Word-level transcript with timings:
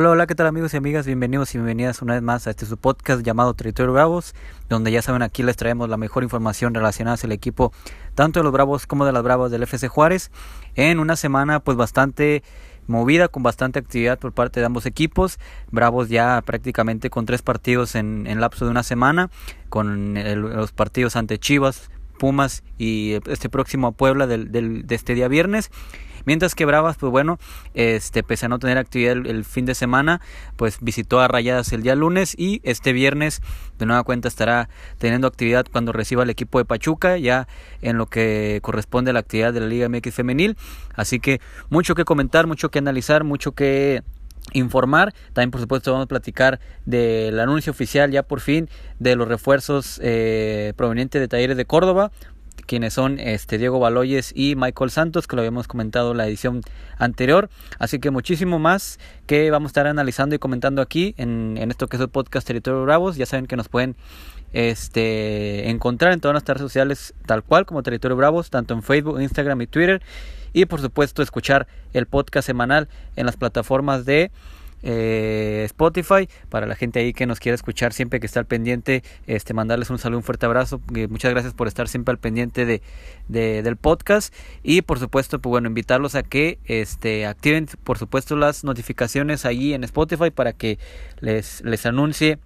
Hola, 0.00 0.10
hola, 0.10 0.28
¿qué 0.28 0.36
tal 0.36 0.46
amigos 0.46 0.74
y 0.74 0.76
amigas? 0.76 1.06
Bienvenidos 1.06 1.52
y 1.52 1.58
bienvenidas 1.58 2.02
una 2.02 2.14
vez 2.14 2.22
más 2.22 2.46
a 2.46 2.50
este 2.50 2.66
su 2.66 2.76
podcast 2.76 3.22
llamado 3.22 3.54
Territorio 3.54 3.92
Bravos, 3.92 4.32
donde 4.68 4.92
ya 4.92 5.02
saben 5.02 5.22
aquí 5.22 5.42
les 5.42 5.56
traemos 5.56 5.88
la 5.88 5.96
mejor 5.96 6.22
información 6.22 6.72
relacionada 6.72 7.18
al 7.20 7.32
equipo 7.32 7.72
tanto 8.14 8.38
de 8.38 8.44
los 8.44 8.52
Bravos 8.52 8.86
como 8.86 9.04
de 9.06 9.10
las 9.10 9.24
Bravos 9.24 9.50
del 9.50 9.64
FC 9.64 9.88
Juárez 9.88 10.30
en 10.76 11.00
una 11.00 11.16
semana 11.16 11.58
pues 11.58 11.76
bastante 11.76 12.44
movida 12.86 13.26
con 13.26 13.42
bastante 13.42 13.80
actividad 13.80 14.20
por 14.20 14.30
parte 14.30 14.60
de 14.60 14.66
ambos 14.66 14.86
equipos. 14.86 15.40
Bravos 15.72 16.08
ya 16.08 16.42
prácticamente 16.46 17.10
con 17.10 17.26
tres 17.26 17.42
partidos 17.42 17.96
en, 17.96 18.28
en 18.28 18.40
lapso 18.40 18.66
de 18.66 18.70
una 18.70 18.84
semana, 18.84 19.30
con 19.68 20.14
los 20.14 20.70
partidos 20.70 21.16
ante 21.16 21.40
Chivas, 21.40 21.90
Pumas 22.20 22.62
y 22.78 23.18
este 23.26 23.48
próximo 23.48 23.88
a 23.88 23.92
Puebla 23.92 24.28
del, 24.28 24.52
del, 24.52 24.86
de 24.86 24.94
este 24.94 25.16
día 25.16 25.26
viernes. 25.26 25.72
Mientras 26.28 26.54
que 26.54 26.66
Bravas, 26.66 26.98
pues 26.98 27.10
bueno, 27.10 27.38
este, 27.72 28.22
pese 28.22 28.44
a 28.44 28.48
no 28.50 28.58
tener 28.58 28.76
actividad 28.76 29.16
el, 29.16 29.46
fin 29.46 29.64
de 29.64 29.74
semana, 29.74 30.20
pues 30.56 30.76
visitó 30.82 31.20
a 31.20 31.26
Rayadas 31.26 31.72
el 31.72 31.82
día 31.82 31.94
lunes 31.94 32.34
y 32.36 32.60
este 32.64 32.92
viernes 32.92 33.40
de 33.78 33.86
nueva 33.86 34.02
cuenta 34.02 34.28
estará 34.28 34.68
teniendo 34.98 35.26
actividad 35.26 35.64
cuando 35.72 35.90
reciba 35.90 36.24
el 36.24 36.28
equipo 36.28 36.58
de 36.58 36.66
Pachuca, 36.66 37.16
ya 37.16 37.48
en 37.80 37.96
lo 37.96 38.10
que 38.10 38.58
corresponde 38.60 39.12
a 39.12 39.14
la 39.14 39.20
actividad 39.20 39.54
de 39.54 39.60
la 39.60 39.68
Liga 39.68 39.88
MX 39.88 40.14
femenil. 40.14 40.58
Así 40.94 41.18
que 41.18 41.40
mucho 41.70 41.94
que 41.94 42.04
comentar, 42.04 42.46
mucho 42.46 42.70
que 42.70 42.78
analizar, 42.78 43.24
mucho 43.24 43.52
que 43.52 44.02
informar. 44.52 45.14
También, 45.32 45.50
por 45.50 45.62
supuesto, 45.62 45.92
vamos 45.92 46.04
a 46.04 46.08
platicar 46.08 46.60
del 46.84 47.40
anuncio 47.40 47.70
oficial 47.70 48.10
ya 48.10 48.22
por 48.22 48.40
fin 48.40 48.68
de 48.98 49.16
los 49.16 49.28
refuerzos 49.28 49.98
eh, 50.02 50.74
provenientes 50.76 51.22
de 51.22 51.28
Talleres 51.28 51.56
de 51.56 51.64
Córdoba 51.64 52.10
quienes 52.68 52.92
son 52.92 53.18
este 53.18 53.56
Diego 53.56 53.80
Baloyes 53.80 54.32
y 54.36 54.54
Michael 54.54 54.90
Santos, 54.90 55.26
que 55.26 55.34
lo 55.34 55.40
habíamos 55.40 55.66
comentado 55.66 56.12
en 56.12 56.18
la 56.18 56.28
edición 56.28 56.60
anterior. 56.98 57.48
Así 57.78 57.98
que 57.98 58.10
muchísimo 58.10 58.58
más 58.58 59.00
que 59.26 59.50
vamos 59.50 59.70
a 59.70 59.70
estar 59.70 59.86
analizando 59.86 60.36
y 60.36 60.38
comentando 60.38 60.82
aquí 60.82 61.14
en, 61.16 61.56
en 61.58 61.70
esto 61.70 61.88
que 61.88 61.96
es 61.96 62.02
el 62.02 62.10
podcast 62.10 62.46
Territorio 62.46 62.82
Bravos. 62.82 63.16
Ya 63.16 63.24
saben 63.24 63.46
que 63.46 63.56
nos 63.56 63.70
pueden 63.70 63.96
este, 64.52 65.70
encontrar 65.70 66.12
en 66.12 66.20
todas 66.20 66.34
nuestras 66.34 66.58
redes 66.58 66.70
sociales 66.70 67.14
tal 67.26 67.42
cual 67.42 67.64
como 67.64 67.82
Territorio 67.82 68.16
Bravos, 68.16 68.50
tanto 68.50 68.74
en 68.74 68.82
Facebook, 68.82 69.18
Instagram 69.18 69.62
y 69.62 69.66
Twitter. 69.66 70.02
Y 70.52 70.66
por 70.66 70.80
supuesto 70.80 71.22
escuchar 71.22 71.66
el 71.94 72.06
podcast 72.06 72.46
semanal 72.46 72.88
en 73.16 73.24
las 73.24 73.38
plataformas 73.38 74.04
de 74.04 74.30
eh, 74.82 75.62
Spotify 75.66 76.28
para 76.48 76.66
la 76.66 76.74
gente 76.74 77.00
ahí 77.00 77.12
que 77.12 77.26
nos 77.26 77.40
quiera 77.40 77.54
escuchar 77.54 77.92
siempre 77.92 78.20
que 78.20 78.26
está 78.26 78.40
al 78.40 78.46
pendiente 78.46 79.02
este 79.26 79.54
mandarles 79.54 79.90
un 79.90 79.98
saludo 79.98 80.18
un 80.18 80.24
fuerte 80.24 80.46
abrazo 80.46 80.80
muchas 81.08 81.30
gracias 81.32 81.54
por 81.54 81.68
estar 81.68 81.88
siempre 81.88 82.12
al 82.12 82.18
pendiente 82.18 82.64
de, 82.64 82.82
del 83.28 83.76
podcast 83.76 84.34
y 84.62 84.82
por 84.82 84.98
supuesto 84.98 85.40
pues 85.40 85.50
bueno 85.50 85.68
invitarlos 85.68 86.14
a 86.14 86.22
que 86.22 86.58
este 86.64 87.26
activen 87.26 87.66
por 87.84 87.98
supuesto 87.98 88.36
las 88.36 88.64
notificaciones 88.64 89.44
ahí 89.44 89.74
en 89.74 89.84
Spotify 89.84 90.30
para 90.30 90.52
que 90.52 90.78
les 91.20 91.62
les 91.62 91.86
anuncie 91.86 92.38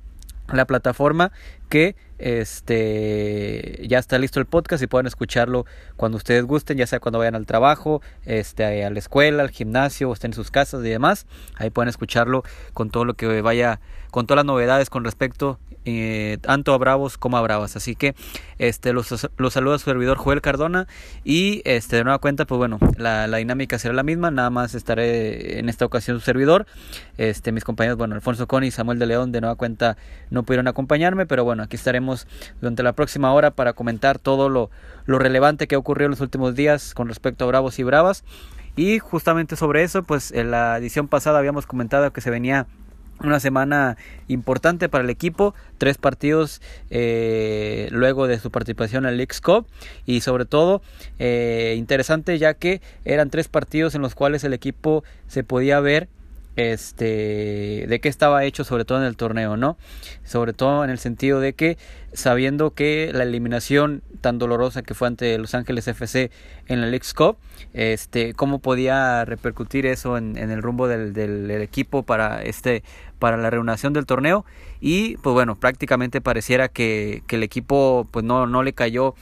la 0.53 0.67
plataforma 0.67 1.33
que 1.73 1.97
este 2.19 3.83
ya 3.89 3.99
está 3.99 4.19
listo 4.19 4.39
el 4.39 4.45
podcast 4.45 4.83
y 4.83 4.87
pueden 4.87 5.07
escucharlo 5.07 5.65
cuando 5.97 6.19
ustedes 6.19 6.45
gusten, 6.45 6.77
ya 6.77 6.87
sea 6.87 7.01
cuando 7.01 7.19
vayan 7.19 7.35
al 7.35 7.47
trabajo, 7.47 8.03
este 8.27 8.85
a 8.85 8.91
la 8.91 8.99
escuela, 8.99 9.43
al 9.43 9.49
gimnasio, 9.49 10.11
o 10.11 10.13
estén 10.13 10.33
en 10.33 10.35
sus 10.35 10.51
casas 10.51 10.85
y 10.85 10.91
demás. 10.91 11.27
Ahí 11.57 11.71
pueden 11.71 11.89
escucharlo 11.89 12.43
con 12.75 12.91
todo 12.91 13.07
lo 13.07 13.15
que 13.15 13.41
vaya, 13.41 13.81
con 14.11 14.27
todas 14.27 14.45
las 14.45 14.45
novedades 14.45 14.91
con 14.91 15.03
respecto 15.03 15.59
eh, 15.85 16.39
tanto 16.43 16.75
a 16.75 16.79
Bravos 16.79 17.19
como 17.19 17.37
a 17.37 17.41
Bravas. 17.41 17.75
Así 17.75 17.97
que 17.97 18.15
este 18.59 18.93
los, 18.93 19.29
los 19.37 19.53
saluda 19.53 19.79
su 19.79 19.87
servidor 19.87 20.17
Joel 20.17 20.41
Cardona 20.41 20.87
y 21.25 21.63
este 21.65 21.97
de 21.97 22.05
nueva 22.05 22.19
cuenta, 22.19 22.45
pues 22.45 22.59
bueno, 22.59 22.79
la, 22.97 23.27
la, 23.27 23.39
dinámica 23.39 23.79
será 23.79 23.93
la 23.93 24.05
misma, 24.05 24.31
nada 24.31 24.51
más 24.51 24.77
estaré 24.77 25.59
en 25.59 25.69
esta 25.69 25.85
ocasión 25.85 26.19
su 26.19 26.25
servidor. 26.25 26.67
Este, 27.19 27.51
mis 27.51 27.65
compañeros, 27.65 27.99
bueno, 27.99 28.15
Alfonso 28.15 28.47
Coni 28.47 28.69
y 28.69 28.71
Samuel 28.71 29.01
de 29.01 29.07
León 29.07 29.33
de 29.33 29.41
nueva 29.41 29.57
cuenta 29.57 29.97
no 30.31 30.45
pudieron 30.45 30.69
acompañarme, 30.69 31.27
pero 31.27 31.43
bueno, 31.45 31.62
aquí 31.63 31.77
estaremos 31.77 32.27
durante 32.61 32.83
la 32.83 32.93
próxima 32.93 33.33
hora 33.33 33.51
para 33.51 33.73
comentar 33.73 34.19
todo 34.19 34.49
lo, 34.49 34.71
relevante 35.07 35.67
que 35.67 35.75
ha 35.75 35.79
ocurrido 35.79 36.07
en 36.07 36.13
los 36.13 36.21
últimos 36.21 36.55
días 36.55 36.95
con 36.95 37.09
respecto 37.09 37.45
a 37.45 37.49
Bravos 37.49 37.79
y 37.79 37.83
Bravas. 37.83 38.25
Y 38.77 38.99
justamente 38.99 39.57
sobre 39.57 39.83
eso, 39.83 40.03
pues 40.03 40.33
en 40.33 40.51
la 40.51 40.79
edición 40.79 41.09
pasada 41.09 41.39
habíamos 41.39 41.67
comentado 41.67 42.13
que 42.13 42.21
se 42.21 42.31
venía 42.31 42.67
una 43.21 43.41
semana 43.41 43.97
importante 44.29 44.89
para 44.89 45.05
el 45.05 45.11
equipo, 45.11 45.55
tres 45.79 45.99
partidos 45.99 46.61
eh, 46.91 47.89
luego 47.93 48.27
de 48.27 48.39
su 48.39 48.51
participación 48.51 49.05
en 49.05 49.11
el 49.11 49.17
League 49.19 49.35
Cup 49.43 49.67
y 50.07 50.23
sobre 50.23 50.45
todo 50.45 50.83
eh, 51.19 51.75
interesante 51.77 52.39
ya 52.39 52.55
que 52.55 52.81
eran 53.05 53.31
tres 53.31 53.49
partidos 53.49 53.95
en 53.95 54.03
los 54.03 54.15
cuales 54.15 54.45
el 54.45 54.55
equipo 54.55 55.05
se 55.29 55.45
podía 55.45 55.79
ver 55.81 56.09
este 56.57 57.87
de 57.89 58.01
qué 58.01 58.09
estaba 58.09 58.45
hecho 58.45 58.65
sobre 58.65 58.85
todo 58.85 58.99
en 58.99 59.05
el 59.05 59.17
torneo 59.17 59.57
no 59.57 59.79
sobre 60.25 60.53
todo 60.53 60.85
en 60.85 60.91
el 60.91 60.99
sentido 60.99 61.41
de 61.41 61.55
que 61.55 61.79
sabiendo 62.13 62.73
que 62.73 63.11
la 63.15 63.23
eliminación 63.23 64.03
tan 64.21 64.39
dolorosa 64.39 64.83
que 64.83 64.95
fue 64.95 65.09
ante 65.09 65.39
Los 65.39 65.55
Ángeles 65.55 65.89
FC 65.89 66.31
en 66.67 66.81
la 66.81 66.87
League 66.89 67.07
Cup 67.17 67.39
este 67.73 68.35
cómo 68.35 68.59
podía 68.59 69.25
repercutir 69.25 69.87
eso 69.87 70.19
en, 70.19 70.37
el 70.37 70.63
rumbo 70.63 70.89
del, 70.89 71.13
del, 71.13 71.51
equipo 71.51 72.03
para 72.03 72.43
este 72.43 72.83
para 73.19 73.37
la 73.37 73.49
reunión 73.49 73.93
del 73.93 74.05
torneo 74.05 74.45
y 74.81 75.17
pues 75.19 75.33
bueno 75.33 75.57
prácticamente 75.57 76.21
pareciera 76.21 76.69
que, 76.69 77.23
que 77.27 77.37
el 77.37 77.43
equipo 77.43 78.07
pues 78.11 78.25
no 78.25 78.47
no 78.47 78.63
le 78.63 78.75
cayó 78.75 79.15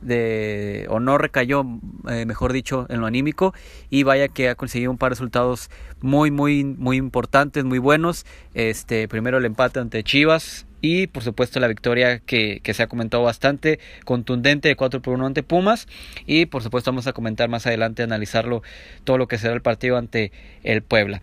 de 0.00 0.86
o 0.88 1.00
no 1.00 1.18
recayó 1.18 1.64
eh, 2.08 2.24
mejor 2.26 2.52
dicho 2.52 2.86
en 2.88 3.00
lo 3.00 3.06
anímico. 3.06 3.54
Y 3.90 4.02
vaya 4.02 4.28
que 4.28 4.48
ha 4.48 4.54
conseguido 4.54 4.90
un 4.90 4.98
par 4.98 5.10
de 5.10 5.14
resultados 5.14 5.70
muy 6.00 6.30
muy 6.30 6.64
muy 6.64 6.96
importantes 6.96 7.64
muy 7.64 7.78
buenos. 7.78 8.26
Este 8.54 9.08
primero 9.08 9.38
el 9.38 9.44
empate 9.44 9.80
ante 9.80 10.02
Chivas 10.02 10.66
y 10.80 11.08
por 11.08 11.22
supuesto 11.22 11.58
la 11.60 11.68
victoria 11.68 12.20
que, 12.20 12.60
que 12.62 12.74
se 12.74 12.82
ha 12.82 12.86
comentado 12.86 13.22
bastante 13.22 13.80
contundente 14.04 14.68
de 14.68 14.76
4 14.76 15.02
por 15.02 15.14
1 15.14 15.26
ante 15.26 15.42
Pumas. 15.42 15.88
Y 16.26 16.46
por 16.46 16.62
supuesto 16.62 16.90
vamos 16.90 17.06
a 17.06 17.12
comentar 17.12 17.48
más 17.48 17.66
adelante 17.66 18.02
analizarlo 18.02 18.62
todo 19.04 19.18
lo 19.18 19.28
que 19.28 19.38
será 19.38 19.54
el 19.54 19.62
partido 19.62 19.96
ante 19.96 20.32
el 20.62 20.82
Puebla. 20.82 21.20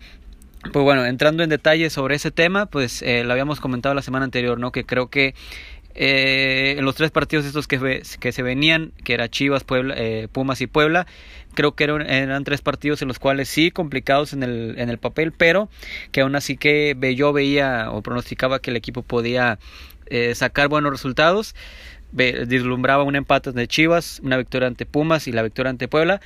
Pues 0.72 0.84
bueno, 0.84 1.04
entrando 1.04 1.42
en 1.42 1.50
detalle 1.50 1.90
sobre 1.90 2.16
ese 2.16 2.30
tema, 2.30 2.66
pues 2.66 3.02
eh, 3.02 3.24
lo 3.24 3.32
habíamos 3.32 3.60
comentado 3.60 3.94
la 3.94 4.02
semana 4.02 4.24
anterior, 4.24 4.58
¿no? 4.58 4.72
Que 4.72 4.84
creo 4.84 5.08
que 5.08 5.34
eh, 5.98 6.74
en 6.76 6.84
los 6.84 6.94
tres 6.94 7.10
partidos 7.10 7.46
estos 7.46 7.66
que, 7.66 8.02
que 8.20 8.32
se 8.32 8.42
venían, 8.42 8.92
que 9.02 9.14
era 9.14 9.30
Chivas, 9.30 9.64
Puebla, 9.64 9.94
eh, 9.96 10.28
Pumas 10.30 10.60
y 10.60 10.66
Puebla, 10.66 11.06
creo 11.54 11.74
que 11.74 11.84
eran, 11.84 12.02
eran, 12.02 12.44
tres 12.44 12.60
partidos 12.60 13.00
en 13.00 13.08
los 13.08 13.18
cuales 13.18 13.48
sí 13.48 13.70
complicados 13.70 14.34
en 14.34 14.42
el, 14.42 14.74
en 14.78 14.90
el 14.90 14.98
papel, 14.98 15.32
pero 15.32 15.70
que 16.12 16.20
aún 16.20 16.36
así 16.36 16.58
que 16.58 16.94
yo 17.16 17.32
veía 17.32 17.90
o 17.90 18.02
pronosticaba 18.02 18.60
que 18.60 18.70
el 18.70 18.76
equipo 18.76 19.02
podía 19.02 19.58
eh, 20.06 20.34
sacar 20.34 20.68
buenos 20.68 20.92
resultados. 20.92 21.54
Deslumbraba 22.12 23.02
un 23.02 23.16
empate 23.16 23.52
de 23.52 23.66
Chivas, 23.66 24.20
una 24.22 24.36
victoria 24.36 24.68
ante 24.68 24.86
Pumas 24.86 25.26
y 25.26 25.32
la 25.32 25.42
victoria 25.42 25.70
ante 25.70 25.88
Puebla 25.88 26.20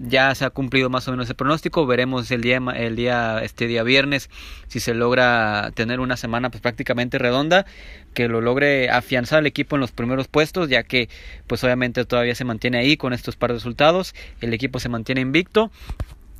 ya 0.00 0.34
se 0.34 0.44
ha 0.44 0.50
cumplido 0.50 0.90
más 0.90 1.06
o 1.08 1.10
menos 1.10 1.28
el 1.28 1.36
pronóstico. 1.36 1.86
Veremos 1.86 2.30
el 2.30 2.42
día, 2.42 2.60
el 2.76 2.96
día, 2.96 3.40
este 3.42 3.66
día 3.66 3.82
viernes, 3.82 4.30
si 4.68 4.80
se 4.80 4.94
logra 4.94 5.70
tener 5.74 6.00
una 6.00 6.16
semana 6.16 6.50
pues 6.50 6.60
prácticamente 6.60 7.18
redonda, 7.18 7.66
que 8.14 8.28
lo 8.28 8.40
logre 8.40 8.90
afianzar 8.90 9.40
el 9.40 9.46
equipo 9.46 9.76
en 9.76 9.80
los 9.80 9.92
primeros 9.92 10.28
puestos, 10.28 10.68
ya 10.68 10.82
que 10.82 11.08
pues 11.46 11.62
obviamente 11.64 12.04
todavía 12.04 12.34
se 12.34 12.44
mantiene 12.44 12.78
ahí 12.78 12.96
con 12.96 13.12
estos 13.12 13.36
par 13.36 13.50
de 13.50 13.54
resultados. 13.54 14.14
El 14.40 14.54
equipo 14.54 14.78
se 14.80 14.88
mantiene 14.88 15.20
invicto. 15.20 15.70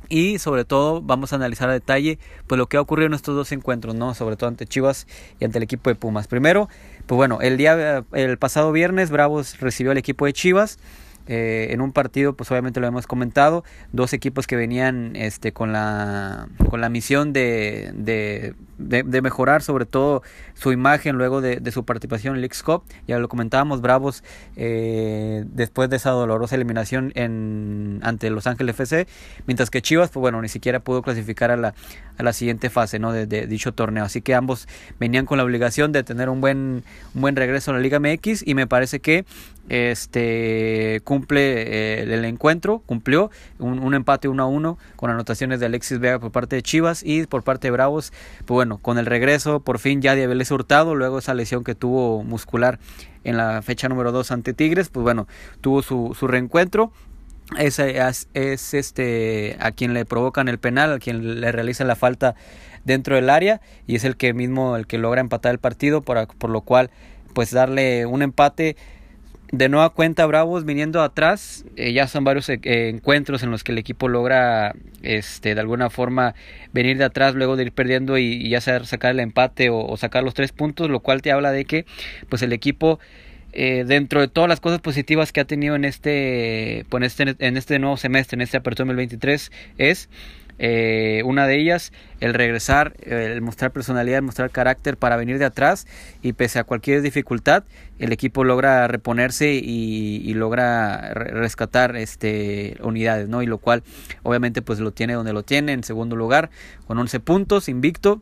Y 0.07 0.37
sobre 0.37 0.65
todo 0.65 1.01
vamos 1.01 1.33
a 1.33 1.37
analizar 1.37 1.67
a 1.67 1.73
detalle 1.73 2.19
pues 2.45 2.59
lo 2.59 2.67
que 2.67 2.77
ha 2.77 2.81
ocurrido 2.81 3.07
en 3.07 3.15
estos 3.15 3.35
dos 3.35 3.51
encuentros, 3.51 3.95
¿no? 3.95 4.13
Sobre 4.13 4.35
todo 4.35 4.49
ante 4.49 4.67
Chivas 4.67 5.07
y 5.39 5.45
ante 5.45 5.57
el 5.57 5.63
equipo 5.63 5.89
de 5.89 5.95
Pumas. 5.95 6.27
Primero, 6.27 6.69
pues 7.07 7.17
bueno, 7.17 7.39
el 7.41 7.57
día 7.57 8.03
el 8.13 8.37
pasado 8.37 8.71
viernes 8.71 9.09
Bravos 9.09 9.59
recibió 9.59 9.93
al 9.93 9.97
equipo 9.97 10.27
de 10.27 10.33
Chivas 10.33 10.77
eh, 11.27 11.67
en 11.71 11.81
un 11.81 11.91
partido, 11.91 12.33
pues 12.33 12.51
obviamente 12.51 12.79
lo 12.79 12.87
hemos 12.87 13.07
comentado, 13.07 13.63
dos 13.91 14.13
equipos 14.13 14.47
que 14.47 14.55
venían 14.55 15.15
este, 15.15 15.53
con, 15.53 15.73
la, 15.73 16.47
con 16.69 16.81
la 16.81 16.89
misión 16.89 17.33
de, 17.33 17.91
de, 17.95 18.53
de, 18.77 19.21
mejorar 19.21 19.61
sobre 19.61 19.85
todo 19.85 20.21
su 20.53 20.71
imagen 20.71 21.15
luego 21.15 21.41
de, 21.41 21.57
de 21.57 21.71
su 21.71 21.85
participación 21.85 22.35
en 22.35 22.43
el 22.43 22.49
Cup. 22.63 22.83
Ya 23.07 23.17
lo 23.19 23.27
comentábamos, 23.27 23.81
Bravos 23.81 24.23
eh, 24.55 25.43
después 25.47 25.89
de 25.89 25.95
esa 25.95 26.11
dolorosa 26.11 26.55
eliminación 26.55 27.11
en, 27.15 27.99
ante 28.03 28.29
Los 28.29 28.47
Ángeles 28.47 28.75
FC, 28.75 29.07
mientras 29.47 29.69
que 29.69 29.81
Chivas, 29.81 30.09
pues 30.09 30.21
bueno, 30.21 30.41
ni 30.41 30.49
siquiera 30.49 30.79
pudo 30.79 31.01
clasificar 31.01 31.51
a 31.51 31.57
la, 31.57 31.73
a 32.17 32.23
la 32.23 32.33
siguiente 32.33 32.69
fase 32.69 32.99
¿no? 32.99 33.11
de, 33.11 33.25
dicho 33.47 33.73
torneo. 33.73 34.05
Así 34.05 34.21
que 34.21 34.35
ambos 34.35 34.67
venían 34.99 35.25
con 35.25 35.37
la 35.37 35.43
obligación 35.43 35.91
de 35.91 36.03
tener 36.03 36.29
un 36.29 36.41
buen, 36.41 36.83
un 37.13 37.21
buen 37.21 37.35
regreso 37.35 37.71
a 37.71 37.73
la 37.73 37.79
Liga 37.79 37.99
MX 37.99 38.45
y 38.45 38.53
me 38.53 38.67
parece 38.67 38.99
que 38.99 39.25
este 39.69 41.01
cumple 41.03 41.39
eh, 41.39 42.03
el 42.03 42.23
encuentro, 42.25 42.83
cumplió 42.85 43.31
un, 43.57 43.93
empate 43.93 44.27
1 44.27 44.43
a 44.43 44.45
1 44.45 44.77
con 44.95 45.09
anotaciones 45.09 45.59
de 45.59 45.65
Alexis 45.65 45.99
Vega 45.99 46.19
por 46.19 46.31
parte 46.31 46.55
de 46.55 46.61
Chivas 46.61 47.01
y 47.03 47.25
por 47.25 47.43
parte 47.43 47.67
de 47.67 47.71
Bravos, 47.71 48.13
pues 48.39 48.55
bueno, 48.55 48.77
con 48.77 48.97
el 48.97 49.05
regreso 49.05 49.61
por 49.61 49.79
fin 49.79 50.01
ya 50.01 50.15
de 50.15 50.27
Vélez 50.27 50.51
Hurtado, 50.51 50.95
luego 50.95 51.19
esa 51.19 51.33
lesión 51.33 51.63
que 51.63 51.73
tuvo 51.73 52.23
muscular 52.23 52.79
en 53.23 53.37
la 53.37 53.61
fecha 53.61 53.89
número 53.89 54.11
2 54.11 54.31
ante 54.31 54.53
Tigres, 54.53 54.89
pues 54.89 55.03
bueno, 55.03 55.27
tuvo 55.61 55.81
su, 55.81 56.15
su 56.17 56.27
reencuentro. 56.27 56.91
Es, 57.59 57.77
es, 57.77 58.73
este 58.73 59.55
a 59.59 59.71
quien 59.71 59.93
le 59.93 60.03
provocan 60.03 60.47
el 60.47 60.57
penal, 60.57 60.93
a 60.93 60.99
quien 60.99 61.41
le 61.41 61.51
realiza 61.51 61.83
la 61.83 61.95
falta 61.95 62.33
dentro 62.85 63.15
del 63.15 63.29
área 63.29 63.61
y 63.85 63.95
es 63.95 64.03
el 64.03 64.17
que 64.17 64.33
mismo 64.33 64.75
el 64.75 64.87
que 64.87 64.97
logra 64.97 65.21
empatar 65.21 65.51
el 65.51 65.59
partido 65.59 66.01
por, 66.01 66.27
por 66.27 66.49
lo 66.49 66.61
cual 66.61 66.89
pues 67.35 67.51
darle 67.51 68.07
un 68.07 68.23
empate 68.23 68.77
de 69.51 69.69
nueva 69.69 69.89
cuenta 69.91 70.25
Bravos 70.25 70.65
viniendo 70.65 71.01
atrás, 71.01 71.65
eh, 71.75 71.93
ya 71.93 72.07
son 72.07 72.23
varios 72.23 72.49
eh, 72.49 72.59
encuentros 72.63 73.43
en 73.43 73.51
los 73.51 73.63
que 73.63 73.71
el 73.71 73.77
equipo 73.77 74.07
logra 74.07 74.75
este 75.03 75.53
de 75.53 75.61
alguna 75.61 75.89
forma 75.89 76.33
venir 76.73 76.97
de 76.97 77.05
atrás 77.05 77.35
luego 77.35 77.55
de 77.55 77.63
ir 77.63 77.71
perdiendo 77.71 78.17
y, 78.17 78.49
ya 78.49 78.61
sea 78.61 78.83
sacar 78.85 79.11
el 79.11 79.19
empate 79.19 79.69
o, 79.69 79.95
sacar 79.97 80.23
los 80.23 80.33
tres 80.33 80.51
puntos, 80.51 80.89
lo 80.89 80.99
cual 80.99 81.21
te 81.21 81.31
habla 81.31 81.51
de 81.51 81.65
que 81.65 81.85
pues 82.29 82.41
el 82.41 82.53
equipo 82.53 82.99
eh, 83.53 83.85
dentro 83.87 84.19
de 84.19 84.27
todas 84.27 84.49
las 84.49 84.59
cosas 84.59 84.81
positivas 84.81 85.31
que 85.31 85.39
ha 85.39 85.45
tenido 85.45 85.75
en 85.75 85.85
este, 85.85 86.85
pues, 86.89 87.03
este, 87.03 87.35
en 87.39 87.55
este 87.55 87.79
nuevo 87.79 87.97
semestre, 87.97 88.35
en 88.35 88.41
este 88.41 88.57
apertura 88.57 88.87
2023, 88.87 89.51
es 89.77 90.09
eh, 90.57 91.21
una 91.25 91.47
de 91.47 91.59
ellas, 91.59 91.91
el 92.19 92.33
regresar, 92.33 92.95
el 93.01 93.41
mostrar 93.41 93.71
personalidad, 93.71 94.19
el 94.19 94.23
mostrar 94.23 94.49
carácter 94.51 94.97
para 94.97 95.17
venir 95.17 95.37
de 95.37 95.45
atrás 95.45 95.85
y 96.21 96.33
pese 96.33 96.59
a 96.59 96.63
cualquier 96.63 97.01
dificultad, 97.01 97.63
el 97.99 98.11
equipo 98.11 98.43
logra 98.43 98.87
reponerse 98.87 99.53
y, 99.53 100.33
logra 100.33 101.13
rescatar 101.13 101.95
este, 101.95 102.77
unidades, 102.81 103.29
¿no? 103.29 103.41
Y 103.41 103.45
lo 103.45 103.57
cual 103.57 103.83
obviamente 104.23 104.61
pues 104.61 104.79
lo 104.79 104.91
tiene 104.91 105.13
donde 105.13 105.31
lo 105.31 105.43
tiene, 105.43 105.71
en 105.71 105.83
segundo 105.83 106.15
lugar, 106.15 106.49
con 106.87 106.97
11 106.97 107.19
puntos, 107.21 107.69
invicto, 107.69 108.21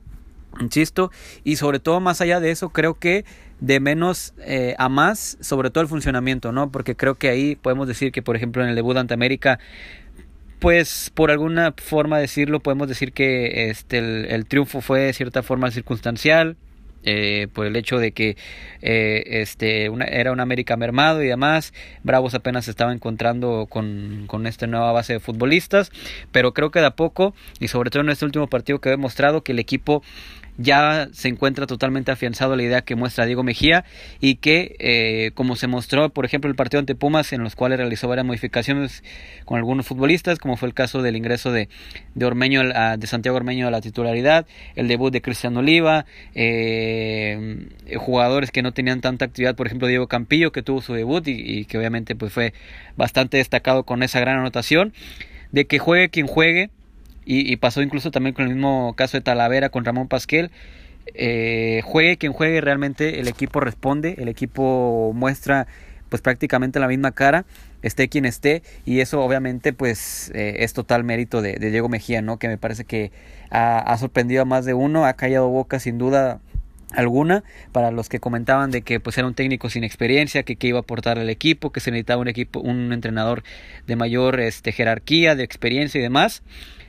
insisto, 0.60 1.12
y 1.44 1.56
sobre 1.56 1.80
todo 1.80 2.00
más 2.00 2.22
allá 2.22 2.40
de 2.40 2.52
eso, 2.52 2.70
creo 2.70 2.94
que 2.94 3.26
de 3.60 3.80
menos 3.80 4.34
eh, 4.40 4.76
a 4.78 4.90
más, 4.90 5.38
sobre 5.40 5.70
todo 5.70 5.82
el 5.82 5.88
funcionamiento, 5.88 6.52
¿no? 6.52 6.70
Porque 6.70 6.96
creo 6.96 7.16
que 7.16 7.30
ahí 7.30 7.56
podemos 7.56 7.88
decir 7.88 8.12
que, 8.12 8.22
por 8.22 8.36
ejemplo, 8.36 8.62
en 8.62 8.70
el 8.70 8.76
debut 8.76 8.98
ante 8.98 9.14
América, 9.14 9.58
pues 10.60 11.12
por 11.14 11.32
alguna 11.32 11.74
forma 11.78 12.20
decirlo, 12.20 12.62
podemos 12.62 12.88
decir 12.88 13.14
que 13.14 13.70
este, 13.70 13.98
el, 14.34 14.46
triunfo 14.46 14.82
fue 14.82 15.02
de 15.02 15.14
cierta 15.14 15.44
forma 15.44 15.72
circunstancial, 15.72 16.58
eh, 17.06 17.48
por 17.52 17.66
el 17.66 17.76
hecho 17.76 17.98
de 17.98 18.14
que 18.14 18.38
eh, 18.82 19.24
este 19.42 19.90
una, 19.90 20.06
era 20.06 20.32
un 20.32 20.40
América 20.40 20.78
mermado 20.78 21.22
y 21.22 21.28
demás. 21.28 21.74
Bravos 22.04 22.34
apenas 22.34 22.70
estaba 22.70 22.94
encontrando 22.94 23.68
con, 23.70 24.24
con, 24.28 24.48
esta 24.48 24.68
nueva 24.68 24.94
base 24.94 25.14
de 25.14 25.20
futbolistas, 25.20 25.92
pero 26.32 26.54
creo 26.54 26.72
que 26.72 26.80
de 26.80 26.86
a 26.86 26.96
poco, 26.96 27.36
y 27.60 27.68
sobre 27.68 27.90
todo 27.90 28.04
en 28.04 28.10
este 28.10 28.24
último 28.24 28.48
partido 28.48 28.80
que 28.80 28.88
he 28.88 28.94
demostrado 28.94 29.44
que 29.44 29.52
el 29.52 29.60
equipo 29.60 30.02
ya 30.58 31.10
se 31.14 31.30
encuentra 31.30 31.66
totalmente 31.66 32.12
afianzado 32.12 32.56
la 32.56 32.64
idea 32.64 32.82
que 32.82 32.96
muestra 32.96 33.26
Diego 33.26 33.44
Mejía 33.44 33.86
y 34.20 34.36
que 34.36 34.76
eh, 34.80 35.32
como 35.34 35.56
se 35.56 35.68
mostró 35.68 36.10
por 36.10 36.26
ejemplo 36.26 36.50
el 36.50 36.56
partido 36.56 36.80
ante 36.80 36.96
Pumas 36.96 37.34
en 37.34 37.44
los 37.44 37.56
cuales 37.56 37.80
realizó 37.80 38.08
varias 38.08 38.26
modificaciones 38.26 39.04
con 39.46 39.58
algunos 39.58 39.88
futbolistas 39.88 40.40
como 40.40 40.56
fue 40.56 40.68
el 40.68 40.74
caso 40.74 41.02
del 41.02 41.16
ingreso 41.16 41.52
de, 41.52 41.70
de 42.14 42.26
Ormeño 42.26 42.62
de 42.64 43.08
Santiago 43.08 43.38
Ormeño 43.38 43.68
a 43.68 43.72
la 43.72 43.82
titularidad 43.82 44.46
el 44.76 44.88
debut 44.88 45.12
de 45.12 45.22
Cristiano 45.22 45.60
Oliva 45.60 46.06
eh, 46.36 47.68
jugadores 47.98 48.52
que 48.52 48.62
no 48.62 48.74
tenían 48.74 49.02
tanta 49.02 49.26
actividad 49.26 49.56
por 49.56 49.68
ejemplo 49.68 49.88
Diego 49.88 50.08
Campillo 50.08 50.52
que 50.52 50.62
tuvo 50.62 50.82
su 50.82 50.94
debut 50.94 51.28
y, 51.28 51.32
y 51.32 51.66
que 51.66 51.78
obviamente 51.80 52.16
pues 52.16 52.32
fue 52.32 52.54
bastante 52.96 53.38
destacado 53.38 53.84
con 53.84 54.04
esa 54.04 54.20
gran 54.20 54.38
anotación 54.38 54.94
de 55.52 55.66
que 55.66 55.80
juegue 55.80 56.10
quien 56.10 56.28
juegue 56.28 56.70
y, 57.26 57.56
pasó 57.58 57.82
incluso 57.82 58.12
también 58.12 58.34
con 58.34 58.46
el 58.46 58.54
mismo 58.54 58.94
caso 58.96 59.18
de 59.18 59.22
Talavera 59.22 59.70
con 59.70 59.86
Ramón 59.86 60.08
Pasquel. 60.08 60.52
Eh, 61.16 61.82
juegue 61.84 62.18
quien 62.18 62.34
juegue, 62.34 62.62
realmente 62.62 63.20
el 63.20 63.28
equipo 63.28 63.60
responde, 63.60 64.16
el 64.18 64.30
equipo 64.30 65.12
muestra 65.14 65.68
pues 66.14 66.22
prácticamente 66.22 66.80
la 66.80 66.88
misma 66.88 67.12
cara, 67.12 67.44
esté 67.82 68.08
quien 68.08 68.26
esté, 68.26 68.62
y 68.86 69.00
eso 69.00 69.22
obviamente 69.22 69.74
pues 69.74 70.32
eh, 70.36 70.58
es 70.60 70.74
total 70.74 71.04
mérito 71.04 71.42
de, 71.42 71.56
Diego 71.58 71.90
Mejía, 71.90 72.22
¿no? 72.22 72.38
Que 72.38 72.48
me 72.48 72.60
parece 72.60 72.86
que 72.86 73.12
ha, 73.50 73.98
sorprendido 73.98 74.44
a 74.44 74.46
más 74.46 74.64
de 74.66 74.76
uno, 74.76 75.06
ha 75.06 75.14
callado 75.14 75.50
boca 75.50 75.80
sin 75.80 75.98
duda 75.98 76.40
alguna 76.92 77.44
para 77.72 77.90
los 77.90 78.10
que 78.10 78.20
comentaban 78.20 78.70
de 78.70 78.84
que 78.84 79.00
pues 79.00 79.18
era 79.18 79.26
un 79.26 79.34
técnico 79.34 79.72
sin 79.72 79.84
experiencia 79.84 80.44
que, 80.44 80.56
que 80.56 80.68
iba 80.68 80.78
a 80.78 80.82
aportar 80.82 81.18
al 81.18 81.32
equipo 81.32 81.72
que 81.72 81.80
se 81.80 81.90
necesitaba 81.90 82.22
un 82.22 82.28
equipo 82.28 82.60
un 82.60 82.94
entrenador 82.94 83.44
de 83.88 83.96
mayor 83.96 84.40
este 84.40 84.72
jerarquía 84.72 85.36
de 85.36 85.44
experiencia 85.44 85.98
y 85.98 86.04
demás 86.04 86.44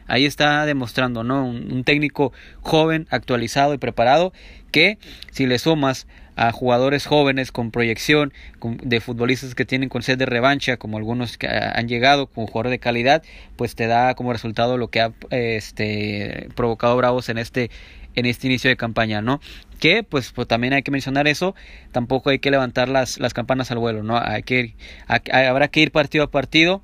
ahí 0.07 0.25
está 0.25 0.67
demostrando, 0.67 1.25
¿no? 1.25 1.47
Un, 1.47 1.85
técnico 1.85 2.33
joven, 2.61 3.07
actualizado 3.11 3.75
y 3.75 3.79
preparado 3.79 4.33
que 4.71 4.99
si 5.31 5.47
le 5.47 5.59
sumas 5.59 6.07
a 6.37 6.51
jugadores 6.51 7.07
jóvenes 7.07 7.53
con 7.53 7.71
proyección, 7.71 8.33
de 8.61 9.01
futbolistas 9.01 9.55
que 9.55 9.65
tienen 9.65 9.89
con 9.89 10.03
sed 10.03 10.19
de 10.19 10.27
revancha, 10.27 10.77
como 10.77 10.97
algunos 10.97 11.39
que 11.39 11.47
han 11.47 11.87
llegado 11.87 12.27
como 12.27 12.47
jugador 12.47 12.71
de 12.71 12.79
calidad, 12.79 13.23
pues 13.57 13.75
te 13.75 13.87
da 13.87 14.15
como 14.15 14.33
resultado 14.33 14.77
lo 14.77 14.89
que 14.89 15.01
ha 15.01 15.13
este, 15.31 16.49
provocado 16.57 16.97
Bravos 16.97 17.29
en 17.29 17.39
este 17.39 17.71
en 18.15 18.27
este 18.27 18.47
inicio 18.47 18.71
de 18.71 18.77
campaña, 18.77 19.23
¿no? 19.23 19.41
Que 19.81 20.03
pues, 20.03 20.33
pues 20.33 20.49
también 20.49 20.73
hay 20.73 20.83
que 20.83 20.91
mencionar 20.91 21.27
eso, 21.27 21.55
tampoco 21.93 22.31
hay 22.31 22.39
que 22.39 22.51
levantar 22.51 22.89
las, 22.89 23.19
las 23.19 23.35
campanas 23.35 23.71
al 23.71 23.79
vuelo, 23.79 24.03
¿no? 24.03 24.17
Hay 24.17 24.43
que 24.43 24.75
habrá 25.09 25.69
que 25.69 25.81
ir 25.81 25.91
partido 25.91 26.25
a 26.25 26.31
partido, 26.31 26.83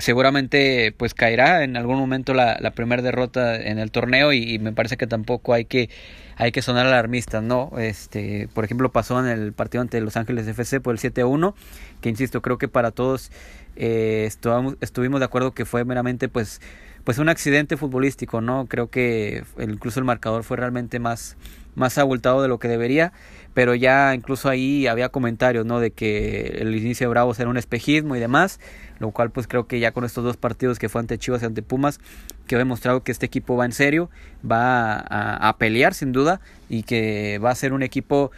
seguramente 0.00 0.94
pues 0.96 1.14
caerá 1.14 1.64
en 1.64 1.76
algún 1.76 1.98
momento 1.98 2.34
la, 2.34 2.58
la 2.60 2.72
primera 2.72 3.02
derrota 3.02 3.56
en 3.56 3.78
el 3.78 3.90
torneo 3.90 4.32
y, 4.32 4.58
me 4.58 4.72
parece 4.72 4.96
que 4.96 5.06
tampoco 5.06 5.54
hay 5.54 5.64
que 5.64 5.90
hay 6.36 6.52
que 6.52 6.62
sonar 6.62 6.86
alarmistas, 6.86 7.42
¿no? 7.42 7.70
Este, 7.78 8.48
por 8.54 8.64
ejemplo, 8.64 8.90
pasó 8.90 9.20
en 9.20 9.26
el 9.26 9.52
partido 9.52 9.82
ante 9.82 10.00
Los 10.00 10.16
Ángeles 10.16 10.46
FC 10.48 10.80
por 10.80 10.94
el 10.94 11.00
7-1, 11.00 11.54
que 12.00 12.08
insisto, 12.08 12.40
creo 12.40 12.56
que 12.56 12.66
para 12.66 12.92
todos 12.92 13.30
eh, 13.76 14.24
estuvimos, 14.26 14.76
estuvimos 14.80 15.20
de 15.20 15.26
acuerdo 15.26 15.52
que 15.52 15.66
fue 15.66 15.84
meramente 15.84 16.28
pues 16.28 16.60
pues 17.04 17.18
un 17.18 17.28
accidente 17.28 17.76
futbolístico, 17.76 18.40
¿no? 18.40 18.66
Creo 18.66 18.90
que 18.90 19.44
incluso 19.58 20.00
el 20.00 20.04
marcador 20.04 20.44
fue 20.44 20.56
realmente 20.56 20.98
más 20.98 21.36
más 21.74 21.98
abultado 21.98 22.42
de 22.42 22.48
lo 22.48 22.58
que 22.58 22.68
debería, 22.68 23.12
pero 23.54 23.74
ya 23.74 24.14
incluso 24.14 24.48
ahí 24.48 24.86
había 24.86 25.08
comentarios, 25.08 25.66
¿no? 25.66 25.80
De 25.80 25.90
que 25.90 26.58
el 26.60 26.74
inicio 26.76 27.06
de 27.06 27.10
Bravos 27.10 27.40
era 27.40 27.48
un 27.48 27.56
espejismo 27.56 28.14
y 28.16 28.20
demás, 28.20 28.60
lo 28.98 29.10
cual 29.10 29.30
pues 29.30 29.46
creo 29.46 29.66
que 29.66 29.80
ya 29.80 29.92
con 29.92 30.04
estos 30.04 30.22
dos 30.22 30.36
partidos 30.36 30.78
que 30.78 30.88
fue 30.88 31.00
ante 31.00 31.18
Chivas 31.18 31.42
y 31.42 31.46
ante 31.46 31.62
Pumas, 31.62 32.00
que 32.46 32.54
ha 32.54 32.58
demostrado 32.58 33.02
que 33.02 33.12
este 33.12 33.26
equipo 33.26 33.56
va 33.56 33.64
en 33.64 33.72
serio, 33.72 34.10
va 34.48 34.98
a, 34.98 35.56
pelear 35.58 35.94
sin 35.94 36.12
duda 36.12 36.40
y 36.68 36.84
que 36.84 37.38
va 37.38 37.50
a 37.50 37.54
ser 37.54 37.72
un 37.72 37.82
equipo, 37.82 38.30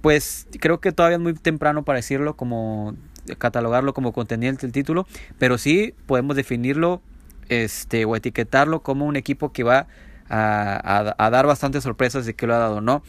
pues 0.00 0.46
creo 0.60 0.80
que 0.80 0.92
todavía 0.92 1.16
es 1.16 1.22
muy 1.22 1.34
temprano 1.34 1.84
para 1.84 1.96
decirlo 1.96 2.36
como 2.36 2.94
catalogarlo 3.38 3.94
como 3.94 4.12
contendiente 4.12 4.62
del 4.62 4.72
título, 4.72 5.06
pero 5.38 5.58
sí 5.58 5.94
podemos 6.06 6.36
definirlo 6.36 7.02
este 7.48 8.04
o 8.04 8.16
etiquetarlo 8.16 8.80
como 8.82 9.06
un 9.06 9.16
equipo 9.16 9.52
que 9.52 9.62
va 9.64 9.86
a, 10.32 11.28
dar 11.30 11.46
bastantes 11.46 11.82
sorpresas 11.82 12.24
de 12.24 12.34
que 12.34 12.46
lo 12.46 12.54
ha 12.54 12.58
dado, 12.58 12.80
¿no? 12.80 13.02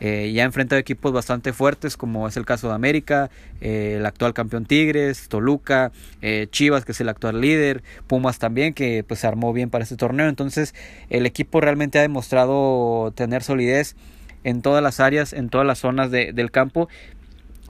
Eh, 0.00 0.32
ya 0.32 0.44
ha 0.44 0.46
enfrentado 0.46 0.80
equipos 0.80 1.12
bastante 1.12 1.52
fuertes, 1.52 1.98
como 1.98 2.26
es 2.26 2.38
el 2.38 2.46
caso 2.46 2.68
de 2.68 2.74
América, 2.74 3.30
eh, 3.60 3.96
el 3.98 4.06
actual 4.06 4.32
campeón 4.32 4.64
Tigres, 4.64 5.28
Toluca, 5.28 5.92
eh, 6.22 6.46
Chivas, 6.50 6.86
que 6.86 6.92
es 6.92 7.00
el 7.02 7.10
actual 7.10 7.42
líder, 7.42 7.82
Pumas 8.06 8.38
también, 8.38 8.72
que 8.72 9.04
pues 9.06 9.20
se 9.20 9.26
armó 9.26 9.52
bien 9.52 9.68
para 9.68 9.84
este 9.84 9.96
torneo. 9.96 10.28
Entonces, 10.28 10.74
el 11.10 11.26
equipo 11.26 11.60
realmente 11.60 11.98
ha 11.98 12.02
demostrado 12.02 13.12
tener 13.14 13.42
solidez 13.42 13.94
en 14.42 14.62
todas 14.62 14.82
las 14.82 15.00
áreas, 15.00 15.34
en 15.34 15.50
todas 15.50 15.66
las 15.66 15.80
zonas 15.80 16.10
del 16.10 16.50
campo. 16.50 16.88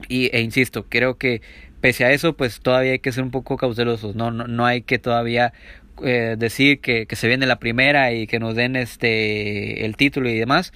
Y, 0.07 0.29
e 0.33 0.39
insisto, 0.39 0.85
creo 0.87 1.17
que 1.17 1.41
pese 1.81 2.05
a 2.05 2.11
eso, 2.11 2.33
pues 2.33 2.61
todavía 2.61 2.93
hay 2.93 2.99
que 2.99 3.11
ser 3.11 3.23
un 3.23 3.31
poco 3.31 3.57
cautelosos, 3.57 4.15
no, 4.15 4.31
no, 4.31 4.47
no 4.47 4.65
hay 4.65 4.83
que 4.83 4.99
todavía 4.99 5.51
eh, 6.03 6.35
decir 6.37 6.79
que, 6.79 7.05
que, 7.05 7.15
se 7.15 7.27
viene 7.27 7.45
la 7.45 7.57
primera 7.59 8.11
y 8.11 8.27
que 8.27 8.39
nos 8.39 8.55
den 8.55 8.75
este 8.75 9.85
el 9.85 9.95
título 9.95 10.29
y 10.29 10.37
demás. 10.37 10.73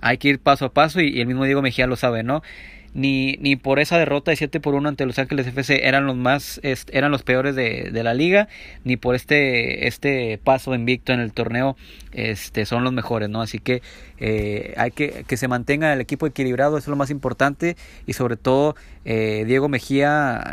Hay 0.00 0.18
que 0.18 0.28
ir 0.28 0.38
paso 0.38 0.66
a 0.66 0.72
paso 0.72 1.00
y, 1.00 1.20
el 1.20 1.26
mismo 1.26 1.44
Diego 1.44 1.62
Mejía 1.62 1.86
lo 1.86 1.96
sabe, 1.96 2.22
¿no? 2.22 2.42
Ni, 2.94 3.36
ni 3.40 3.56
por 3.56 3.80
esa 3.80 3.98
derrota 3.98 4.30
de 4.30 4.36
7 4.36 4.60
por 4.60 4.74
1 4.74 4.88
ante 4.88 5.04
Los 5.04 5.18
Ángeles 5.18 5.46
FC 5.46 5.86
eran 5.86 6.06
los 6.06 6.16
más 6.16 6.58
eran 6.62 7.10
los 7.10 7.22
peores 7.22 7.54
de, 7.54 7.90
de, 7.92 8.02
la 8.02 8.14
liga, 8.14 8.48
ni 8.82 8.96
por 8.96 9.14
este 9.14 9.86
este 9.86 10.38
paso 10.42 10.74
invicto 10.74 11.12
en 11.12 11.20
el 11.20 11.32
torneo 11.32 11.76
este 12.12 12.64
son 12.64 12.84
los 12.84 12.92
mejores, 12.92 13.28
¿no? 13.28 13.42
Así 13.42 13.58
que 13.58 13.82
eh, 14.18 14.72
hay 14.78 14.90
que 14.90 15.24
que 15.28 15.36
se 15.36 15.48
mantenga 15.48 15.92
el 15.92 16.00
equipo 16.00 16.26
equilibrado, 16.26 16.78
eso 16.78 16.84
es 16.84 16.88
lo 16.88 16.96
más 16.96 17.10
importante 17.10 17.76
y 18.06 18.14
sobre 18.14 18.36
todo 18.36 18.74
eh, 19.04 19.44
Diego 19.46 19.68
Mejía 19.68 20.52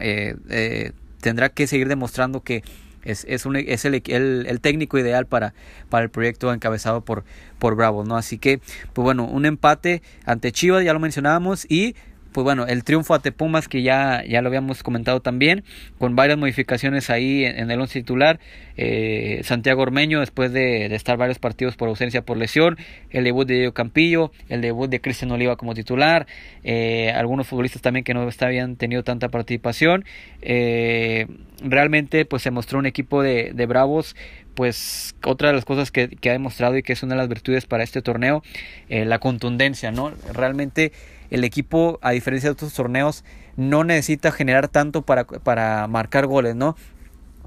tendrá 1.22 1.50
que 1.50 1.65
seguir 1.65 1.88
demostrando 1.88 2.41
que 2.41 2.63
es, 3.05 3.25
es, 3.29 3.45
un, 3.45 3.55
es 3.55 3.85
el, 3.85 4.03
el, 4.05 4.59
técnico 4.62 4.97
ideal 4.97 5.25
para, 5.25 5.53
para 5.89 6.03
el 6.03 6.09
proyecto 6.09 6.51
encabezado 6.51 7.01
por, 7.01 7.24
por 7.59 7.75
Bravo, 7.75 8.03
¿no? 8.03 8.17
Así 8.17 8.38
que, 8.38 8.59
pues 8.93 9.03
bueno, 9.03 9.25
un 9.25 9.45
empate 9.45 10.01
ante 10.25 10.51
Chivas, 10.51 10.83
ya 10.83 10.93
lo 10.93 11.00
mencionábamos, 11.00 11.65
y 11.69 11.95
pues 12.35 12.43
bueno, 12.43 12.67
el 12.67 12.83
triunfo 12.83 13.15
ante 13.15 13.31
Pumas 13.31 13.69
que 13.69 13.81
ya, 13.81 14.21
ya 14.27 14.41
lo 14.41 14.49
habíamos 14.49 14.83
comentado 14.83 15.21
también, 15.21 15.63
con 15.97 16.17
varias 16.17 16.37
modificaciones 16.37 17.09
ahí 17.09 17.45
en, 17.45 17.71
el 17.71 17.79
once 17.79 17.97
titular, 17.97 18.41
eh, 18.75 19.39
Santiago 19.45 19.81
Ormeño 19.81 20.19
después 20.19 20.51
de, 20.51 20.93
estar 20.93 21.15
varios 21.15 21.39
partidos 21.39 21.77
por 21.77 21.87
ausencia 21.87 22.23
por 22.23 22.35
lesión, 22.35 22.77
el 23.09 23.23
debut 23.23 23.47
de 23.47 23.53
Diego 23.53 23.71
Campillo, 23.71 24.33
el 24.49 24.59
debut 24.59 24.89
de 24.89 24.99
Cristian 24.99 25.31
Oliva 25.31 25.55
como 25.55 25.75
titular, 25.75 26.27
eh, 26.65 27.09
algunos 27.15 27.47
futbolistas 27.47 27.81
también 27.81 28.03
que 28.03 28.13
no 28.13 28.29
habían 28.41 28.75
tenido 28.75 29.03
tanta 29.03 29.29
participación, 29.29 30.03
eh, 30.41 31.27
realmente 31.61 32.25
pues 32.25 32.43
se 32.43 32.51
mostró 32.51 32.79
un 32.79 32.85
equipo 32.85 33.23
de, 33.23 33.53
de 33.53 33.65
Bravos 33.65 34.13
pues 34.55 35.15
otra 35.24 35.50
de 35.50 35.55
las 35.55 35.65
cosas 35.65 35.91
que, 35.91 36.17
ha 36.24 36.31
demostrado 36.31 36.77
y 36.77 36.83
que 36.83 36.93
es 36.93 37.03
una 37.03 37.15
de 37.15 37.19
las 37.19 37.29
virtudes 37.29 37.65
para 37.65 37.83
este 37.83 38.01
torneo, 38.01 38.41
eh, 38.89 39.05
la 39.05 39.19
contundencia, 39.19 39.91
¿no? 39.91 40.12
Realmente 40.33 40.91
el 41.29 41.43
equipo, 41.43 42.00
a 42.01 42.12
diferencia 42.12 42.50
de 42.50 42.53
otros 42.53 42.74
torneos, 42.74 43.24
no 43.57 43.83
necesita 43.83 44.31
generar 44.31 44.67
tanto 44.67 45.01
para, 45.01 45.25
para 45.25 45.88
marcar 45.88 46.25
goles, 46.27 46.55
¿no? 46.55 46.75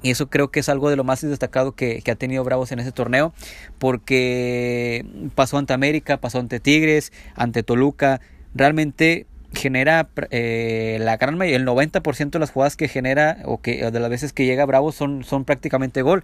Y 0.03 0.11
eso 0.11 0.29
creo 0.29 0.51
que 0.51 0.61
es 0.61 0.69
algo 0.69 0.91
de 0.91 0.97
lo 0.97 1.03
más 1.03 1.23
destacado 1.23 1.73
que, 1.73 2.03
que, 2.03 2.11
ha 2.13 2.15
tenido 2.15 2.45
Bravos 2.45 2.71
en 2.71 2.79
ese 2.79 2.93
torneo, 2.93 3.33
porque 3.79 5.05
pasó 5.35 5.59
ante 5.59 5.73
América, 5.73 6.19
pasó 6.19 6.39
ante 6.39 6.61
Tigres, 6.61 7.13
ante 7.35 7.65
Toluca, 7.65 8.21
realmente 8.55 9.27
genera 9.55 10.09
eh, 10.31 10.99
la 11.01 11.17
gran 11.17 11.39
mayoría, 11.39 11.57
el 11.57 11.67
90% 11.67 12.31
de 12.31 12.39
las 12.39 12.51
jugadas 12.51 12.77
que 12.77 12.89
genera 12.89 13.39
o 13.45 13.61
que 13.61 13.91
de 13.91 14.01
las 14.01 14.11
veces 14.11 14.33
que 14.33 14.47
llega 14.47 14.65
Bravo 14.67 14.93
son, 14.93 15.25
son 15.25 15.45
prácticamente 15.45 16.03
gol. 16.03 16.23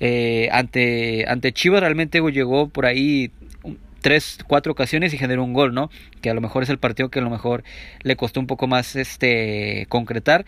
Eh, 0.00 0.48
ante, 0.52 1.24
ante 1.28 1.52
Chivas 1.52 1.80
realmente 1.80 2.20
llegó 2.32 2.68
por 2.68 2.86
ahí 2.86 3.30
tres, 4.00 4.38
cuatro 4.46 4.72
ocasiones 4.72 5.14
y 5.14 5.18
generó 5.18 5.44
un 5.44 5.52
gol, 5.52 5.74
¿no? 5.74 5.90
Que 6.20 6.30
a 6.30 6.34
lo 6.34 6.40
mejor 6.40 6.62
es 6.62 6.68
el 6.68 6.78
partido 6.78 7.08
que 7.08 7.20
a 7.20 7.22
lo 7.22 7.30
mejor 7.30 7.62
le 8.02 8.16
costó 8.16 8.40
un 8.40 8.46
poco 8.46 8.66
más 8.66 8.96
este 8.96 9.86
concretar. 9.88 10.44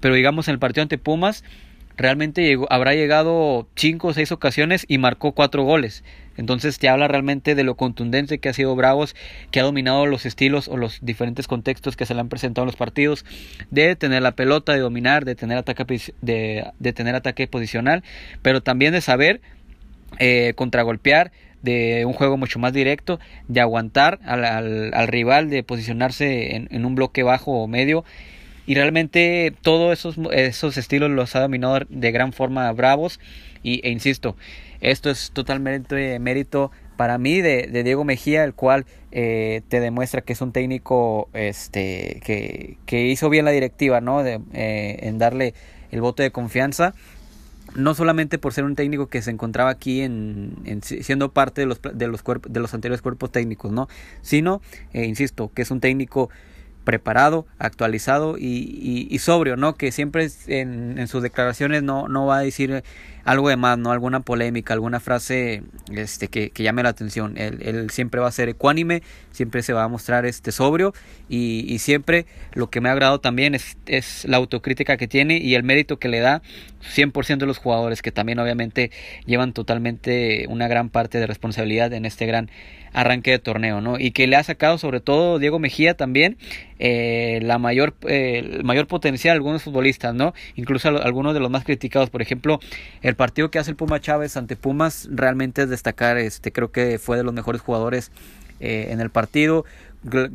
Pero 0.00 0.14
digamos 0.14 0.48
en 0.48 0.52
el 0.52 0.58
partido 0.58 0.82
ante 0.82 0.98
Pumas 0.98 1.42
realmente 1.96 2.42
llegó, 2.42 2.66
habrá 2.70 2.94
llegado 2.94 3.66
cinco 3.74 4.08
o 4.08 4.14
seis 4.14 4.30
ocasiones 4.30 4.84
y 4.88 4.98
marcó 4.98 5.32
cuatro 5.32 5.64
goles. 5.64 6.04
Entonces 6.38 6.78
te 6.78 6.88
habla 6.88 7.08
realmente 7.08 7.54
de 7.56 7.64
lo 7.64 7.74
contundente 7.74 8.38
que 8.38 8.48
ha 8.48 8.52
sido 8.52 8.74
Bravos, 8.76 9.14
que 9.50 9.58
ha 9.60 9.64
dominado 9.64 10.06
los 10.06 10.24
estilos 10.24 10.68
o 10.68 10.76
los 10.76 11.00
diferentes 11.02 11.48
contextos 11.48 11.96
que 11.96 12.06
se 12.06 12.14
le 12.14 12.20
han 12.20 12.28
presentado 12.28 12.62
en 12.62 12.68
los 12.68 12.76
partidos, 12.76 13.26
de 13.70 13.96
tener 13.96 14.22
la 14.22 14.32
pelota, 14.32 14.72
de 14.72 14.78
dominar, 14.78 15.24
de 15.24 15.34
tener 15.34 15.58
ataque, 15.58 15.84
de, 16.22 16.92
tener 16.94 17.16
ataque 17.16 17.48
posicional, 17.48 18.04
pero 18.40 18.62
también 18.62 18.92
de 18.92 19.00
saber 19.00 19.40
eh, 20.20 20.52
contragolpear, 20.54 21.32
de 21.62 22.04
un 22.06 22.12
juego 22.12 22.36
mucho 22.36 22.60
más 22.60 22.72
directo, 22.72 23.18
de 23.48 23.60
aguantar 23.60 24.20
al, 24.24 24.44
al, 24.94 25.08
rival, 25.08 25.50
de 25.50 25.64
posicionarse 25.64 26.54
en, 26.54 26.84
un 26.84 26.94
bloque 26.94 27.24
bajo 27.24 27.50
o 27.50 27.66
medio. 27.66 28.04
Y 28.64 28.76
realmente 28.76 29.52
todos 29.62 29.98
esos, 29.98 30.16
esos 30.32 30.76
estilos 30.76 31.10
los 31.10 31.34
ha 31.34 31.40
dominado 31.40 31.80
de 31.88 32.12
gran 32.12 32.32
forma 32.32 32.70
Bravos. 32.70 33.18
Y, 33.64 33.84
e 33.84 33.90
insisto, 33.90 34.36
esto 34.80 35.10
es 35.10 35.30
totalmente 35.32 36.18
mérito 36.18 36.70
para 36.98 37.16
mí 37.16 37.40
de, 37.40 37.82
Diego 37.84 38.04
Mejía, 38.04 38.44
el 38.44 38.54
cual 38.54 38.84
eh, 39.12 39.62
te 39.68 39.80
demuestra 39.80 40.20
que 40.20 40.32
es 40.32 40.40
un 40.40 40.52
técnico 40.52 41.28
este, 41.32 42.20
que, 42.24 42.76
que 42.86 43.06
hizo 43.06 43.30
bien 43.30 43.44
la 43.44 43.52
directiva, 43.52 44.00
¿no? 44.00 44.22
De, 44.22 44.40
eh, 44.52 44.98
en 45.02 45.16
darle 45.16 45.54
el 45.90 46.00
voto 46.00 46.22
de 46.22 46.32
confianza. 46.32 46.94
No 47.76 47.94
solamente 47.94 48.38
por 48.38 48.52
ser 48.52 48.64
un 48.64 48.74
técnico 48.74 49.08
que 49.08 49.22
se 49.22 49.30
encontraba 49.30 49.70
aquí 49.70 50.00
en, 50.00 50.56
en 50.64 50.82
siendo 50.82 51.32
parte 51.32 51.60
de 51.60 51.66
los, 51.66 51.80
de, 51.80 52.08
los 52.08 52.22
cuerpos, 52.22 52.52
de 52.52 52.60
los 52.60 52.74
anteriores 52.74 53.00
cuerpos 53.00 53.30
técnicos, 53.30 53.70
¿no? 53.70 53.88
Sino, 54.22 54.60
eh, 54.92 55.04
insisto, 55.04 55.52
que 55.54 55.62
es 55.62 55.70
un 55.70 55.78
técnico 55.78 56.30
preparado, 56.88 57.46
actualizado 57.58 58.38
y, 58.38 59.06
y, 59.10 59.18
sobrio, 59.18 59.56
¿no? 59.56 59.74
Que 59.74 59.92
siempre 59.92 60.26
en, 60.46 60.98
en, 60.98 61.06
sus 61.06 61.22
declaraciones 61.22 61.82
no, 61.82 62.08
no 62.08 62.24
va 62.24 62.38
a 62.38 62.40
decir 62.40 62.82
algo 63.24 63.50
de 63.50 63.58
más, 63.58 63.76
¿no? 63.76 63.92
Alguna 63.92 64.20
polémica, 64.20 64.72
alguna 64.72 64.98
frase 64.98 65.64
este, 65.92 66.28
que, 66.28 66.48
que 66.48 66.62
llame 66.62 66.82
la 66.82 66.88
atención. 66.88 67.36
Él, 67.36 67.58
él, 67.60 67.90
siempre 67.90 68.22
va 68.22 68.28
a 68.28 68.32
ser 68.32 68.48
ecuánime, 68.48 69.02
siempre 69.32 69.62
se 69.62 69.74
va 69.74 69.84
a 69.84 69.88
mostrar 69.88 70.24
este 70.24 70.50
sobrio 70.50 70.94
y, 71.28 71.66
y 71.68 71.78
siempre 71.80 72.24
lo 72.54 72.70
que 72.70 72.80
me 72.80 72.88
ha 72.88 72.92
agradado 72.92 73.20
también 73.20 73.54
es, 73.54 73.76
es, 73.84 74.24
la 74.24 74.38
autocrítica 74.38 74.96
que 74.96 75.06
tiene 75.06 75.36
y 75.36 75.56
el 75.56 75.64
mérito 75.64 75.98
que 75.98 76.08
le 76.08 76.20
da 76.20 76.40
100% 76.96 77.36
de 77.36 77.46
los 77.46 77.58
jugadores 77.58 78.00
que 78.00 78.12
también 78.12 78.38
obviamente 78.38 78.90
llevan 79.26 79.52
totalmente 79.52 80.46
una 80.48 80.66
gran 80.66 80.88
parte 80.88 81.18
de 81.18 81.26
responsabilidad 81.26 81.92
en 81.92 82.06
este 82.06 82.24
gran 82.24 82.50
arranque 82.94 83.30
de 83.32 83.38
torneo, 83.38 83.80
¿no? 83.82 83.98
Y 83.98 84.12
que 84.12 84.26
le 84.26 84.36
ha 84.36 84.42
sacado 84.42 84.78
sobre 84.78 85.00
todo 85.00 85.38
Diego 85.38 85.58
Mejía 85.58 85.94
también 85.94 86.38
eh, 86.78 87.40
la 87.42 87.58
mayor, 87.58 87.94
eh, 88.06 88.58
el 88.58 88.64
mayor 88.64 88.86
potencial 88.86 89.32
a 89.32 89.34
algunos 89.34 89.62
futbolistas, 89.62 90.14
¿no? 90.14 90.34
Incluso 90.56 90.88
algunos 90.88 91.34
de 91.34 91.40
los 91.40 91.50
más 91.50 91.64
criticados, 91.64 92.10
por 92.10 92.22
ejemplo, 92.22 92.60
el 93.02 93.14
partido 93.14 93.50
que 93.50 93.58
hace 93.58 93.70
el 93.70 93.76
Puma 93.76 94.00
Chávez 94.00 94.36
ante 94.36 94.56
Pumas 94.56 95.08
realmente 95.10 95.62
es 95.62 95.68
destacar, 95.68 96.18
este, 96.18 96.52
creo 96.52 96.70
que 96.70 96.98
fue 96.98 97.16
de 97.16 97.24
los 97.24 97.34
mejores 97.34 97.60
jugadores 97.60 98.10
eh, 98.60 98.88
en 98.90 99.00
el 99.00 99.10
partido, 99.10 99.64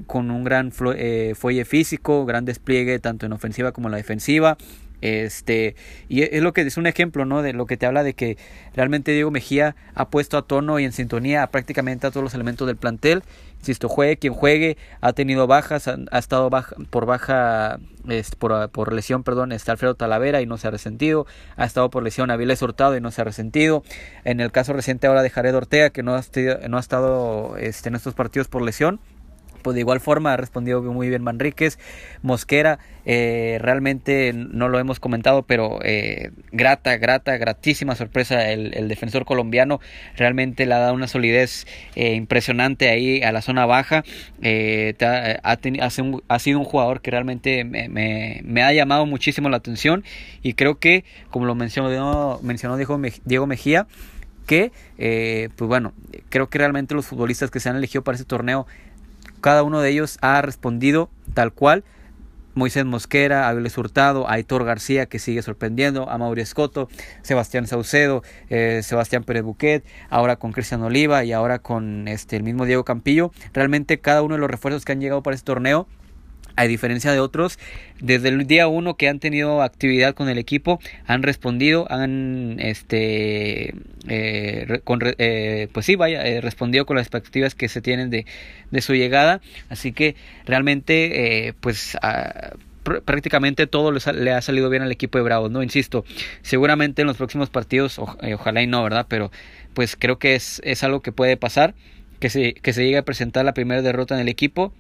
con 0.08 0.32
un 0.32 0.44
gran 0.44 0.72
eh, 0.96 1.34
fuelle 1.36 1.66
físico, 1.66 2.26
gran 2.26 2.46
despliegue 2.46 3.00
tanto 3.00 3.26
en 3.26 3.34
ofensiva 3.34 3.72
como 3.72 3.88
en 3.88 3.92
la 3.92 3.98
defensiva. 3.98 4.58
Este, 5.02 5.76
y 6.08 6.22
es 6.22 6.42
lo 6.42 6.54
que 6.54 6.62
es 6.62 6.78
un 6.78 6.88
ejemplo, 6.88 7.26
¿no? 7.26 7.42
De 7.42 7.52
lo 7.52 7.66
que 7.66 7.76
te 7.76 7.86
habla 7.86 8.04
de 8.04 8.14
que 8.14 8.38
realmente 8.74 9.12
Diego 9.12 9.32
Mejía 9.32 9.76
ha 9.96 10.10
puesto 10.10 10.38
a 10.38 10.44
tono 10.44 10.80
y 10.80 10.86
en 10.86 10.94
sintonía 10.94 11.46
prácticamente 11.48 12.08
a 12.08 12.12
todos 12.12 12.24
los 12.24 12.34
elementos 12.34 12.66
del 12.68 12.78
plantel. 12.78 13.24
Insisto, 13.64 13.88
juegue 13.88 14.18
quien 14.18 14.34
juegue, 14.34 14.78
ha 15.00 15.14
tenido 15.14 15.48
bajas, 15.48 15.88
ha, 15.88 16.20
estado 16.20 16.50
baja, 16.50 16.76
por 16.90 17.06
baja, 17.06 17.80
por, 18.38 18.70
por, 18.72 18.92
lesión, 18.92 19.24
perdón, 19.24 19.54
está 19.54 19.72
Alfredo 19.72 19.96
Talavera 19.96 20.42
y 20.42 20.46
no 20.46 20.58
se 20.58 20.68
ha 20.68 20.72
resentido, 20.72 21.26
ha 21.56 21.64
estado 21.64 21.90
por 21.90 22.04
lesión 22.04 22.30
Avilés 22.30 22.62
Hurtado 22.62 22.98
y 22.98 23.00
no 23.00 23.10
se 23.10 23.22
ha 23.22 23.24
resentido. 23.24 23.82
En 24.26 24.42
el 24.42 24.52
caso 24.52 24.74
reciente 24.74 25.08
ahora 25.08 25.22
de 25.22 25.30
Jared 25.30 25.56
Ortega, 25.56 25.92
que 25.92 26.04
no 26.04 26.14
ha, 26.14 26.22
no 26.68 26.76
ha 26.76 26.80
estado 26.82 27.56
este, 27.56 27.88
en 27.88 27.96
estos 27.96 28.14
partidos 28.16 28.50
por 28.50 28.62
lesión, 28.62 29.00
pues 29.64 29.76
de 29.76 29.82
igual 29.82 30.00
forma 30.00 30.34
ha 30.34 30.38
respondido 30.38 30.84
muy 30.84 31.10
bien 31.10 31.24
Manríquez. 31.24 31.80
Mosquera, 32.22 32.80
eh, 33.06 33.58
realmente 33.60 34.32
no 34.34 34.70
lo 34.70 34.80
hemos 34.80 35.00
comentado, 35.00 35.44
pero 35.44 35.80
eh, 35.84 36.32
grata, 36.52 36.98
grata, 36.98 37.36
gratísima 37.38 37.96
sorpresa 37.96 38.50
el, 38.52 38.88
defensor 38.88 39.26
colombiano. 39.26 39.80
Realmente 40.16 40.66
le 40.66 40.74
ha 40.74 40.80
dado 40.80 40.94
una 40.94 41.08
solidez 41.08 41.68
eh, 41.96 42.14
impresionante 42.16 42.90
ahí 42.90 43.22
a 43.24 43.32
la 43.32 43.42
zona 43.42 43.66
baja. 43.66 44.04
Ha, 44.44 46.40
sido 46.40 46.60
un 46.60 46.66
jugador 46.66 47.02
que 47.02 47.12
realmente 47.12 47.64
me, 47.64 47.90
me, 47.90 48.42
me, 48.44 48.64
ha 48.64 48.72
llamado 48.74 49.06
muchísimo 49.06 49.50
la 49.50 49.58
atención 49.58 50.04
y 50.42 50.54
creo 50.54 50.80
que, 50.80 51.04
como 51.30 51.46
lo 51.46 51.56
mencionó, 51.56 52.40
mencionó 52.42 52.78
Diego 52.78 53.48
Mejía, 53.48 53.88
que, 54.46 54.72
pues 54.98 55.68
bueno, 55.68 55.94
creo 56.30 56.50
que 56.50 56.58
realmente 56.58 56.96
los 56.96 57.06
futbolistas 57.06 57.50
que 57.50 57.60
se 57.60 57.70
han 57.70 57.76
elegido 57.76 58.04
para 58.04 58.16
este 58.16 58.28
torneo 58.28 58.68
cada 59.44 59.64
uno 59.64 59.82
de 59.82 59.90
ellos 59.90 60.18
ha 60.22 60.42
respondido 60.42 61.10
tal 61.34 61.52
cual. 61.52 61.84
Moisés 62.56 62.86
Mosquera, 62.86 63.50
Aviles 63.50 63.78
Hurtado, 63.78 64.30
Aitor 64.30 64.64
García, 64.64 65.08
que 65.08 65.20
sigue 65.20 65.42
sorprendiendo, 65.42 66.10
a 66.10 66.18
Mauricio 66.18 66.44
Escoto, 66.44 66.88
Sebastián 67.24 67.68
Saucedo, 67.68 68.24
eh, 68.50 68.82
Sebastián 68.84 69.24
Pérez 69.24 69.44
Buquet, 69.44 69.84
ahora 70.10 70.38
con 70.38 70.54
Cristian 70.54 70.82
Oliva 70.84 71.26
y 71.26 71.34
ahora 71.34 71.60
con 71.60 72.08
este, 72.08 72.38
el 72.38 72.44
mismo 72.44 72.66
Diego 72.66 72.86
Campillo. 72.86 73.32
Realmente 73.54 74.00
cada 74.00 74.22
uno 74.22 74.36
de 74.36 74.40
los 74.40 74.50
refuerzos 74.50 74.86
que 74.86 74.94
han 74.94 75.02
llegado 75.02 75.24
para 75.24 75.36
este 75.36 75.46
torneo 75.46 75.88
a 76.56 76.66
diferencia 76.66 77.12
de 77.12 77.20
otros, 77.20 77.58
desde 78.00 78.30
el 78.30 78.46
día 78.46 78.68
uno 78.68 78.96
que 78.96 79.08
han 79.08 79.20
tenido 79.20 79.62
actividad 79.62 80.14
con 80.14 80.30
el 80.30 80.38
equipo, 80.38 80.80
han 81.08 81.24
respondido, 81.24 81.88
han, 81.90 82.58
este, 82.60 83.74
eh, 84.08 84.82
con, 84.84 85.00
eh, 85.04 85.68
pues 85.72 85.86
sí, 85.86 85.96
vaya, 85.96 86.26
eh, 86.26 86.42
respondido 86.42 86.86
con 86.86 86.98
las 86.98 87.08
expectativas 87.08 87.56
que 87.56 87.70
se 87.70 87.82
tienen 87.82 88.10
de, 88.10 88.26
de 88.72 88.82
su 88.82 88.94
llegada. 88.94 89.42
Así 89.70 89.94
que 89.94 90.16
realmente, 90.46 91.56
pues, 91.60 91.98
prácticamente 93.06 93.66
todo 93.66 93.92
le 93.92 94.32
ha 94.32 94.42
salido 94.42 94.70
bien 94.70 94.84
al 94.84 94.92
equipo 94.92 95.18
de 95.18 95.24
Bravos, 95.24 95.50
¿no? 95.50 95.64
Insisto, 95.64 96.04
seguramente 96.42 97.02
en 97.02 97.08
los 97.08 97.18
próximos 97.18 97.50
partidos, 97.50 97.98
ojalá 97.98 98.62
y 98.62 98.68
no, 98.68 98.84
¿verdad? 98.84 99.06
Pero 99.08 99.32
pues 99.74 99.96
creo 99.98 100.20
que 100.20 100.36
es, 100.36 100.62
es 100.64 100.84
algo 100.84 101.02
que 101.02 101.12
puede 101.12 101.38
pasar, 101.38 101.74
que 102.20 102.30
se, 102.30 102.54
que 102.54 102.74
se 102.74 102.84
llegue 102.84 102.98
a 102.98 103.06
presentar 103.06 103.46
la 103.46 103.54
primera 103.54 103.82
derrota 103.82 104.16
en 104.16 104.22
el 104.22 104.28
equipo 104.28 104.74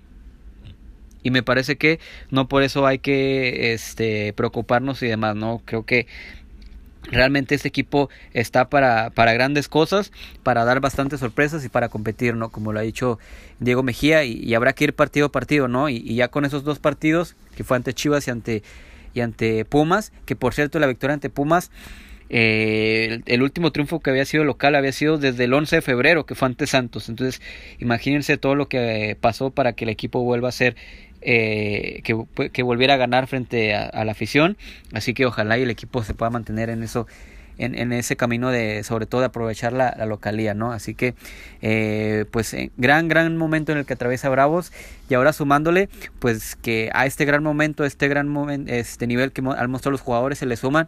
y 1.23 1.31
me 1.31 1.43
parece 1.43 1.77
que 1.77 1.99
no 2.29 2.47
por 2.47 2.63
eso 2.63 2.85
hay 2.85 2.99
que 2.99 3.73
este, 3.73 4.33
preocuparnos 4.33 5.01
y 5.01 5.07
demás, 5.07 5.35
¿no? 5.35 5.61
Creo 5.65 5.85
que 5.85 6.05
realmente 7.03 7.55
este 7.55 7.67
equipo 7.67 8.09
está 8.33 8.69
para, 8.69 9.09
para 9.09 9.33
grandes 9.33 9.67
cosas, 9.67 10.11
para 10.43 10.65
dar 10.65 10.79
bastantes 10.79 11.19
sorpresas 11.19 11.65
y 11.65 11.69
para 11.69 11.89
competir, 11.89 12.35
¿no? 12.35 12.49
Como 12.49 12.73
lo 12.73 12.79
ha 12.79 12.83
dicho 12.83 13.19
Diego 13.59 13.83
Mejía 13.83 14.23
y, 14.23 14.53
habrá 14.53 14.73
que 14.73 14.85
ir 14.85 14.93
partido 14.93 15.27
a 15.27 15.31
partido, 15.31 15.67
¿no? 15.67 15.89
Y, 15.89 16.15
ya 16.15 16.27
con 16.27 16.45
esos 16.45 16.63
dos 16.63 16.79
partidos, 16.79 17.35
que 17.55 17.63
fue 17.63 17.77
ante 17.77 17.93
Chivas 17.93 18.27
y 18.27 18.31
ante, 18.31 18.63
y 19.13 19.21
ante 19.21 19.65
Pumas, 19.65 20.11
que 20.25 20.35
por 20.35 20.53
cierto 20.53 20.79
la 20.79 20.87
victoria 20.87 21.13
ante 21.15 21.29
Pumas 21.29 21.71
eh, 22.35 23.21
el, 23.27 23.43
último 23.43 23.71
triunfo 23.71 23.99
que 23.99 24.09
había 24.09 24.25
sido 24.25 24.43
local 24.43 24.73
había 24.73 24.91
sido 24.91 25.19
desde 25.19 25.43
el 25.43 25.53
11 25.53 25.75
de 25.75 25.81
febrero, 25.83 26.25
que 26.25 26.33
fue 26.33 26.47
ante 26.47 26.65
Santos. 26.65 27.07
Entonces, 27.07 27.41
imagínense 27.77 28.37
todo 28.37 28.55
lo 28.55 28.67
que 28.67 29.15
pasó 29.21 29.51
para 29.51 29.73
que 29.73 29.85
el 29.85 29.89
equipo 29.89 30.23
vuelva 30.23 30.49
a 30.49 30.51
ser, 30.51 30.75
eh, 31.25 32.01
que, 32.03 32.49
que, 32.51 32.63
volviera 32.63 32.95
a 32.95 32.97
ganar 32.97 33.27
frente 33.27 33.75
a, 33.75 34.03
la 34.03 34.11
afición. 34.11 34.57
Así 34.93 35.13
que 35.13 35.25
ojalá 35.25 35.57
y 35.57 35.63
el 35.63 35.69
equipo 35.69 36.03
se 36.03 36.13
pueda 36.13 36.29
mantener 36.29 36.69
en 36.69 36.83
eso 36.83 37.07
en, 37.57 37.77
en, 37.77 37.93
ese 37.93 38.15
camino 38.15 38.49
de 38.49 38.83
sobre 38.83 39.05
todo 39.05 39.21
de 39.21 39.27
aprovechar 39.27 39.73
la, 39.73 39.93
la 39.97 40.05
localía, 40.05 40.53
¿no? 40.53 40.71
Así 40.71 40.95
que 40.95 41.13
eh, 41.61 42.25
pues 42.31 42.53
eh, 42.53 42.71
gran, 42.77 43.07
gran 43.07 43.37
momento 43.37 43.71
en 43.71 43.77
el 43.77 43.85
que 43.85 43.93
atraviesa 43.93 44.29
Bravos 44.29 44.71
y 45.09 45.13
ahora 45.13 45.33
sumándole 45.33 45.89
pues 46.19 46.55
que 46.55 46.89
a 46.93 47.05
este 47.05 47.25
gran 47.25 47.43
momento, 47.43 47.85
este 47.85 48.07
gran 48.07 48.27
momento, 48.27 48.71
este 48.71 49.05
nivel 49.07 49.31
que 49.31 49.41
han 49.41 49.71
mostrado 49.71 49.91
los 49.91 50.01
jugadores 50.01 50.39
se 50.39 50.45
le 50.45 50.57
suman 50.57 50.87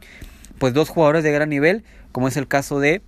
pues 0.57 0.73
dos 0.73 0.89
jugadores 0.89 1.23
de 1.23 1.31
gran 1.31 1.49
nivel, 1.49 1.83
como 2.11 2.27
es 2.27 2.37
el 2.37 2.47
caso 2.47 2.79
de 2.79 3.01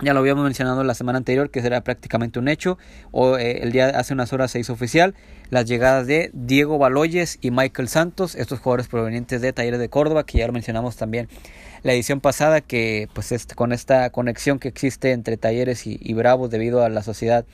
ya 0.00 0.14
lo 0.14 0.20
habíamos 0.20 0.44
mencionado 0.44 0.84
la 0.84 0.94
semana 0.94 1.18
anterior, 1.18 1.50
que 1.50 1.60
será 1.60 1.80
prácticamente 1.80 2.38
un 2.38 2.48
hecho. 2.48 2.78
O 3.10 3.36
eh, 3.36 3.62
el 3.62 3.72
día 3.72 3.88
hace 3.88 4.14
unas 4.14 4.32
horas 4.32 4.50
se 4.50 4.60
hizo 4.60 4.72
oficial 4.72 5.14
las 5.50 5.64
llegadas 5.64 6.06
de 6.06 6.30
Diego 6.32 6.78
Baloyes 6.78 7.38
y 7.40 7.50
Michael 7.50 7.88
Santos, 7.88 8.34
estos 8.34 8.60
jugadores 8.60 8.88
provenientes 8.88 9.40
de 9.40 9.52
Talleres 9.52 9.80
de 9.80 9.88
Córdoba, 9.88 10.24
que 10.24 10.38
ya 10.38 10.46
lo 10.46 10.52
mencionamos 10.52 10.96
también 10.96 11.28
la 11.82 11.92
edición 11.92 12.20
pasada, 12.20 12.60
que 12.60 13.08
pues 13.12 13.32
este, 13.32 13.54
con 13.54 13.72
esta 13.72 14.10
conexión 14.10 14.58
que 14.58 14.68
existe 14.68 15.12
entre 15.12 15.36
Talleres 15.36 15.86
y, 15.86 15.98
y, 16.00 16.12
Bravos 16.14 16.50
debido 16.50 16.82
a 16.84 16.88
la 16.88 17.02
sociedad 17.02 17.44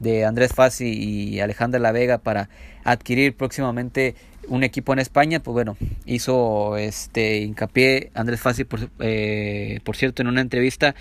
de 0.00 0.24
Andrés 0.24 0.52
Fassi 0.52 0.92
y 0.92 1.40
Alejandra 1.40 1.80
La 1.80 1.92
Vega 1.92 2.18
para 2.18 2.48
adquirir 2.84 3.34
próximamente 3.36 4.14
un 4.48 4.62
equipo 4.62 4.92
en 4.92 4.98
España, 4.98 5.40
pues 5.40 5.52
bueno, 5.52 5.76
hizo 6.06 6.76
este 6.76 7.38
hincapié 7.38 8.10
Andrés 8.14 8.40
Fassi 8.40 8.64
por, 8.64 8.88
eh, 9.00 9.80
por 9.84 9.96
cierto 9.96 10.22
en 10.22 10.28
una 10.28 10.40
entrevista 10.40 10.94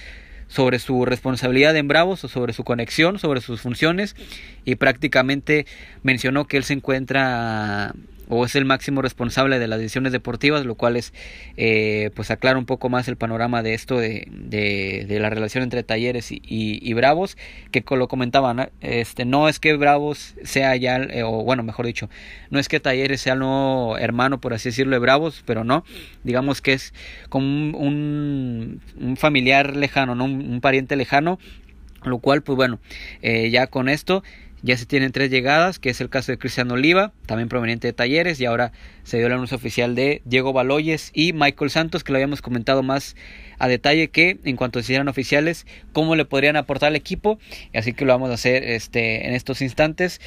sobre 0.53 0.77
su 0.77 1.03
responsabilidad 1.03 1.75
en 1.75 1.87
Bravos 1.87 2.23
o 2.23 2.27
sobre 2.27 2.53
su 2.53 2.63
conexión, 2.63 3.17
sobre 3.17 3.41
sus 3.41 3.61
funciones 3.61 4.15
y 4.65 4.75
prácticamente 4.75 5.65
mencionó 6.03 6.45
que 6.45 6.57
él 6.57 6.63
se 6.63 6.73
encuentra 6.73 7.95
o 8.29 8.45
es 8.45 8.55
el 8.55 8.65
máximo 8.65 9.01
responsable 9.01 9.59
de 9.59 9.67
las 9.67 9.79
decisiones 9.79 10.11
deportivas, 10.11 10.65
lo 10.65 10.75
cual 10.75 10.95
es, 10.95 11.13
eh, 11.57 12.11
pues 12.15 12.31
aclara 12.31 12.57
un 12.57 12.65
poco 12.65 12.89
más 12.89 13.07
el 13.07 13.17
panorama 13.17 13.63
de 13.63 13.73
esto 13.73 13.97
de, 13.97 14.27
de, 14.29 15.19
la 15.19 15.29
relación 15.29 15.63
entre 15.63 15.83
Talleres 15.83 16.27
y, 16.29 16.93
Bravos, 16.93 17.37
que 17.71 17.83
lo 17.95 18.07
comentaban, 18.07 18.69
este, 18.81 19.25
no 19.25 19.47
es 19.47 19.59
que 19.59 19.75
Bravos 19.75 20.35
sea 20.43 20.75
ya, 20.75 20.97
eh, 20.97 21.23
o 21.23 21.43
bueno, 21.43 21.63
mejor 21.63 21.85
dicho, 21.85 22.09
no 22.49 22.59
es 22.59 22.67
que 22.67 22.79
Talleres 22.79 23.21
sea 23.21 23.33
el 23.33 23.39
nuevo 23.39 23.97
hermano, 23.97 24.39
por 24.39 24.53
así 24.53 24.69
decirlo, 24.69 24.95
de 24.95 24.99
Bravos, 24.99 25.43
pero 25.45 25.63
no, 25.63 25.83
digamos 26.23 26.61
que 26.61 26.73
es 26.73 26.93
como 27.29 27.77
un, 27.77 28.81
un, 28.99 29.17
familiar 29.17 29.75
lejano, 29.75 30.15
¿no? 30.15 30.25
un, 30.25 30.53
un 30.53 30.61
pariente 30.61 30.95
lejano, 30.95 31.39
lo 32.03 32.19
cual, 32.19 32.41
pues 32.41 32.55
bueno, 32.55 32.79
eh, 33.21 33.49
ya 33.49 33.67
con 33.67 33.89
esto 33.89 34.23
ya 34.63 34.77
se 34.77 34.85
tienen 34.85 35.11
tres 35.11 35.29
llegadas, 35.29 35.77
que 35.77 35.89
es 35.89 35.99
el 35.99 36.09
caso 36.09 36.31
de 36.31 36.37
Cristiano 36.37 36.75
Oliva, 36.75 37.11
también 37.25 37.49
proveniente 37.49 37.87
de 37.87 37.93
Talleres, 37.93 38.39
y 38.39 38.45
ahora 38.45 38.71
se 39.03 39.17
dio 39.17 39.27
el 39.27 39.33
anuncio 39.33 39.57
oficial 39.57 39.93
de 39.93 40.21
Diego 40.23 40.53
Baloyes 40.53 41.11
y 41.13 41.33
Michael 41.33 41.69
Santos, 41.69 42.05
que 42.05 42.13
lo 42.13 42.17
habíamos 42.17 42.41
comentado 42.41 42.81
más 42.81 43.17
a 43.59 43.67
detalle 43.67 44.07
que 44.07 44.39
en 44.45 44.55
cuanto 44.55 44.79
se 44.79 44.85
hicieran 44.85 45.09
oficiales, 45.09 45.67
cómo 45.91 46.15
le 46.15 46.23
podrían 46.23 46.55
aportar 46.55 46.87
al 46.87 46.95
equipo, 46.95 47.39
así 47.75 47.91
que 47.93 48.05
lo 48.05 48.13
vamos 48.13 48.29
a 48.29 48.35
hacer 48.35 48.63
este, 48.63 49.27
en 49.27 49.33
estos 49.33 49.61
instantes. 49.61 50.21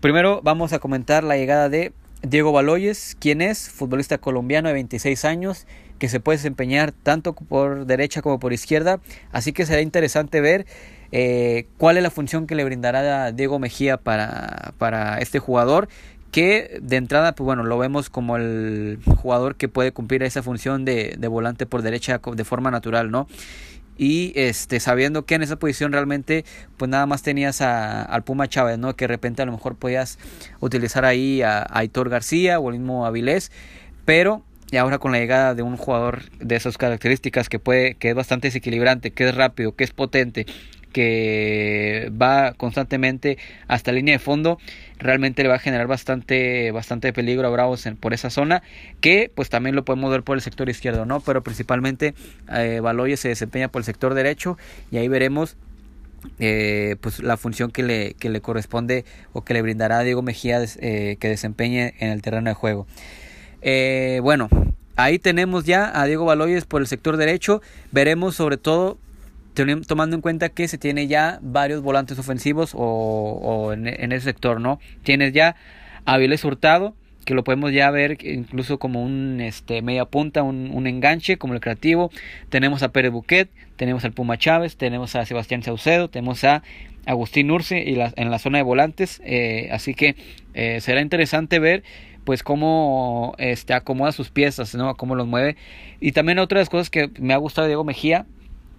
Primero 0.00 0.42
vamos 0.44 0.74
a 0.74 0.78
comentar 0.80 1.24
la 1.24 1.38
llegada 1.38 1.70
de 1.70 1.92
Diego 2.22 2.52
Baloyes, 2.52 3.16
quien 3.18 3.40
es 3.40 3.70
futbolista 3.70 4.18
colombiano 4.18 4.68
de 4.68 4.74
26 4.74 5.24
años, 5.24 5.66
que 5.98 6.10
se 6.10 6.20
puede 6.20 6.36
desempeñar 6.36 6.92
tanto 6.92 7.32
por 7.32 7.86
derecha 7.86 8.20
como 8.20 8.38
por 8.38 8.52
izquierda, 8.52 9.00
así 9.32 9.52
que 9.52 9.64
será 9.64 9.80
interesante 9.80 10.40
ver 10.42 10.66
eh, 11.12 11.66
cuál 11.76 11.96
es 11.96 12.02
la 12.02 12.10
función 12.10 12.46
que 12.46 12.54
le 12.54 12.64
brindará 12.64 13.32
Diego 13.32 13.58
Mejía 13.58 13.96
para, 13.96 14.72
para 14.78 15.18
este 15.18 15.38
jugador 15.38 15.88
que 16.30 16.78
de 16.82 16.96
entrada, 16.96 17.34
pues 17.34 17.46
bueno, 17.46 17.64
lo 17.64 17.78
vemos 17.78 18.10
como 18.10 18.36
el 18.36 18.98
jugador 19.16 19.56
que 19.56 19.68
puede 19.68 19.92
cumplir 19.92 20.22
esa 20.22 20.42
función 20.42 20.84
de, 20.84 21.16
de 21.18 21.28
volante 21.28 21.64
por 21.64 21.80
derecha 21.82 22.20
de 22.34 22.44
forma 22.44 22.70
natural, 22.70 23.10
¿no? 23.10 23.26
y 23.98 24.32
este 24.36 24.78
sabiendo 24.78 25.26
que 25.26 25.34
en 25.34 25.42
esa 25.42 25.56
posición 25.56 25.92
realmente 25.92 26.44
pues 26.76 26.88
nada 26.88 27.04
más 27.04 27.22
tenías 27.22 27.60
a, 27.60 28.02
al 28.02 28.22
Puma 28.22 28.48
Chávez, 28.48 28.78
¿no? 28.78 28.94
Que 28.94 29.04
de 29.04 29.08
repente 29.08 29.42
a 29.42 29.46
lo 29.46 29.52
mejor 29.52 29.74
podías 29.76 30.18
utilizar 30.60 31.04
ahí 31.04 31.42
a, 31.42 31.58
a 31.58 31.80
Aitor 31.80 32.08
García 32.08 32.60
o 32.60 32.70
el 32.70 32.78
mismo 32.78 33.04
Avilés, 33.04 33.50
pero 34.04 34.44
y 34.70 34.76
ahora 34.76 34.98
con 34.98 35.12
la 35.12 35.18
llegada 35.18 35.54
de 35.54 35.62
un 35.62 35.76
jugador 35.76 36.30
de 36.38 36.54
esas 36.54 36.78
características 36.78 37.48
que 37.48 37.58
puede 37.58 37.96
que 37.96 38.10
es 38.10 38.14
bastante 38.14 38.48
desequilibrante, 38.48 39.10
que 39.10 39.28
es 39.28 39.34
rápido, 39.34 39.74
que 39.74 39.82
es 39.82 39.90
potente, 39.90 40.46
que 40.92 42.10
va 42.20 42.52
constantemente 42.54 43.38
hasta 43.66 43.92
línea 43.92 44.14
de 44.14 44.18
fondo, 44.18 44.58
realmente 44.98 45.42
le 45.42 45.48
va 45.48 45.56
a 45.56 45.58
generar 45.58 45.86
bastante, 45.86 46.70
bastante 46.70 47.12
peligro 47.12 47.46
a 47.48 47.50
Bravos 47.50 47.88
por 48.00 48.14
esa 48.14 48.30
zona, 48.30 48.62
que 49.00 49.30
pues 49.34 49.48
también 49.48 49.74
lo 49.76 49.84
podemos 49.84 50.10
ver 50.10 50.22
por 50.22 50.36
el 50.36 50.42
sector 50.42 50.68
izquierdo, 50.68 51.06
¿no? 51.06 51.20
Pero 51.20 51.42
principalmente 51.42 52.14
eh, 52.52 52.80
se 53.16 53.28
desempeña 53.28 53.68
por 53.68 53.80
el 53.80 53.84
sector 53.84 54.14
derecho 54.14 54.58
y 54.90 54.98
ahí 54.98 55.08
veremos 55.08 55.56
eh, 56.40 56.96
pues 57.00 57.20
la 57.20 57.36
función 57.36 57.70
que 57.70 57.82
le, 57.82 58.14
que 58.14 58.28
le 58.28 58.40
corresponde 58.40 59.04
o 59.32 59.42
que 59.42 59.54
le 59.54 59.62
brindará 59.62 60.00
a 60.00 60.02
Diego 60.02 60.22
Mejía 60.22 60.60
eh, 60.80 61.16
que 61.20 61.28
desempeñe 61.28 61.94
en 62.00 62.10
el 62.10 62.22
terreno 62.22 62.50
de 62.50 62.54
juego. 62.54 62.86
Eh, 63.62 64.20
bueno, 64.22 64.48
ahí 64.96 65.18
tenemos 65.18 65.64
ya 65.64 66.00
a 66.00 66.06
Diego 66.06 66.24
Baloyes 66.24 66.64
por 66.64 66.80
el 66.80 66.86
sector 66.86 67.16
derecho. 67.16 67.62
Veremos 67.92 68.34
sobre 68.36 68.56
todo 68.56 68.98
tomando 69.86 70.16
en 70.16 70.22
cuenta 70.22 70.48
que 70.48 70.68
se 70.68 70.78
tiene 70.78 71.06
ya 71.06 71.38
varios 71.42 71.82
volantes 71.82 72.18
ofensivos 72.18 72.72
o, 72.74 73.72
en, 73.72 74.12
ese 74.12 74.24
sector, 74.24 74.60
¿no? 74.60 74.80
Tienes 75.02 75.32
ya 75.32 75.56
a 76.04 76.16
Viles 76.18 76.44
Hurtado, 76.44 76.94
que 77.24 77.34
lo 77.34 77.44
podemos 77.44 77.72
ya 77.72 77.90
ver 77.90 78.16
incluso 78.24 78.78
como 78.78 79.02
un 79.02 79.40
este, 79.40 79.82
media 79.82 80.06
punta, 80.06 80.42
un, 80.42 80.86
enganche 80.86 81.36
como 81.36 81.54
el 81.54 81.60
creativo. 81.60 82.10
Tenemos 82.48 82.82
a 82.82 82.88
Pérez 82.88 83.12
Buquet, 83.12 83.50
tenemos 83.76 84.04
al 84.04 84.12
Puma 84.12 84.38
Chávez, 84.38 84.76
tenemos 84.76 85.14
a 85.14 85.26
Sebastián 85.26 85.62
Saucedo, 85.62 86.08
tenemos 86.08 86.42
a 86.44 86.62
Agustín 87.04 87.50
Urce 87.50 87.82
y 87.82 87.98
en 88.16 88.30
la 88.30 88.38
zona 88.38 88.58
de 88.58 88.64
volantes. 88.64 89.20
Eh, 89.24 89.68
así 89.72 89.94
que 89.94 90.16
eh, 90.54 90.80
será 90.80 91.00
interesante 91.00 91.58
ver 91.58 91.82
pues 92.24 92.42
cómo 92.42 93.34
este, 93.38 93.72
acomoda 93.72 94.12
sus 94.12 94.30
piezas, 94.30 94.74
¿no? 94.74 94.94
Cómo 94.96 95.14
los 95.14 95.26
mueve. 95.26 95.56
Y 96.00 96.12
también 96.12 96.38
otra 96.38 96.58
de 96.58 96.62
las 96.62 96.70
cosas 96.70 96.90
que 96.90 97.10
me 97.18 97.34
ha 97.34 97.38
gustado 97.38 97.64
de 97.64 97.70
Diego 97.70 97.84
Mejía 97.84 98.26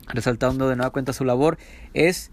resaltando 0.10 0.67
de 0.67 0.76
nueva 0.76 0.91
cuenta 0.91 1.13
su 1.13 1.26
labor, 1.26 1.58
es 1.93 2.32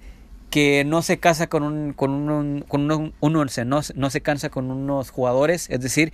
que 0.50 0.84
no 0.84 1.02
se 1.02 1.18
casa 1.18 1.48
con 1.48 1.62
un, 1.62 1.92
con 1.92 2.10
un, 2.10 2.64
con 2.66 2.90
un, 2.90 3.12
once, 3.36 3.64
no, 3.64 3.80
no 3.94 4.10
se 4.10 4.20
cansa 4.20 4.48
con 4.48 4.70
unos 4.70 5.10
jugadores, 5.10 5.68
es 5.70 5.80
decir, 5.80 6.12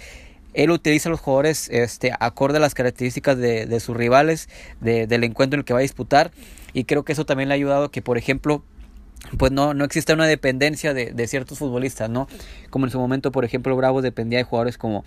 él 0.54 0.70
utiliza 0.70 1.08
a 1.08 1.10
los 1.10 1.20
jugadores 1.20 1.68
este, 1.70 2.12
acorde 2.18 2.58
a 2.58 2.60
las 2.60 2.74
características 2.74 3.38
de, 3.38 3.66
de 3.66 3.80
sus 3.80 3.96
rivales, 3.96 4.48
de, 4.80 5.06
del 5.06 5.24
encuentro 5.24 5.56
en 5.56 5.60
el 5.60 5.64
que 5.64 5.72
va 5.72 5.78
a 5.78 5.82
disputar, 5.82 6.30
y 6.72 6.84
creo 6.84 7.04
que 7.04 7.12
eso 7.12 7.24
también 7.26 7.48
le 7.48 7.54
ha 7.54 7.56
ayudado 7.56 7.90
que, 7.90 8.02
por 8.02 8.18
ejemplo, 8.18 8.62
pues 9.38 9.52
no, 9.52 9.74
no 9.74 9.84
existe 9.84 10.12
una 10.12 10.26
dependencia 10.26 10.94
de, 10.94 11.12
de 11.12 11.28
ciertos 11.28 11.58
futbolistas, 11.58 12.10
¿no? 12.10 12.26
Como 12.70 12.86
en 12.86 12.90
su 12.90 12.98
momento, 12.98 13.30
por 13.30 13.44
ejemplo, 13.44 13.76
Bravo 13.76 14.02
dependía 14.02 14.38
de 14.38 14.44
jugadores 14.44 14.78
como, 14.78 15.04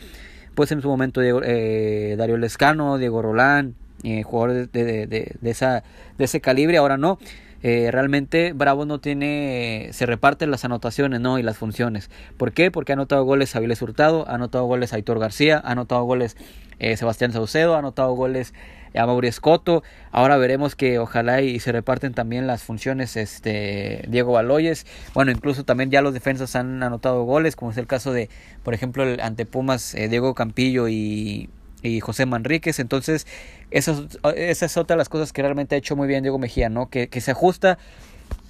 pues 0.54 0.72
en 0.72 0.82
su 0.82 0.88
momento 0.88 1.22
eh, 1.22 2.16
Darío 2.18 2.38
Lescano, 2.38 2.98
Diego 2.98 3.22
Rolán, 3.22 3.76
eh, 4.06 4.24
jugadores 4.24 4.72
de, 4.72 4.86
de, 4.86 5.08
de, 5.08 5.50
esa, 5.50 5.84
de 6.18 6.26
ese 6.26 6.40
calibre, 6.40 6.78
ahora 6.78 6.98
no. 6.98 7.18
Eh, 7.64 7.90
realmente 7.92 8.54
Bravo 8.54 8.86
no 8.86 9.00
tiene, 9.00 9.90
se 9.92 10.06
reparten 10.06 10.52
las 10.52 10.64
anotaciones 10.64 11.20
¿no? 11.20 11.40
y 11.40 11.44
las 11.44 11.58
funciones. 11.58 12.12
¿Por 12.38 12.52
qué? 12.52 12.70
Porque 12.70 12.92
ha 12.92 12.94
anotado 12.94 13.24
goles 13.24 13.56
Avilés 13.56 13.82
Hurtado, 13.82 14.30
ha 14.30 14.36
anotado 14.36 14.66
goles 14.66 14.94
Aitor 14.94 15.18
García, 15.18 15.64
ha 15.66 15.72
anotado 15.72 16.04
goles 16.04 16.38
eh, 16.78 16.96
Sebastián 16.96 17.34
Saucedo, 17.34 17.74
ha 17.74 17.80
anotado 17.80 18.14
goles 18.14 18.54
a 18.94 19.08
Mauri 19.08 19.30
Escoto. 19.30 19.82
Ahora 20.12 20.38
veremos 20.38 20.76
que 20.76 21.00
ojalá 21.00 21.42
y 21.42 21.60
se 21.60 21.72
reparten 21.72 22.14
también 22.14 22.46
las 22.46 22.62
funciones 22.62 23.18
este 23.18 24.06
Diego 24.10 24.34
Baloyes. 24.34 24.86
Bueno, 25.16 25.32
incluso 25.32 25.64
también 25.64 25.90
ya 25.90 26.04
los 26.04 26.14
defensas 26.14 26.56
han 26.56 26.84
anotado 26.84 27.24
goles, 27.24 27.56
como 27.56 27.72
es 27.72 27.78
el 27.78 27.88
caso 27.88 28.14
de, 28.14 28.30
por 28.62 28.76
ejemplo, 28.76 29.02
el 29.02 29.20
ante 29.22 29.48
Pumas 29.48 29.96
Diego 29.96 30.36
Campillo 30.36 30.88
y 30.88 31.50
y 31.82 32.00
José 32.00 32.26
Manríquez. 32.26 32.80
Entonces, 32.80 33.28
esa 33.72 34.06
es 34.34 34.78
otra 34.78 34.96
de 34.96 34.98
las 34.98 35.10
cosas 35.10 35.34
que 35.34 35.42
realmente 35.42 35.76
ha 35.76 35.78
hecho 35.78 35.96
muy 35.96 36.08
bien 36.08 36.24
Diego 36.24 36.40
Mejía, 36.40 36.70
¿no? 36.70 36.90
Que, 36.90 37.08
que 37.08 37.22
se 37.22 37.32
ajusta 37.32 37.78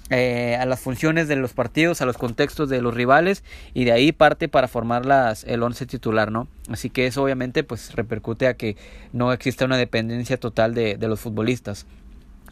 eh, 0.08 0.56
a 0.60 0.66
las 0.66 0.78
funciones 0.78 1.26
de 1.26 1.34
los 1.34 1.52
partidos, 1.52 2.00
a 2.00 2.06
los 2.06 2.16
contextos 2.16 2.68
de 2.68 2.80
los 2.80 2.94
rivales 2.94 3.42
y 3.74 3.84
de 3.84 3.92
ahí 3.92 4.12
parte 4.12 4.48
para 4.48 4.68
formar 4.68 5.04
las, 5.04 5.42
el 5.44 5.62
once 5.64 5.84
titular, 5.84 6.30
¿no? 6.30 6.46
Así 6.70 6.90
que 6.90 7.08
eso 7.08 7.24
obviamente 7.24 7.64
pues 7.64 7.92
repercute 7.94 8.46
a 8.46 8.54
que 8.54 8.76
no 9.12 9.32
exista 9.32 9.64
una 9.64 9.76
dependencia 9.76 10.38
total 10.38 10.74
de, 10.74 10.96
de 10.96 11.08
los 11.08 11.18
futbolistas. 11.18 11.86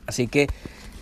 Así 0.06 0.26
que 0.26 0.48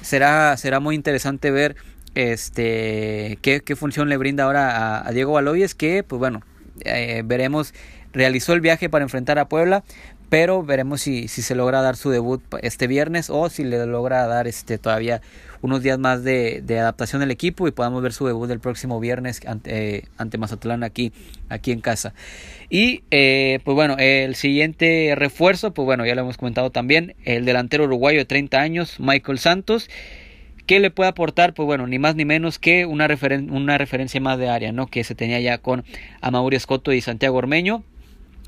será, 0.03 0.55
será 0.59 0.79
muy 0.79 0.95
interesante 0.95 1.51
ver 1.51 1.77
este 2.15 3.39
qué, 3.41 3.63
qué 3.63 3.75
función 3.75 4.11
le 4.11 4.19
brinda 4.19 4.45
ahora 4.45 5.07
a, 5.07 5.11
Diego 5.13 5.33
Baloyes 5.33 5.75
que 5.75 6.03
pues 6.03 6.19
bueno 6.19 6.43
eh, 6.85 7.23
veremos 7.25 7.73
realizó 8.13 8.53
el 8.53 8.61
viaje 8.61 8.89
para 8.89 9.03
enfrentar 9.03 9.39
a 9.39 9.49
Puebla, 9.49 9.85
pero 10.29 10.63
veremos 10.63 11.03
si, 11.03 11.29
si 11.29 11.43
se 11.43 11.55
logra 11.55 11.83
dar 11.83 11.97
su 11.97 12.11
debut 12.11 12.43
este 12.63 12.87
viernes 12.87 13.29
o 13.29 13.51
si 13.51 13.65
le 13.65 13.85
logra 13.87 14.27
dar 14.27 14.47
este 14.47 14.79
todavía 14.79 15.21
unos 15.63 15.83
días 15.83 15.99
más 15.99 16.25
de, 16.25 16.63
adaptación 16.69 17.21
del 17.21 17.31
equipo 17.31 17.69
y 17.69 17.71
podamos 17.71 18.03
ver 18.03 18.13
su 18.13 18.27
debut 18.27 18.51
el 18.51 18.61
próximo 18.61 19.01
viernes 19.01 19.41
ante, 19.47 19.97
eh, 19.97 20.05
ante 20.19 20.37
Mazatlán 20.37 20.83
aquí, 20.83 21.13
aquí 21.49 21.71
en 21.71 21.81
casa. 21.81 22.15
Y 22.69 23.05
eh, 23.11 23.61
pues 23.65 23.75
bueno, 23.75 23.97
el 23.99 24.35
siguiente 24.35 25.15
refuerzo, 25.17 25.73
pues 25.73 25.87
bueno, 25.87 26.05
ya 26.05 26.15
lo 26.15 26.23
hemos 26.23 26.37
comentado 26.37 26.71
también, 26.71 27.15
el 27.25 27.45
delantero 27.45 27.85
uruguayo 27.85 28.19
de 28.19 28.25
30 28.25 28.61
años, 28.61 28.97
Michael 28.99 29.39
Santos. 29.39 29.89
¿Qué 30.67 30.81
le 30.81 30.91
puede 30.91 31.11
aportar? 31.11 31.55
Pues 31.55 31.67
bueno, 31.67 31.87
ni 31.87 31.99
más 31.99 32.15
ni 32.15 32.25
menos 32.25 32.59
que 32.59 32.87
una, 32.87 33.09
una 33.51 33.79
referencia 33.79 34.21
más 34.21 34.39
de 34.39 34.49
área, 34.49 34.73
¿no? 34.73 34.87
Que 34.87 35.03
se 35.03 35.15
tenía 35.15 35.41
ya 35.41 35.59
con 35.59 35.85
Amaury 36.21 36.57
Escoto 36.57 36.93
y 36.93 37.01
Santiago 37.01 37.37
Ormeño. 37.37 37.83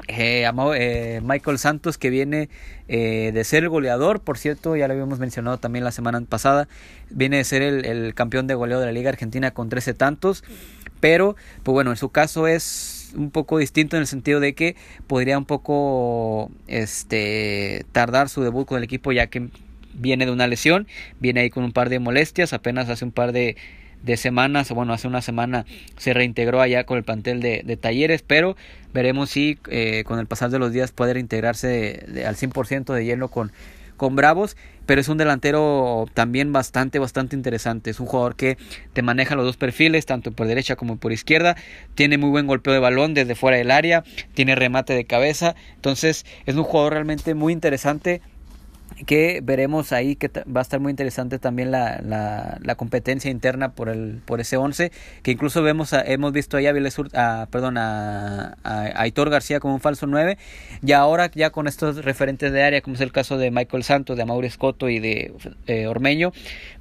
Eh, 0.09 0.47
eh, 0.47 1.21
Michael 1.23 1.59
Santos 1.59 1.97
que 1.97 2.11
viene 2.11 2.49
eh, 2.89 3.31
de 3.33 3.45
ser 3.45 3.63
el 3.63 3.69
goleador, 3.71 4.21
por 4.21 4.39
cierto, 4.39 4.77
ya 4.77 4.87
lo 4.87 4.93
habíamos 4.93 5.19
mencionado 5.19 5.59
también 5.59 5.85
la 5.85 5.93
semana 5.93 6.21
pasada, 6.23 6.69
viene 7.11 7.39
de 7.39 7.45
ser 7.45 7.63
el, 7.63 8.15
campeón 8.15 8.47
de 8.47 8.55
goleo 8.55 8.81
de 8.81 8.87
la 8.87 8.93
Liga 8.93 9.11
Argentina 9.11 9.53
con 9.53 9.69
13 9.69 9.95
tantos, 9.95 10.45
pero 11.01 11.37
pues 11.63 11.73
bueno, 11.73 11.91
en 11.91 11.97
su 11.97 12.11
caso 12.11 12.47
es 12.47 13.13
un 13.17 13.31
poco 13.31 13.59
distinto 13.59 13.97
en 13.97 14.03
el 14.03 14.07
sentido 14.07 14.41
de 14.41 14.55
que 14.55 14.77
podría 15.07 15.39
un 15.39 15.45
poco 15.45 16.51
este 16.67 17.87
tardar 17.93 18.29
su 18.29 18.43
debut 18.43 18.67
con 18.67 18.79
el 18.79 18.85
equipo 18.85 19.13
ya 19.13 19.29
que 19.29 19.49
viene 19.95 20.27
de 20.27 20.33
una 20.33 20.47
lesión, 20.47 20.87
viene 21.21 21.41
ahí 21.41 21.51
con 21.51 21.65
un 21.65 21.73
par 21.73 21.89
de 21.89 21.99
molestias, 21.99 22.53
apenas 22.53 22.89
hace 22.89 23.05
un 23.05 23.13
par 23.13 23.33
de 23.33 23.57
de 24.05 24.17
semanas, 24.17 24.71
bueno, 24.71 24.93
hace 24.93 25.09
una 25.09 25.23
semana 25.23 25.65
se 25.97 26.13
reintegró 26.13 26.61
allá 26.61 26.85
con 26.85 26.99
el 26.99 27.05
plantel 27.05 27.41
de, 27.41 27.79
talleres, 27.81 28.23
pero 28.23 28.57
veremos 28.93 29.31
si 29.31 29.59
eh, 29.69 30.05
con 30.05 30.19
el 30.19 30.27
pasar 30.27 30.51
de 30.51 30.59
los 30.59 30.73
días 30.73 30.93
puede 30.93 31.15
reintegrarse 31.15 32.25
al 32.27 32.37
100% 32.37 32.93
de 32.93 33.05
lleno 33.05 33.29
con, 33.29 33.51
con 33.97 34.15
Bravos, 34.15 34.57
pero 34.87 35.01
es 35.01 35.09
un 35.09 35.17
delantero 35.17 36.07
también 36.13 36.53
bastante, 36.53 36.99
bastante 36.99 37.35
interesante. 37.35 37.91
Es 37.91 38.01
un 38.01 38.07
jugador 38.07 38.37
que 38.37 38.59
te 38.93 39.01
maneja 39.03 39.35
los 39.35 39.47
dos 39.47 39.57
perfiles, 39.57 40.05
tanto 40.05 40.33
por 40.33 40.47
derecha 40.47 40.77
como 40.77 40.97
por 40.97 41.13
izquierda. 41.13 41.57
Tiene 41.95 42.19
muy 42.19 42.29
buen 42.31 42.47
golpeo 42.47 42.75
de 42.75 42.81
balón 42.81 43.15
desde 43.15 43.35
fuera 43.35 43.57
del 43.57 43.71
área, 43.71 44.05
tiene 44.35 44.55
remate 44.55 44.93
de 44.93 45.07
cabeza. 45.07 45.55
Entonces 45.77 46.27
es 46.45 46.55
un 46.55 46.65
jugador 46.65 46.93
realmente 46.93 47.35
muy 47.35 47.53
interesante 47.55 48.21
que 49.07 49.41
veremos 49.43 49.93
ahí 49.93 50.17
que 50.17 50.29
va 50.29 50.61
a 50.61 50.63
estar 50.63 50.81
muy 50.81 50.91
interesante 50.91 51.39
también 51.39 51.71
la, 51.71 52.01
la, 52.63 52.75
competencia 52.75 53.31
interna 53.31 53.73
por 53.73 53.89
el 53.89 54.21
por 54.25 54.41
ese 54.41 54.57
11 54.57 54.91
que 55.23 55.31
incluso 55.31 55.63
vemos 55.63 55.93
hemos 55.93 56.33
visto 56.33 56.57
ahí 56.57 56.67
a, 56.67 56.73
a 57.15 57.47
perdón 57.47 57.79
a, 57.79 58.57
Aitor 58.65 59.31
García 59.31 59.61
como 59.61 59.75
un 59.75 59.81
falso 59.81 60.07
9 60.07 60.39
y 60.85 60.93
ahora 60.93 61.31
ya 61.33 61.51
con 61.51 61.67
estos 61.69 62.05
referentes 62.05 62.53
de 62.53 62.63
área 62.63 62.81
como 62.81 62.95
es 62.95 63.01
el 63.01 63.13
caso 63.13 63.39
de 63.39 63.51
Michael 63.51 63.85
Santos 63.85 64.17
de 64.17 64.25
Mauricio 64.25 64.55
Scotto 64.55 64.89
y 64.89 64.99
de 64.99 65.33
eh, 65.67 65.87
Ormeño 65.87 66.33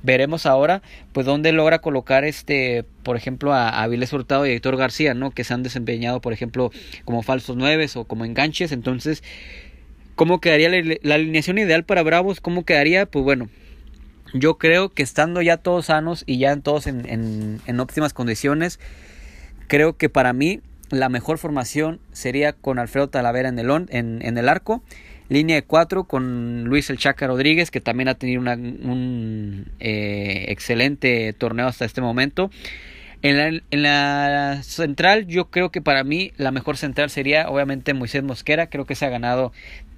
veremos 0.02 0.45
ahora 0.45 0.82
pues 1.12 1.26
dónde 1.26 1.52
logra 1.52 1.80
colocar 1.80 2.23
este 2.23 2.86
por 3.04 3.17
ejemplo 3.17 3.54
a, 3.54 3.69
a 3.69 3.88
Hurtado 3.88 4.45
y 4.45 4.49
a 4.49 4.54
Aitor 4.54 4.78
García 4.78 5.13
no 5.13 5.32
que 5.32 5.43
se 5.43 5.54
han 5.54 5.63
desempeñado 5.63 6.21
por 6.21 6.34
ejemplo 6.34 6.71
como 7.06 7.21
falsos 7.21 7.56
9 7.56 7.84
o 7.95 8.06
como 8.06 8.26
enganches. 8.26 8.71
Entonces 8.71 9.23
¿Cómo 10.15 10.39
quedaría 10.39 10.69
la, 10.69 11.15
alineación 11.15 11.58
ideal 11.58 11.84
para 11.84 12.04
Bravos? 12.04 12.39
¿Cómo 12.39 12.65
quedaría? 12.65 13.06
Pues 13.06 13.26
bueno, 13.26 13.49
yo 14.34 14.58
creo 14.58 14.89
que 14.89 15.04
estando 15.04 15.41
ya 15.41 15.58
todos 15.58 15.88
sanos 15.88 16.23
y 16.28 16.38
ya 16.38 16.56
todos 16.58 16.88
en, 16.88 17.60
en, 17.65 17.80
óptimas 17.80 18.13
condiciones, 18.13 18.80
creo 19.67 19.97
que 19.97 20.10
para 20.10 20.34
mí 20.34 20.62
la 20.91 21.10
mejor 21.10 21.39
formación 21.39 21.99
sería 22.12 22.54
con 22.54 22.78
Alfredo 22.78 23.10
Talavera 23.10 23.49
en 23.49 23.58
el, 23.58 23.69
en, 23.89 24.19
en 24.21 24.38
el 24.38 24.49
arco. 24.49 24.84
Línea 25.30 25.56
de 25.56 25.63
cuatro 25.63 26.04
con 26.04 26.65
Luis 26.65 26.89
El 26.89 26.97
Chaca 26.97 27.26
Rodríguez, 27.26 27.71
que 27.71 27.82
también 27.82 28.08
ha 28.10 28.15
tenido 28.15 28.41
un 28.41 29.65
eh, 29.80 30.45
excelente 30.49 31.34
torneo 31.34 31.65
hasta 31.65 31.86
este 31.86 32.02
momento. 32.02 32.52
En 33.23 33.38
la, 33.38 33.62
en 33.71 33.84
la, 33.84 34.62
central, 34.63 35.28
yo 35.28 35.49
creo 35.49 35.71
que 35.71 35.82
para 35.82 36.04
mí 36.04 36.34
la 36.36 36.52
mejor 36.52 36.76
central 36.76 37.10
sería 37.10 37.49
obviamente 37.49 37.93
Moisés 37.93 38.21
Mosquera. 38.21 38.67
Creo 38.67 38.86
que 38.86 38.95
se 38.95 39.06
ha 39.06 39.10
ganado 39.10 39.54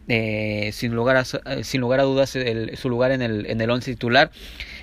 eh, 0.07 0.69
sin, 0.71 0.93
lugar 0.93 1.17
a, 1.17 1.21
eh, 1.21 1.63
sin 1.63 1.81
lugar 1.81 1.99
a 1.99 2.03
dudas 2.03 2.37
su 2.75 2.89
lugar 2.89 3.11
en 3.11 3.23
el, 3.23 3.47
en 3.47 3.59
el 3.59 3.69
once 3.69 3.91
titular. 3.91 4.31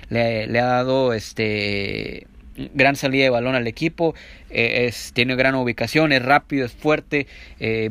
Le, 0.09 0.59
ha 0.59 0.65
dado 0.65 1.13
este 1.13 2.27
gran 2.75 2.95
salida 2.95 3.23
de 3.23 3.29
balón 3.31 3.55
al 3.55 3.65
equipo, 3.65 4.13
eh, 4.51 4.91
tiene 5.13 5.35
gran 5.35 5.55
ubicación, 5.55 6.11
es 6.11 6.21
rápido, 6.21 6.67
es 6.67 6.71
fuerte, 6.73 7.25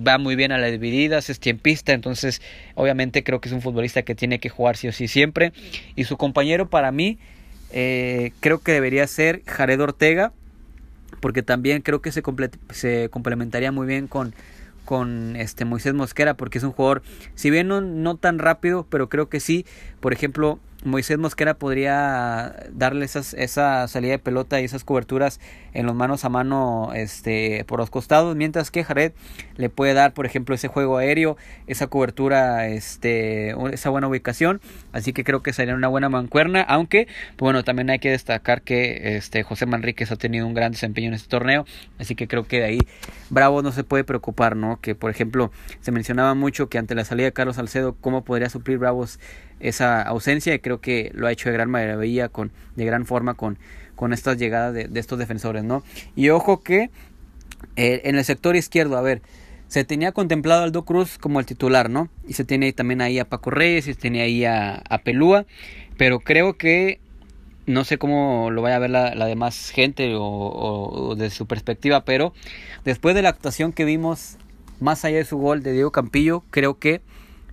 va 0.07 0.19
muy 0.19 0.37
bien 0.37 0.53
a 0.53 0.59
las 0.59 0.71
divididas, 0.71 1.31
es 1.31 1.41
tiempista, 1.41 1.93
entonces 1.93 2.41
obviamente 2.77 3.25
creo 3.25 3.41
que 3.41 3.49
es 3.49 3.53
un 3.55 3.61
futbolista 3.61 4.03
que 4.03 4.15
tiene 4.15 4.39
que 4.39 4.51
jugar 4.51 4.77
sí 4.77 4.87
o 4.87 4.93
sí 4.93 5.09
siempre. 5.09 5.53
Y 5.97 6.05
su 6.05 6.17
compañero 6.17 6.71
para 6.71 6.93
mí 6.93 7.19
creo 7.71 8.63
que 8.63 8.73
debería 8.73 9.07
ser 9.09 9.43
Jared 9.47 9.81
Ortega, 9.81 10.33
porque 11.19 11.43
también 11.43 11.83
creo 11.83 12.01
que 12.01 12.13
se, 12.13 12.23
se 12.71 13.09
complementaría 13.09 13.73
muy 13.73 13.87
bien 13.89 14.07
con, 14.07 14.33
con 14.85 15.37
este 15.37 15.65
Moisés 15.65 15.95
Mosquera 15.95 16.35
porque 16.35 16.59
es 16.59 16.65
un 16.65 16.73
jugador, 16.73 17.03
si 17.35 17.51
bien 17.51 17.69
no, 17.69 17.81
no 17.81 18.17
tan 18.17 18.39
rápido, 18.39 18.87
pero 18.89 19.09
creo 19.09 19.29
que 19.29 19.41
sí, 19.41 19.67
por 20.01 20.13
ejemplo, 20.13 20.59
Moisés 20.85 21.19
Mosquera 21.19 21.55
podría 21.55 22.57
darle 22.73 23.05
esas, 23.05 23.35
esa 23.35 23.87
salida 23.89 24.13
de 24.13 24.19
pelota 24.19 24.61
y 24.61 24.65
esas 24.65 24.85
coberturas 24.85 25.41
en 25.75 25.87
los 25.87 25.95
manos 25.95 26.25
a 26.25 26.29
mano 26.29 26.91
este, 26.95 27.65
por 27.67 27.79
los 27.79 27.89
costados, 27.89 28.37
mientras 28.37 28.71
que 28.71 28.85
Jared 28.85 29.13
le 29.57 29.69
puede 29.69 29.95
dar, 29.95 30.13
por 30.13 30.27
ejemplo, 30.27 30.55
ese 30.55 30.69
juego 30.69 30.99
aéreo, 30.99 31.37
esa 31.67 31.87
cobertura, 31.87 32.69
este, 32.69 33.55
esa 33.73 33.91
buena 33.91 34.09
ubicación. 34.09 34.61
Así 34.93 35.13
que 35.13 35.25
creo 35.25 35.43
que 35.43 35.53
sería 35.53 35.75
una 35.75 35.89
buena 35.89 36.09
mancuerna, 36.09 36.63
aunque, 36.63 37.09
bueno, 37.39 37.65
también 37.65 37.91
hay 37.91 37.99
que 37.99 38.11
destacar 38.11 38.63
que 38.63 39.17
este, 39.17 39.43
José 39.43 39.67
Manríquez 39.67 40.11
ha 40.11 40.17
tenido 40.17 40.47
un 40.47 40.55
gran 40.55 40.73
desempeño 40.73 41.09
en 41.09 41.15
este 41.15 41.29
torneo, 41.29 41.65
así 41.99 42.15
que 42.15 42.29
creo 42.29 42.45
que 42.45 42.59
de 42.59 42.65
ahí 42.65 42.79
Bravo 43.31 43.63
no 43.63 43.73
se 43.73 43.85
puede 43.85 44.05
preocupar, 44.05 44.57
¿no? 44.57 44.81
Que, 44.81 44.95
por 44.95 45.11
ejemplo, 45.11 45.51
se 45.81 45.93
mencionaba 45.93 46.35
mucho 46.35 46.69
que 46.69 46.79
ante 46.79 46.95
la 46.95 47.05
salida 47.05 47.27
de 47.27 47.33
Carlos 47.33 47.57
Salcedo, 47.57 47.97
¿cómo 48.01 48.25
podría 48.25 48.51
suplir 48.51 48.79
Bravos 48.79 49.19
esa 49.63 50.03
ausencia 50.03 50.55
y 50.55 50.59
creo 50.59 50.81
que 50.81 51.11
lo 51.15 51.27
ha 51.27 51.33
hecho 51.33 51.49
de 51.49 51.55
gran 51.55 51.71
maravilla, 51.71 52.29
con, 52.29 52.51
de 52.77 52.85
gran 52.85 53.07
forma 53.07 53.35
con, 53.35 53.59
con 53.95 54.13
estas 54.13 54.37
llegadas 54.37 54.75
de, 54.75 54.91
estos 54.95 55.19
defensores, 55.19 55.65
¿no? 55.65 55.83
Y 56.17 56.29
ojo 56.31 56.63
que 56.63 56.91
eh, 57.77 58.03
en 58.05 58.17
el 58.17 58.25
sector 58.25 58.57
izquierdo, 58.57 58.97
a 58.97 59.03
ver, 59.03 59.23
se 59.69 59.85
tenía 59.85 60.13
contemplado 60.13 60.65
Aldo 60.65 60.85
Cruz 60.85 61.17
como 61.17 61.41
el 61.41 61.47
titular, 61.47 61.89
¿no? 61.89 62.09
Y 62.27 62.35
se 62.35 62.45
tiene 62.45 62.73
también 62.73 63.01
ahí 63.01 63.19
a 63.19 63.29
Paco 63.29 63.51
Reyes 63.51 63.87
y 63.87 63.95
se 63.95 64.01
tiene 64.01 64.21
ahí 64.23 64.45
a, 64.45 64.83
Pelúa, 65.05 65.47
pero 65.97 66.21
creo 66.21 66.55
que 66.59 67.01
no 67.65 67.85
sé 67.85 67.97
cómo 67.97 68.51
lo 68.51 68.61
vaya 68.61 68.77
a 68.77 68.81
ver 68.81 68.91
la, 68.91 69.27
demás 69.27 69.71
gente 69.71 70.15
o, 70.17 70.25
o, 70.25 71.15
de 71.15 71.31
su 71.31 71.47
perspectiva, 71.47 72.05
pero 72.05 72.35
después 72.85 73.15
de 73.15 73.23
la 73.23 73.29
actuación 73.29 73.73
que 73.73 73.85
vimos, 73.85 74.37
más 74.81 75.05
allá 75.05 75.19
de 75.19 75.25
su 75.25 75.39
gol 75.39 75.63
de 75.63 75.73
Diego 75.73 75.93
Campillo, 75.93 76.43
creo 76.51 76.79
que 76.79 77.01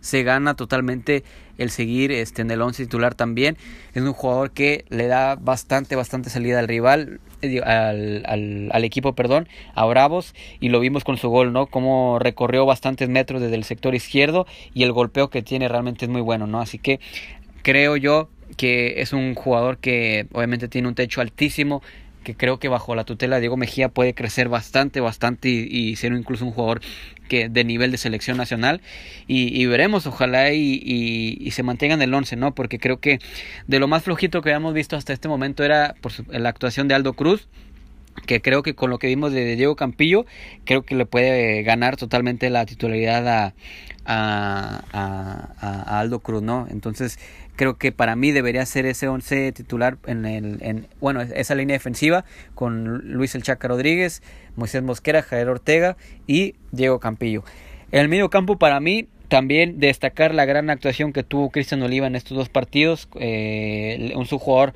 se 0.01 0.23
gana 0.23 0.55
totalmente 0.55 1.23
el 1.57 1.69
seguir 1.69 2.11
este, 2.11 2.41
en 2.41 2.51
el 2.51 2.61
11 2.61 2.83
titular 2.83 3.15
también. 3.15 3.57
Es 3.93 4.01
un 4.01 4.13
jugador 4.13 4.51
que 4.51 4.85
le 4.89 5.07
da 5.07 5.35
bastante, 5.35 5.95
bastante 5.95 6.29
salida 6.29 6.59
al 6.59 6.67
rival, 6.67 7.19
eh, 7.41 7.61
al, 7.61 8.23
al, 8.25 8.69
al, 8.71 8.83
equipo, 8.83 9.13
perdón, 9.13 9.47
a 9.75 9.85
Bravos, 9.85 10.33
y 10.59 10.69
lo 10.69 10.79
vimos 10.79 11.03
con 11.03 11.17
su 11.17 11.29
gol, 11.29 11.51
¿no? 11.51 11.67
Como 11.67 12.17
recorrió 12.19 12.65
bastantes 12.65 13.09
metros 13.09 13.41
desde 13.41 13.55
el 13.55 13.63
sector 13.63 13.93
izquierdo 13.93 14.47
y 14.73 14.83
el 14.83 14.93
golpeo 14.93 15.29
que 15.29 15.41
tiene 15.41 15.67
realmente 15.67 16.05
es 16.05 16.09
muy 16.09 16.21
bueno, 16.21 16.47
¿no? 16.47 16.61
Así 16.61 16.79
que 16.79 16.99
creo 17.61 17.97
yo 17.97 18.29
que 18.57 19.01
es 19.01 19.13
un 19.13 19.35
jugador 19.35 19.77
que 19.77 20.27
obviamente 20.31 20.67
tiene 20.67 20.87
un 20.87 20.95
techo 20.95 21.21
altísimo 21.21 21.81
que 22.23 22.35
creo 22.35 22.59
que 22.59 22.67
bajo 22.67 22.95
la 22.95 23.05
tutela 23.05 23.37
de 23.37 23.41
Diego 23.41 23.57
Mejía 23.57 23.89
puede 23.89 24.13
crecer 24.13 24.49
bastante, 24.49 24.99
bastante 24.99 25.49
y, 25.49 25.95
ser 25.95 26.13
incluso 26.13 26.45
un 26.45 26.51
jugador 26.51 26.81
de 27.29 27.63
nivel 27.63 27.91
de 27.91 27.97
selección 27.97 28.37
nacional 28.37 28.81
y, 29.27 29.65
veremos, 29.65 30.07
ojalá 30.07 30.51
y, 30.51 31.49
se 31.51 31.63
mantenga 31.63 31.95
en 31.95 32.01
el 32.01 32.13
11, 32.13 32.35
¿no? 32.35 32.53
Porque 32.53 32.79
creo 32.79 32.99
que 32.99 33.19
de 33.67 33.79
lo 33.79 33.87
más 33.87 34.03
flojito 34.03 34.41
que 34.41 34.49
habíamos 34.49 34.73
visto 34.73 34.95
hasta 34.95 35.13
este 35.13 35.27
momento 35.27 35.63
era 35.63 35.95
por 36.01 36.11
la 36.27 36.49
actuación 36.49 36.87
de 36.87 36.95
Aldo 36.95 37.13
Cruz, 37.13 37.47
que 38.25 38.41
creo 38.41 38.63
que 38.63 38.75
con 38.75 38.89
lo 38.89 38.99
que 38.99 39.07
vimos 39.07 39.31
de 39.31 39.55
Diego 39.55 39.75
Campillo, 39.75 40.25
creo 40.65 40.83
que 40.83 40.95
le 40.95 41.05
puede 41.05 41.63
ganar 41.63 41.95
totalmente 41.97 42.49
la 42.49 42.65
titularidad 42.65 43.53
a, 44.05 45.99
Aldo 45.99 46.19
Cruz, 46.19 46.41
¿no? 46.41 46.67
Entonces 46.71 47.19
creo 47.59 47.77
que 47.77 47.91
para 47.91 48.15
mí 48.15 48.31
debería 48.31 48.65
ser 48.65 48.85
ese 48.85 49.09
11 49.09 49.51
titular 49.51 49.97
en, 50.07 50.25
el, 50.25 50.59
en 50.61 50.87
bueno, 51.01 51.19
esa 51.19 51.55
línea 51.55 51.73
defensiva 51.73 52.23
con 52.55 52.99
Luis 53.11 53.35
El 53.35 53.43
Chaca 53.43 53.67
Rodríguez, 53.67 54.23
Moisés 54.55 54.81
Mosquera, 54.81 55.21
Javier 55.21 55.49
Ortega 55.49 55.97
y 56.25 56.55
Diego 56.71 57.01
Campillo. 57.01 57.43
En 57.91 57.99
el 57.99 58.07
medio 58.07 58.29
campo 58.29 58.57
para 58.57 58.79
mí 58.79 59.09
también 59.27 59.77
destacar 59.77 60.33
la 60.33 60.45
gran 60.45 60.69
actuación 60.69 61.11
que 61.11 61.23
tuvo 61.23 61.49
Cristian 61.49 61.83
Oliva 61.83 62.07
en 62.07 62.15
estos 62.15 62.37
dos 62.37 62.47
partidos, 62.47 63.09
eh, 63.19 64.13
un 64.15 64.25
su 64.25 64.39
jugador 64.39 64.73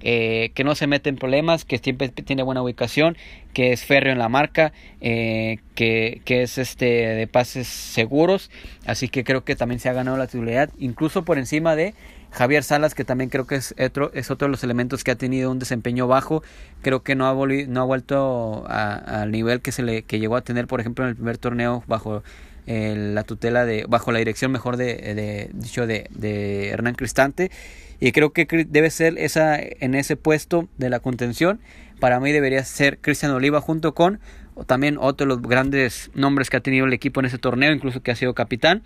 eh, 0.00 0.52
que 0.54 0.62
no 0.62 0.76
se 0.76 0.86
mete 0.86 1.10
en 1.10 1.16
problemas, 1.16 1.64
que 1.64 1.78
siempre 1.78 2.10
tiene 2.10 2.44
buena 2.44 2.62
ubicación, 2.62 3.18
que 3.52 3.72
es 3.72 3.84
férreo 3.84 4.12
en 4.12 4.20
la 4.20 4.28
marca, 4.28 4.72
eh, 5.00 5.58
que, 5.74 6.22
que, 6.24 6.42
es 6.42 6.58
este 6.58 6.86
de 6.86 7.26
pases 7.26 7.66
seguros, 7.66 8.52
así 8.86 9.08
que 9.08 9.24
creo 9.24 9.44
que 9.44 9.56
también 9.56 9.80
se 9.80 9.88
ha 9.88 9.92
ganado 9.92 10.16
la 10.16 10.28
titularidad, 10.28 10.70
incluso 10.78 11.24
por 11.24 11.38
encima 11.38 11.74
de 11.74 11.92
Javier 12.32 12.62
Salas, 12.62 12.94
que 12.94 13.04
también 13.04 13.30
creo 13.30 13.46
que 13.46 13.56
es 13.56 13.74
otro, 13.78 14.10
de 14.10 14.48
los 14.48 14.62
elementos 14.62 15.04
que 15.04 15.10
ha 15.10 15.16
tenido 15.16 15.50
un 15.50 15.58
desempeño 15.58 16.06
bajo. 16.06 16.42
Creo 16.82 17.02
que 17.02 17.14
no 17.14 17.26
ha, 17.26 17.32
vuelto 17.32 18.64
al 18.68 19.30
nivel 19.30 19.60
que 19.60 19.82
le 19.82 20.02
llegó 20.02 20.36
a 20.36 20.42
tener, 20.42 20.66
por 20.66 20.80
ejemplo, 20.80 21.04
en 21.04 21.10
el 21.10 21.16
primer 21.16 21.38
torneo 21.38 21.82
bajo 21.86 22.22
eh, 22.66 22.94
la 23.14 23.24
tutela 23.24 23.64
de, 23.64 23.84
bajo 23.88 24.12
la 24.12 24.18
dirección 24.20 24.52
mejor 24.52 24.76
de, 24.76 25.50
dicho 25.52 25.86
de, 25.86 26.08
de 26.10 26.68
Hernán 26.68 26.94
Cristante. 26.94 27.50
Y 27.98 28.12
creo 28.12 28.32
que 28.32 28.46
debe 28.68 28.90
ser 28.90 29.18
esa 29.18 29.58
en 29.60 29.94
ese 29.94 30.16
puesto 30.16 30.68
de 30.78 30.88
la 30.88 31.00
contención. 31.00 31.60
Para 31.98 32.18
mí 32.18 32.32
debería 32.32 32.64
ser 32.64 32.98
Cristian 32.98 33.32
Oliva 33.32 33.60
junto 33.60 33.92
con 33.92 34.20
también 34.66 34.96
otro 34.98 35.26
de 35.26 35.28
los 35.28 35.42
grandes 35.42 36.10
nombres 36.14 36.50
que 36.50 36.56
ha 36.56 36.60
tenido 36.60 36.86
el 36.86 36.92
equipo 36.92 37.20
en 37.20 37.26
ese 37.26 37.38
torneo, 37.38 37.72
incluso 37.72 38.02
que 38.02 38.10
ha 38.10 38.16
sido 38.16 38.34
capitán. 38.34 38.82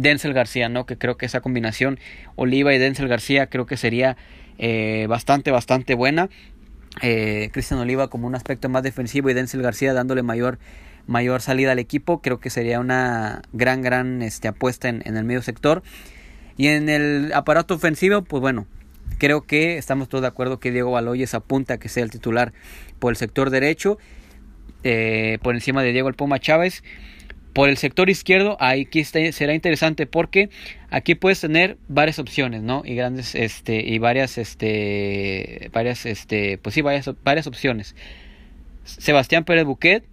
Denzel 0.00 0.32
García, 0.32 0.68
¿no? 0.68 0.86
Que 0.86 0.96
creo 0.96 1.16
que 1.16 1.26
esa 1.26 1.40
combinación 1.40 1.98
Oliva 2.36 2.74
y 2.74 2.78
Denzel 2.78 3.08
García 3.08 3.46
creo 3.48 3.66
que 3.66 3.76
sería 3.76 4.16
eh, 4.58 5.06
bastante, 5.08 5.50
bastante 5.50 5.94
buena. 5.94 6.28
Eh, 7.02 7.50
Cristian 7.52 7.80
Oliva 7.80 8.08
como 8.08 8.26
un 8.26 8.34
aspecto 8.34 8.68
más 8.68 8.82
defensivo 8.82 9.30
y 9.30 9.34
Denzel 9.34 9.62
García 9.62 9.92
dándole 9.92 10.22
mayor, 10.22 10.58
mayor 11.06 11.40
salida 11.40 11.72
al 11.72 11.78
equipo. 11.78 12.20
Creo 12.20 12.40
que 12.40 12.50
sería 12.50 12.80
una 12.80 13.42
gran, 13.52 13.82
gran 13.82 14.22
este, 14.22 14.48
apuesta 14.48 14.88
en, 14.88 15.02
el 15.04 15.24
medio 15.24 15.42
sector. 15.42 15.82
Y 16.56 16.68
en 16.68 16.88
el 16.88 17.32
aparato 17.34 17.74
ofensivo, 17.74 18.22
pues 18.22 18.40
bueno, 18.40 18.66
creo 19.18 19.42
que 19.42 19.78
estamos 19.78 20.08
todos 20.08 20.22
de 20.22 20.28
acuerdo 20.28 20.60
que 20.60 20.70
Diego 20.70 20.90
Baloyes 20.90 21.34
apunta 21.34 21.74
a 21.74 21.78
que 21.78 21.88
sea 21.88 22.02
el 22.02 22.10
titular 22.10 22.52
por 22.98 23.12
el 23.12 23.16
sector 23.16 23.50
derecho, 23.50 23.98
eh, 24.82 25.38
por 25.42 25.54
encima 25.54 25.82
de 25.82 25.92
Diego 25.92 26.08
El 26.08 26.14
Puma 26.14 26.38
Chávez. 26.38 26.82
Por 27.52 27.68
el 27.68 27.76
sector 27.76 28.10
izquierdo, 28.10 28.56
aquí 28.60 29.04
será 29.04 29.54
interesante 29.54 30.06
porque 30.06 30.50
aquí 30.90 31.16
puedes 31.16 31.40
tener 31.40 31.78
varias 31.88 32.18
opciones, 32.18 32.62
¿no? 32.62 32.82
Y 32.84 32.94
grandes, 32.94 33.34
este, 33.34 33.80
y 33.84 33.98
varias, 33.98 34.38
este, 34.38 35.68
varias, 35.72 36.06
este, 36.06 36.58
pues 36.58 36.74
sí, 36.74 36.82
varias, 36.82 37.10
varias 37.24 37.46
opciones. 37.48 37.96
Sebastián 38.84 39.44
Pérez 39.44 39.64
Buquet, 39.64 40.04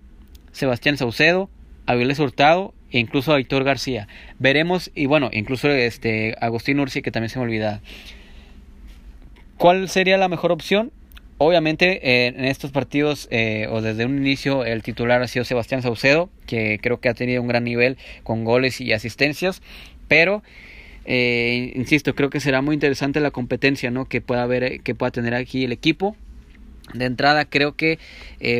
Sebastián 0.51 0.97
Saucedo, 0.97 1.49
Avilés 1.85 2.19
Hurtado 2.19 2.73
e 2.91 2.99
incluso 2.99 3.33
Aitor 3.33 3.63
García. 3.63 4.07
Veremos, 4.39 4.91
y 4.95 5.05
bueno, 5.05 5.29
incluso 5.31 5.69
este 5.69 6.35
Agustín 6.41 6.79
Ursi, 6.79 7.01
que 7.01 7.11
también 7.11 7.29
se 7.29 7.37
me 7.37 7.45
olvida. 7.45 7.81
¿Cuál 9.57 9.89
sería 9.89 10.17
la 10.17 10.27
mejor 10.27 10.51
opción? 10.51 10.91
Obviamente 11.39 11.99
eh, 12.01 12.27
en 12.27 12.45
estos 12.45 12.71
partidos 12.71 13.27
eh, 13.29 13.67
o 13.69 13.81
desde 13.81 14.05
un 14.05 14.17
inicio 14.17 14.65
el 14.65 14.81
titular 14.81 15.21
ha 15.21 15.27
sido 15.27 15.45
Sebastián 15.45 15.83
Saucedo, 15.83 16.31
que 16.47 16.79
creo 16.81 16.99
que 16.99 17.09
ha 17.09 17.13
tenido 17.13 17.41
un 17.43 17.47
gran 17.47 17.63
nivel 17.63 17.97
con 18.23 18.43
goles 18.43 18.81
y 18.81 18.91
asistencias, 18.91 19.61
pero 20.07 20.41
eh, 21.05 21.71
insisto, 21.75 22.15
creo 22.15 22.31
que 22.31 22.39
será 22.39 22.61
muy 22.63 22.73
interesante 22.73 23.19
la 23.19 23.29
competencia 23.29 23.91
¿no? 23.91 24.05
que, 24.05 24.19
pueda 24.19 24.41
haber, 24.41 24.81
que 24.81 24.95
pueda 24.95 25.11
tener 25.11 25.35
aquí 25.35 25.63
el 25.63 25.71
equipo. 25.71 26.15
De 26.93 27.05
entrada 27.05 27.45
creo 27.45 27.75
que 27.75 27.99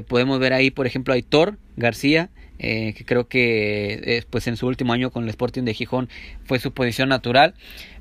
podemos 0.07 0.37
ver 0.39 0.51
ahí 0.51 0.69
por 0.69 0.85
ejemplo 0.85 1.13
a 1.13 1.15
Aitor 1.15 1.57
García, 1.77 2.29
que 2.59 3.03
creo 3.05 3.29
que 3.29 4.25
pues 4.29 4.47
en 4.47 4.57
su 4.57 4.67
último 4.67 4.91
año 4.91 5.11
con 5.11 5.23
el 5.23 5.29
Sporting 5.29 5.63
de 5.63 5.73
Gijón 5.73 6.09
fue 6.43 6.59
su 6.59 6.73
posición 6.73 7.07
natural 7.07 7.53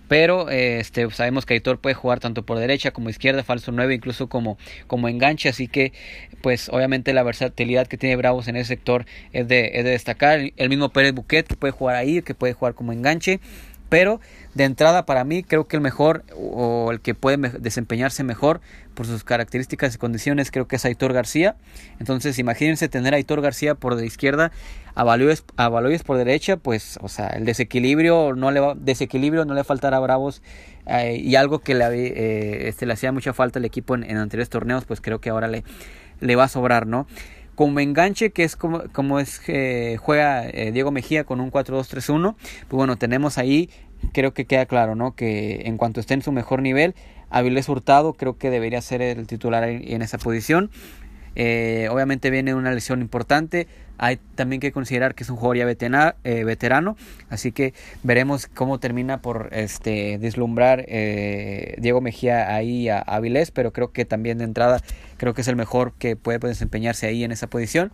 pero 0.08 0.50
este 0.50 1.10
sabemos 1.10 1.46
que 1.46 1.54
Aitor 1.54 1.78
puede 1.78 1.94
jugar 1.94 2.20
tanto 2.20 2.44
por 2.44 2.58
derecha 2.58 2.90
como 2.90 3.10
izquierda, 3.10 3.42
falso 3.44 3.72
9, 3.72 3.94
incluso 3.94 4.28
como, 4.28 4.58
como 4.86 5.08
enganche, 5.08 5.48
así 5.48 5.68
que 5.68 5.92
pues 6.42 6.68
obviamente 6.68 7.12
la 7.12 7.22
versatilidad 7.22 7.86
que 7.86 7.96
tiene 7.96 8.16
Bravos 8.16 8.48
en 8.48 8.56
ese 8.56 8.68
sector 8.68 9.06
es 9.32 9.48
de, 9.48 9.72
es 9.74 9.84
de 9.84 9.90
destacar. 9.90 10.40
El 10.56 10.68
mismo 10.68 10.90
Pérez 10.90 11.12
Buquet 11.12 11.46
que 11.46 11.56
puede 11.56 11.72
jugar 11.72 11.96
ahí, 11.96 12.22
que 12.22 12.34
puede 12.34 12.52
jugar 12.52 12.74
como 12.74 12.92
enganche. 12.92 13.40
Pero 13.88 14.20
de 14.54 14.64
entrada 14.64 15.06
para 15.06 15.24
mí 15.24 15.42
creo 15.42 15.68
que 15.68 15.76
el 15.76 15.82
mejor 15.82 16.24
o 16.34 16.90
el 16.90 17.00
que 17.00 17.14
puede 17.14 17.36
desempeñarse 17.58 18.24
mejor 18.24 18.60
por 18.94 19.06
sus 19.06 19.22
características 19.22 19.94
y 19.94 19.98
condiciones 19.98 20.50
creo 20.50 20.66
que 20.66 20.76
es 20.76 20.84
Aitor 20.84 21.12
García. 21.12 21.56
Entonces 22.00 22.38
imagínense 22.38 22.88
tener 22.88 23.14
a 23.14 23.18
Aitor 23.18 23.42
García 23.42 23.74
por 23.74 23.94
la 23.94 24.04
izquierda, 24.04 24.50
a 24.94 25.04
por 26.04 26.16
derecha, 26.16 26.56
pues 26.56 26.98
o 27.02 27.08
sea, 27.08 27.28
el 27.28 27.44
desequilibrio 27.44 28.34
no 28.34 28.50
le 28.50 28.60
va, 28.60 28.74
desequilibrio 28.74 29.44
no 29.44 29.54
le 29.54 29.62
faltará 29.62 29.98
a 29.98 30.00
Bravos 30.00 30.42
eh, 30.86 31.16
y 31.16 31.36
algo 31.36 31.58
que 31.58 31.74
le, 31.74 31.84
eh, 31.84 32.68
este, 32.68 32.86
le 32.86 32.94
hacía 32.94 33.12
mucha 33.12 33.34
falta 33.34 33.58
al 33.58 33.64
equipo 33.64 33.94
en, 33.94 34.04
en, 34.04 34.16
anteriores 34.16 34.48
torneos, 34.48 34.84
pues 34.84 35.00
creo 35.00 35.20
que 35.20 35.30
ahora 35.30 35.48
le, 35.48 35.64
le 36.20 36.36
va 36.36 36.44
a 36.44 36.48
sobrar, 36.48 36.86
¿no? 36.86 37.06
Como 37.56 37.80
enganche, 37.80 38.30
que 38.30 38.44
es 38.44 38.54
como, 38.54 38.84
como 38.92 39.18
es 39.18 39.40
eh, 39.48 39.96
juega 39.98 40.48
eh, 40.48 40.70
Diego 40.70 40.92
Mejía 40.92 41.24
con 41.24 41.40
un 41.40 41.50
4-2-3-1, 41.50 42.36
pues 42.36 42.68
bueno, 42.70 42.96
tenemos 42.96 43.38
ahí, 43.38 43.70
creo 44.12 44.32
que 44.32 44.44
queda 44.44 44.66
claro, 44.66 44.94
¿no? 44.94 45.16
Que 45.16 45.62
en 45.64 45.76
cuanto 45.76 45.98
esté 45.98 46.14
en 46.14 46.22
su 46.22 46.30
mejor 46.30 46.62
nivel, 46.62 46.94
Avilés 47.30 47.68
Hurtado 47.68 48.12
creo 48.12 48.38
que 48.38 48.50
debería 48.50 48.80
ser 48.82 49.02
el 49.02 49.26
titular 49.26 49.64
en 49.64 50.02
esa 50.02 50.18
posición. 50.18 50.70
Eh, 51.36 51.88
obviamente 51.90 52.30
viene 52.30 52.54
una 52.54 52.72
lesión 52.72 53.02
importante. 53.02 53.68
Hay 53.98 54.18
también 54.34 54.60
que 54.60 54.72
considerar 54.72 55.14
que 55.14 55.22
es 55.22 55.30
un 55.30 55.36
jugador 55.36 55.56
ya 55.56 56.16
eh, 56.24 56.44
veterano, 56.44 56.96
así 57.30 57.52
que 57.52 57.72
veremos 58.02 58.46
cómo 58.46 58.78
termina 58.78 59.22
por 59.22 59.48
este 59.52 60.18
deslumbrar 60.18 60.84
eh, 60.88 61.76
Diego 61.78 62.02
Mejía 62.02 62.54
ahí 62.54 62.90
a 62.90 62.98
Avilés, 62.98 63.50
pero 63.50 63.72
creo 63.72 63.92
que 63.92 64.04
también 64.04 64.36
de 64.36 64.44
entrada 64.44 64.82
creo 65.16 65.32
que 65.32 65.40
es 65.40 65.48
el 65.48 65.56
mejor 65.56 65.94
que 65.98 66.14
puede 66.14 66.38
desempeñarse 66.38 67.06
ahí 67.06 67.24
en 67.24 67.32
esa 67.32 67.46
posición. 67.46 67.90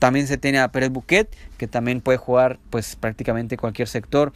También 0.00 0.26
se 0.26 0.38
tiene 0.38 0.58
a 0.58 0.68
Pérez 0.68 0.90
Buquet, 0.90 1.28
que 1.56 1.68
también 1.68 2.00
puede 2.00 2.18
jugar 2.18 2.58
pues 2.70 2.96
prácticamente 2.96 3.56
cualquier 3.56 3.86
sector, 3.86 4.32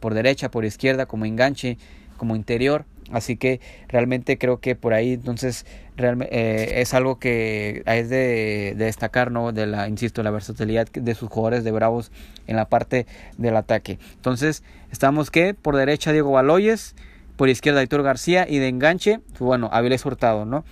por 0.00 0.14
derecha, 0.14 0.50
por 0.50 0.64
izquierda, 0.64 1.04
como 1.04 1.26
enganche, 1.26 1.76
como 2.16 2.34
interior. 2.34 2.86
Así 3.10 3.36
que 3.36 3.60
realmente 3.88 4.38
creo 4.38 4.60
que 4.60 4.76
por 4.76 4.94
ahí 4.94 5.14
entonces 5.14 5.66
eh, 5.98 6.74
es 6.76 6.94
algo 6.94 7.18
que 7.18 7.82
es 7.86 8.08
de, 8.08 8.74
destacar, 8.76 9.30
¿no? 9.30 9.52
De 9.52 9.66
la, 9.66 9.88
insisto, 9.88 10.22
la 10.22 10.30
versatilidad 10.30 10.86
de 10.86 11.14
sus 11.14 11.28
jugadores 11.28 11.64
de 11.64 11.72
Bravos 11.72 12.10
en 12.46 12.56
la 12.56 12.68
parte 12.68 13.06
del 13.36 13.56
ataque. 13.56 13.98
Entonces, 14.14 14.62
estamos 14.90 15.30
que 15.30 15.54
por 15.54 15.76
derecha 15.76 16.12
Diego 16.12 16.30
Baloyes, 16.30 16.94
por 17.36 17.48
izquierda 17.48 17.82
Héctor 17.82 18.02
García 18.02 18.46
y 18.48 18.58
de 18.58 18.68
enganche, 18.68 19.20
pues 19.30 19.40
bueno, 19.40 19.68
Avilés 19.72 20.04
Hurtado, 20.04 20.44
¿no? 20.44 20.64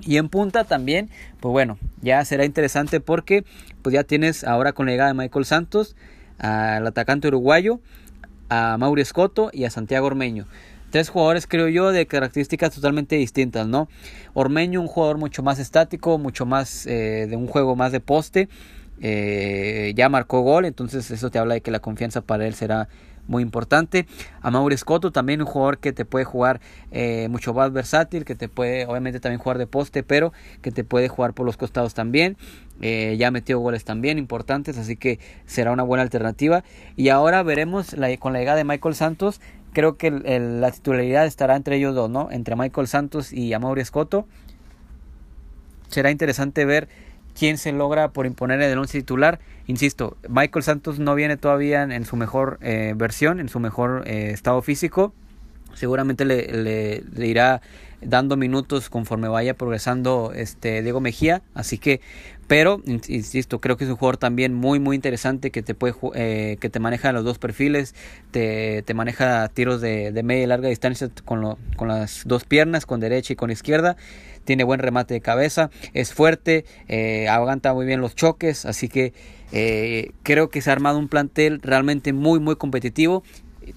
Y 0.00 0.16
en 0.16 0.28
punta 0.28 0.64
también, 0.64 1.08
pues 1.40 1.52
bueno, 1.52 1.78
ya 2.02 2.24
será 2.24 2.44
interesante 2.44 3.00
porque 3.00 3.44
pues 3.82 3.94
ya 3.94 4.04
tienes 4.04 4.44
ahora 4.44 4.72
con 4.72 4.86
la 4.86 4.92
llegada 4.92 5.08
de 5.08 5.14
Michael 5.14 5.44
Santos, 5.44 5.96
al 6.38 6.86
atacante 6.86 7.28
uruguayo, 7.28 7.80
a 8.48 8.76
Mauri 8.78 9.02
Escoto 9.02 9.50
y 9.52 9.64
a 9.64 9.70
Santiago 9.70 10.06
Ormeño. 10.06 10.46
Tres 10.94 11.08
jugadores, 11.08 11.48
creo 11.48 11.66
yo, 11.66 11.90
de 11.90 12.06
características 12.06 12.72
totalmente 12.72 13.16
distintas, 13.16 13.66
¿no? 13.66 13.88
Ormeño, 14.32 14.80
un 14.80 14.86
jugador 14.86 15.18
mucho 15.18 15.42
más 15.42 15.58
estático, 15.58 16.18
mucho 16.18 16.46
más 16.46 16.86
eh, 16.86 17.26
de 17.28 17.34
un 17.34 17.48
juego 17.48 17.74
más 17.74 17.90
de 17.90 17.98
poste. 17.98 18.48
Eh, 19.00 19.92
ya 19.96 20.08
marcó 20.08 20.42
gol, 20.42 20.66
entonces 20.66 21.10
eso 21.10 21.30
te 21.30 21.40
habla 21.40 21.54
de 21.54 21.62
que 21.62 21.72
la 21.72 21.80
confianza 21.80 22.20
para 22.20 22.46
él 22.46 22.54
será 22.54 22.88
muy 23.26 23.42
importante. 23.42 24.06
A 24.40 24.52
Mauri 24.52 24.76
Scotto 24.76 25.10
también 25.10 25.40
un 25.40 25.48
jugador 25.48 25.78
que 25.78 25.92
te 25.92 26.04
puede 26.04 26.24
jugar 26.24 26.60
eh, 26.92 27.26
mucho 27.28 27.52
más 27.52 27.72
versátil, 27.72 28.24
que 28.24 28.36
te 28.36 28.48
puede 28.48 28.86
obviamente 28.86 29.18
también 29.18 29.40
jugar 29.40 29.58
de 29.58 29.66
poste, 29.66 30.04
pero 30.04 30.32
que 30.62 30.70
te 30.70 30.84
puede 30.84 31.08
jugar 31.08 31.32
por 31.32 31.44
los 31.44 31.56
costados 31.56 31.94
también. 31.94 32.36
ya 32.80 33.32
metió 33.32 33.58
goles 33.58 33.84
también 33.84 34.16
importantes, 34.18 34.78
así 34.78 34.94
que 34.94 35.18
será 35.44 35.72
una 35.72 35.82
buena 35.82 36.02
alternativa. 36.02 36.62
Y 36.94 37.08
ahora 37.08 37.42
veremos 37.42 37.96
con 38.20 38.32
la 38.32 38.38
llegada 38.38 38.58
de 38.58 38.64
Michael 38.64 38.94
Santos 38.94 39.40
creo 39.74 39.96
que 39.98 40.10
la 40.10 40.70
titularidad 40.70 41.26
estará 41.26 41.56
entre 41.56 41.76
ellos 41.76 41.94
dos, 41.94 42.08
¿no? 42.08 42.30
Entre 42.30 42.56
Michael 42.56 42.86
Santos 42.86 43.32
y 43.32 43.52
Amaury 43.52 43.82
Escoto. 43.82 44.26
Será 45.88 46.10
interesante 46.10 46.64
ver 46.64 46.88
quién 47.38 47.58
se 47.58 47.72
logra 47.72 48.08
por 48.08 48.24
imponer 48.24 48.62
el 48.62 48.78
once 48.78 48.98
titular. 48.98 49.40
Insisto, 49.66 50.16
Michael 50.28 50.62
Santos 50.62 50.98
no 50.98 51.14
viene 51.14 51.36
todavía 51.36 51.82
en, 51.82 52.04
su 52.06 52.16
mejor 52.16 52.58
eh, 52.62 52.94
versión, 52.96 53.40
en 53.40 53.48
su 53.48 53.60
mejor 53.60 54.04
eh, 54.06 54.30
estado 54.32 54.62
físico. 54.62 55.12
Seguramente 55.74 56.24
le, 56.24 57.02
le 57.02 57.26
irá 57.26 57.60
dando 58.04 58.36
minutos 58.36 58.90
conforme 58.90 59.28
vaya 59.28 59.54
progresando 59.54 60.32
este 60.34 60.82
Diego 60.82 61.00
Mejía, 61.00 61.42
así 61.54 61.78
que 61.78 62.00
pero 62.46 62.82
insisto 62.84 63.58
creo 63.58 63.78
que 63.78 63.84
es 63.84 63.90
un 63.90 63.96
jugador 63.96 64.18
también 64.18 64.52
muy 64.52 64.78
muy 64.78 64.96
interesante 64.96 65.50
que 65.50 65.62
te 65.62 65.74
puede 65.74 65.94
eh, 66.14 66.58
que 66.60 66.68
te 66.68 66.78
maneja 66.78 67.10
los 67.12 67.24
dos 67.24 67.38
perfiles 67.38 67.94
te, 68.30 68.84
maneja 68.94 69.48
tiros 69.48 69.80
de, 69.80 70.20
media 70.24 70.44
y 70.44 70.46
larga 70.46 70.68
distancia 70.68 71.08
con, 71.24 71.56
con 71.76 71.88
las 71.88 72.22
dos 72.26 72.44
piernas 72.44 72.86
con 72.86 73.00
derecha 73.00 73.32
y 73.32 73.36
con 73.36 73.50
izquierda. 73.50 73.96
Tiene 74.44 74.64
buen 74.64 74.80
remate 74.80 75.14
de 75.14 75.20
cabeza 75.20 75.70
es 75.94 76.12
fuerte 76.12 76.64
eh, 76.88 77.28
aguanta 77.28 77.72
muy 77.72 77.86
bien 77.86 78.00
los 78.00 78.14
choques. 78.14 78.66
Así 78.66 78.88
que 78.88 79.12
eh, 79.52 80.10
creo 80.22 80.50
que 80.50 80.60
se 80.60 80.70
ha 80.70 80.72
armado 80.72 80.98
un 80.98 81.08
plantel 81.08 81.60
realmente 81.62 82.12
muy 82.12 82.40
muy 82.40 82.56
competitivo 82.56 83.22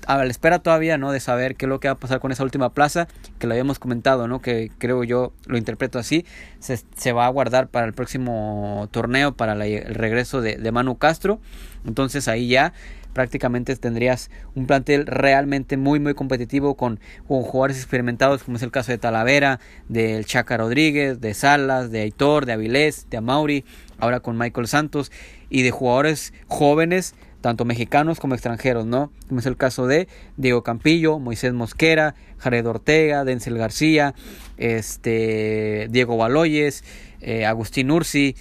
a 0.06 0.18
la 0.18 0.26
espera 0.26 0.60
todavía, 0.60 0.98
¿no? 0.98 1.12
De 1.12 1.20
saber 1.20 1.56
qué 1.56 1.66
es 1.66 1.70
lo 1.70 1.80
que 1.80 1.88
va 1.88 1.94
a 1.94 1.98
pasar 1.98 2.20
con 2.20 2.32
esa 2.32 2.44
última 2.44 2.74
plaza, 2.74 3.08
que 3.40 3.48
lo 3.48 3.54
habíamos 3.54 3.80
comentado, 3.80 4.28
¿no? 4.28 4.42
Que 4.42 4.72
creo 4.78 5.04
yo 5.04 5.34
lo 5.46 5.58
interpreto 5.58 6.00
así, 6.00 6.26
se, 6.60 6.80
se 6.96 7.12
va 7.12 7.26
a 7.26 7.30
guardar 7.30 7.68
para 7.68 7.86
el 7.86 7.94
próximo 7.94 8.88
torneo, 8.92 9.36
para 9.36 9.54
el 9.54 9.96
regreso 9.96 10.42
de, 10.42 10.58
de 10.58 10.72
Manu 10.72 10.98
Castro. 10.98 11.40
Entonces 11.86 12.28
ahí 12.28 12.48
ya 12.48 12.74
prácticamente 13.18 13.76
tendrías 13.76 14.30
un 14.54 14.68
plantel 14.68 15.08
realmente 15.08 15.76
muy 15.76 16.00
muy 16.00 16.14
competitivo 16.14 16.76
con, 16.76 17.00
jugadores 17.26 17.78
experimentados 17.78 18.44
como 18.44 18.58
es 18.58 18.64
el 18.64 18.70
caso 18.70 18.92
de 18.92 19.00
Talavera, 19.00 19.60
del 19.90 20.24
Chaca 20.28 20.56
Rodríguez, 20.56 21.20
de 21.20 21.34
Salas, 21.34 21.90
de 21.90 22.02
Aitor, 22.02 22.46
de 22.46 22.54
Avilés, 22.54 23.08
de 23.10 23.18
Amauri, 23.18 23.66
ahora 23.98 24.20
con 24.20 24.38
Michael 24.38 24.68
Santos 24.68 25.12
y 25.50 25.64
de 25.64 25.72
jugadores 25.72 26.32
jóvenes 26.46 27.16
tanto 27.42 27.66
mexicanos 27.66 28.20
como 28.20 28.34
extranjeros, 28.34 28.86
¿no? 28.86 29.12
Como 29.28 29.40
es 29.40 29.46
el 29.46 29.58
caso 29.58 29.88
de 29.88 30.08
Diego 30.38 30.64
Campillo, 30.64 31.20
Moisés 31.20 31.54
Mosquera, 31.54 32.16
Jared 32.38 32.66
Ortega, 32.68 33.24
Denzel 33.24 33.58
García, 33.58 34.14
este, 34.58 35.88
Diego 35.90 36.18
Baloyes, 36.18 36.84
eh, 37.22 37.46
Agustín 37.46 37.92
Ursi. 37.92 38.36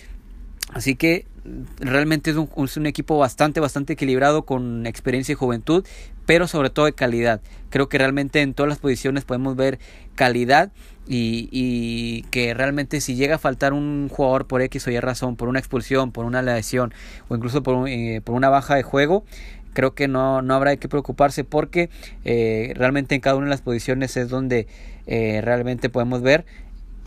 Así 0.72 0.96
que 0.96 1.26
realmente 1.78 2.30
es 2.30 2.36
un, 2.36 2.48
es 2.64 2.76
un, 2.76 2.86
equipo 2.86 3.18
bastante, 3.18 3.60
bastante 3.60 3.92
equilibrado 3.92 4.44
con 4.44 4.86
experiencia 4.86 5.32
y 5.32 5.36
juventud, 5.36 5.84
pero 6.26 6.48
sobre 6.48 6.70
todo 6.70 6.86
de 6.86 6.92
calidad. 6.92 7.40
Creo 7.70 7.88
que 7.88 7.98
realmente 7.98 8.42
en 8.42 8.54
todas 8.54 8.68
las 8.68 8.78
posiciones 8.78 9.24
podemos 9.24 9.56
ver 9.56 9.78
calidad 10.14 10.72
y, 11.06 11.48
y, 11.52 12.22
que 12.30 12.54
realmente 12.54 13.00
si 13.00 13.14
llega 13.14 13.36
a 13.36 13.38
faltar 13.38 13.72
un 13.72 14.08
jugador 14.08 14.46
por 14.46 14.62
X 14.62 14.86
o 14.86 14.90
Y 14.90 14.98
razón, 15.00 15.36
por 15.36 15.48
una 15.48 15.58
expulsión, 15.58 16.12
por 16.12 16.24
una 16.24 16.42
lesión 16.42 16.92
o 17.28 17.36
incluso 17.36 17.62
por, 17.62 17.88
eh, 17.88 18.20
por 18.24 18.34
una 18.34 18.48
baja 18.48 18.74
de 18.74 18.82
juego, 18.82 19.24
creo 19.72 19.94
que 19.94 20.08
no, 20.08 20.42
no 20.42 20.54
habrá 20.54 20.76
que 20.76 20.88
preocuparse 20.88 21.44
porque 21.44 21.90
eh, 22.24 22.72
realmente 22.76 23.14
en 23.14 23.20
cada 23.20 23.36
una 23.36 23.46
de 23.46 23.50
las 23.50 23.62
posiciones 23.62 24.16
es 24.16 24.28
donde 24.28 24.66
eh, 25.06 25.40
realmente 25.42 25.88
podemos 25.88 26.22
ver 26.22 26.44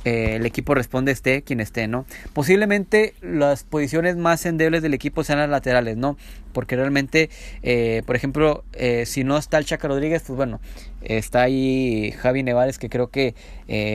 el 0.05 0.45
equipo 0.45 0.73
responde 0.75 1.11
esté 1.11 1.41
quien 1.41 1.59
esté, 1.59 1.89
¿no? 1.89 2.05
Posiblemente 2.31 3.13
las 3.21 3.65
posiciones 3.65 4.15
más 4.15 4.45
endebles 4.45 4.81
del 4.81 4.93
equipo 4.93 5.25
sean 5.25 5.39
las 5.39 5.49
laterales, 5.49 5.97
¿no? 5.97 6.17
Porque 6.59 6.75
realmente, 6.75 7.29
eh, 7.63 8.03
por 8.05 8.17
ejemplo, 8.17 8.65
eh, 8.73 9.05
si 9.05 9.23
no 9.23 9.37
está 9.37 9.59
el 9.59 9.63
Chaca 9.63 9.87
Rodríguez, 9.87 10.23
pues 10.27 10.35
bueno, 10.35 10.59
está 11.01 11.43
ahí 11.43 12.13
Javi 12.19 12.43
Nevares 12.43 12.77
que 12.77 12.89
creo 12.89 13.07
que 13.07 13.33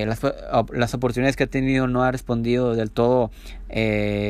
las, 0.06 0.22
las, 0.72 0.94
oportunidades 0.94 1.36
que 1.36 1.44
ha 1.44 1.46
tenido 1.46 1.86
no 1.88 2.04
ha 2.04 2.10
respondido 2.10 2.74
del 2.74 2.90
todo 2.90 3.30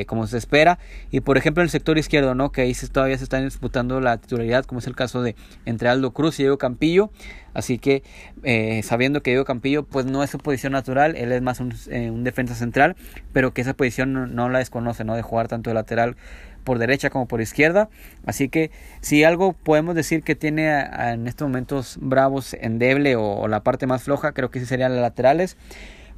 como 0.09 0.27
se 0.27 0.37
espera. 0.37 0.81
Y 1.13 1.21
por 1.21 1.39
ejemplo, 1.39 1.63
en 1.63 1.67
el 1.67 1.71
sector 1.71 1.97
izquierdo, 1.97 2.35
¿no? 2.35 2.51
Que 2.51 2.63
ahí 2.63 2.75
todavía 2.91 3.17
se 3.19 3.23
están 3.23 3.45
disputando 3.45 4.01
la 4.01 4.17
titularidad, 4.17 4.65
como 4.65 4.81
es 4.81 4.89
el 4.89 4.97
caso 4.97 5.23
de 5.23 5.37
entre 5.65 5.89
Aldo 5.89 6.11
Cruz 6.11 6.41
y 6.41 6.43
Diego 6.43 6.59
Campillo. 6.59 7.13
Así 7.55 7.79
que 7.79 8.03
eh, 8.43 8.83
sabiendo 8.83 9.23
que 9.23 9.31
Diego 9.31 9.45
Campillo 9.45 9.85
pues 9.85 10.05
no 10.07 10.23
es 10.23 10.31
su 10.31 10.39
posición 10.39 10.73
natural, 10.73 11.17
él 11.17 11.31
es 11.33 11.41
más 11.41 11.61
un, 11.61 11.73
eh, 11.89 12.11
defensa 12.13 12.55
central, 12.55 12.97
pero 13.33 13.55
que 13.55 13.63
esa 13.63 13.75
posición 13.75 14.35
no, 14.35 14.49
la 14.49 14.59
desconoce, 14.59 15.05
¿no? 15.05 15.15
De 15.15 15.23
jugar 15.23 15.47
tanto 15.47 15.71
de 15.71 15.75
lateral 15.75 16.17
por 16.65 16.79
derecha 16.79 17.11
como 17.11 17.27
por 17.27 17.41
izquierda. 17.41 17.89
Así 18.27 18.49
que 18.49 18.71
si 19.01 19.23
algo 19.23 19.53
podemos 19.53 19.95
decir 19.95 20.23
que 20.23 20.35
tiene 20.35 20.69
en 20.81 21.29
estos 21.29 21.47
momentos 21.47 21.99
Bravos 22.01 22.55
endeble 22.55 23.17
o, 23.17 23.23
o 23.23 23.49
la 23.49 23.61
parte 23.61 23.87
más 23.87 24.03
floja, 24.03 24.33
creo 24.33 24.51
que 24.51 24.61
sí 24.61 24.67
serían 24.67 24.93
las 24.93 25.03
laterales. 25.03 25.57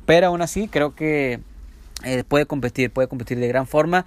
Pero 0.07 0.29
aún 0.29 0.41
así 0.41 0.69
creo 0.69 0.95
que 0.95 1.41
eh, 2.05 2.25
puede 2.27 2.47
competir, 2.47 2.91
puede 2.91 3.09
competir 3.09 3.39
de 3.39 3.49
gran 3.49 3.67
forma. 3.67 4.07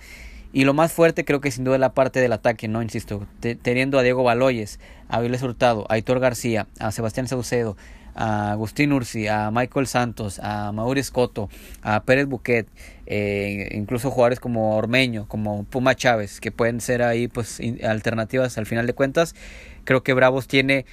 Y 0.51 0.63
lo 0.63 0.73
más 0.73 0.91
fuerte 0.91 1.25
creo 1.25 1.41
que 1.41 1.51
sin 1.51 1.63
duda 1.63 1.75
es 1.75 1.81
la 1.81 1.93
parte 1.93 2.19
del 2.19 2.33
ataque, 2.33 2.67
¿no? 2.67 2.81
Insisto, 2.81 3.27
teniendo 3.61 3.99
a 3.99 4.03
Diego 4.03 4.23
Baloyes, 4.23 4.79
a 5.07 5.19
Viles 5.19 5.43
Hurtado, 5.43 5.85
a 5.89 5.93
Aitor 5.93 6.19
García, 6.19 6.65
a 6.79 6.91
Sebastián 6.91 7.27
Saucedo, 7.27 7.77
a 8.19 8.51
Agustín 8.51 8.91
Ursi, 8.91 9.27
a 9.27 9.49
Michael 9.49 9.87
Santos, 9.87 10.39
a 10.43 10.73
Mauricio 10.73 10.99
Escoto, 10.99 11.49
a 11.81 12.03
Pérez 12.03 12.27
Buquet, 12.27 12.67
eh, 13.05 13.69
incluso 13.71 14.11
jugadores 14.11 14.41
como 14.41 14.75
Ormeño, 14.75 15.25
como 15.29 15.63
Puma 15.63 15.95
Chávez, 15.95 16.41
que 16.41 16.51
pueden 16.51 16.81
ser 16.81 17.01
ahí 17.01 17.29
pues 17.29 17.61
alternativas 17.81 18.57
al 18.57 18.65
final 18.65 18.85
de 18.87 18.93
cuentas. 18.93 19.35
Creo 19.85 20.03
que 20.03 20.13
Bravos 20.13 20.49
tiene 20.49 20.85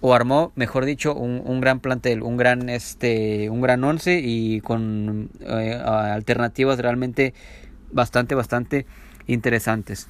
o 0.00 0.14
armó, 0.14 0.50
mejor 0.54 0.86
dicho, 0.86 1.14
un, 1.14 1.42
un, 1.44 1.60
gran 1.60 1.80
plantel, 1.80 2.22
un 2.22 2.38
gran 2.38 2.70
este, 2.70 3.50
un 3.50 3.60
gran 3.60 3.84
once 3.84 4.20
y 4.22 4.62
con 4.62 5.28
eh, 5.40 5.74
alternativas 5.74 6.78
realmente 6.78 7.34
bastante, 7.92 8.34
bastante 8.34 8.86
interesantes. 9.26 10.08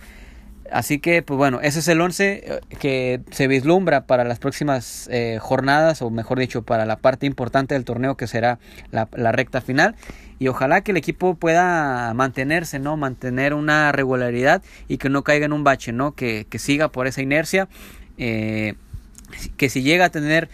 Así 0.72 0.98
que, 0.98 1.22
pues 1.22 1.36
bueno, 1.36 1.60
ese 1.62 1.78
es 1.80 1.88
el 1.88 2.00
11 2.00 2.32
eh, 2.32 2.60
que 2.78 3.20
se 3.30 3.48
vislumbra 3.48 4.06
para 4.06 4.24
las 4.24 4.38
próximas 4.38 5.08
eh, 5.10 5.38
jornadas, 5.40 6.02
o 6.02 6.10
mejor 6.10 6.38
dicho, 6.38 6.62
para 6.62 6.86
la 6.86 6.96
parte 6.96 7.26
importante 7.26 7.74
del 7.74 7.84
torneo 7.84 8.16
que 8.16 8.26
será 8.26 8.58
la, 8.90 9.06
recta 9.32 9.60
final. 9.60 9.96
Y 10.38 10.48
ojalá 10.48 10.82
que 10.82 10.92
el 10.92 10.96
equipo 10.96 11.34
pueda 11.34 12.12
mantenerse, 12.14 12.78
¿no? 12.78 12.96
Mantener 12.96 13.54
una 13.54 13.90
regularidad 13.92 14.62
y 14.86 14.98
que 14.98 15.08
no 15.08 15.24
caiga 15.24 15.46
en 15.46 15.52
un 15.52 15.64
bache, 15.64 15.92
¿no? 15.92 16.12
Que, 16.12 16.46
que 16.48 16.58
siga 16.58 16.88
por 16.88 17.06
esa 17.06 17.22
inercia. 17.22 17.68
Eh, 18.18 18.74
que 19.56 19.68
si 19.68 19.82
llega 19.82 20.06
a 20.06 20.10
tener 20.10 20.48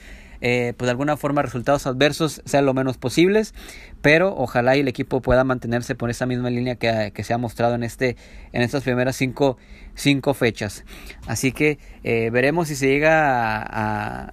eh, 0.46 0.74
pues 0.76 0.88
de 0.88 0.90
alguna 0.90 1.16
forma 1.16 1.40
resultados 1.40 1.86
adversos 1.86 2.42
sean 2.44 2.66
lo 2.66 2.74
menos 2.74 2.98
posibles, 2.98 3.54
pero 4.02 4.36
ojalá 4.36 4.76
y 4.76 4.80
el 4.80 4.88
equipo 4.88 5.22
pueda 5.22 5.42
mantenerse 5.42 5.94
por 5.94 6.10
esa 6.10 6.26
misma 6.26 6.50
línea 6.50 6.76
que, 6.76 7.12
que 7.14 7.24
se 7.24 7.32
ha 7.32 7.38
mostrado 7.38 7.74
en, 7.76 7.82
este, 7.82 8.18
en 8.52 8.60
estas 8.60 8.82
primeras 8.82 9.16
cinco, 9.16 9.56
cinco 9.94 10.34
fechas. 10.34 10.84
Así 11.26 11.50
que 11.52 11.78
eh, 12.02 12.28
veremos 12.30 12.68
si 12.68 12.76
se 12.76 12.88
llega 12.88 13.62
a, 13.62 14.32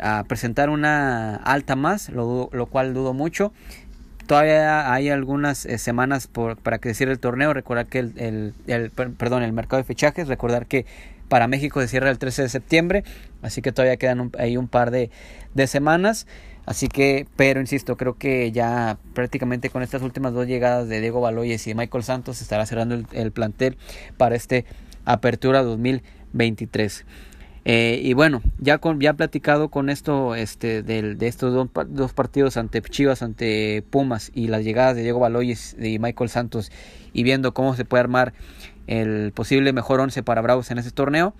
a, 0.00 0.24
presentar 0.24 0.68
una 0.68 1.36
alta 1.36 1.76
más, 1.76 2.08
lo, 2.08 2.50
lo 2.52 2.66
cual 2.66 2.92
dudo 2.92 3.14
mucho 3.14 3.52
todavía 4.26 4.92
hay 4.92 5.10
algunas 5.10 5.66
eh, 5.66 5.78
semanas 5.78 6.26
por, 6.26 6.56
para 6.56 6.78
que 6.78 6.92
se 6.94 7.04
el 7.04 7.20
torneo. 7.20 7.54
Recordar 7.54 7.86
que 7.86 8.00
el, 8.00 8.12
el, 8.16 8.54
el, 8.66 8.90
perdón, 8.90 9.44
el 9.44 9.52
mercado 9.52 9.80
de 9.80 9.84
fichajes, 9.84 10.26
recordar 10.26 10.66
que 10.66 10.86
para 11.28 11.48
México 11.48 11.80
se 11.80 11.88
cierra 11.88 12.10
el 12.10 12.18
13 12.18 12.42
de 12.42 12.48
septiembre, 12.50 13.04
así 13.42 13.62
que 13.62 13.72
todavía 13.72 13.96
quedan 13.96 14.30
ahí 14.38 14.56
un 14.56 14.68
par 14.68 14.90
de, 14.90 15.10
de 15.54 15.66
semanas. 15.66 16.26
Así 16.64 16.86
que, 16.86 17.26
pero 17.36 17.60
insisto, 17.60 17.96
creo 17.96 18.16
que 18.16 18.52
ya 18.52 18.96
prácticamente 19.14 19.68
con 19.68 19.82
estas 19.82 20.02
últimas 20.02 20.32
dos 20.32 20.46
llegadas 20.46 20.88
de 20.88 21.00
Diego 21.00 21.20
Baloyes 21.20 21.66
y 21.66 21.74
Michael 21.74 22.04
Santos 22.04 22.40
estará 22.40 22.64
cerrando 22.66 22.94
el, 22.94 23.06
el 23.12 23.32
plantel 23.32 23.76
para 24.16 24.36
este 24.36 24.64
Apertura 25.04 25.62
2023. 25.62 27.04
Eh, 27.64 28.00
y 28.02 28.12
bueno, 28.14 28.42
ya 28.58 28.78
con 28.78 29.00
ya 29.00 29.12
platicado 29.12 29.68
con 29.68 29.88
esto 29.88 30.34
este 30.34 30.82
del, 30.82 31.16
de 31.16 31.28
estos 31.28 31.54
dos, 31.54 31.68
dos, 31.90 32.12
partidos 32.12 32.56
ante 32.56 32.82
Chivas, 32.82 33.22
ante 33.22 33.84
Pumas 33.88 34.32
y 34.34 34.48
las 34.48 34.64
llegadas 34.64 34.96
de 34.96 35.02
Diego 35.02 35.20
Baloyes 35.20 35.76
y 35.80 36.00
Michael 36.00 36.28
Santos 36.28 36.72
y 37.12 37.22
viendo 37.22 37.54
cómo 37.54 37.76
se 37.76 37.84
puede 37.84 38.00
armar 38.00 38.32
el 38.88 39.30
posible 39.32 39.72
mejor 39.72 40.00
once 40.00 40.24
para 40.24 40.40
Bravos 40.40 40.72
en 40.72 40.78
ese 40.78 40.90
torneo. 40.90 41.34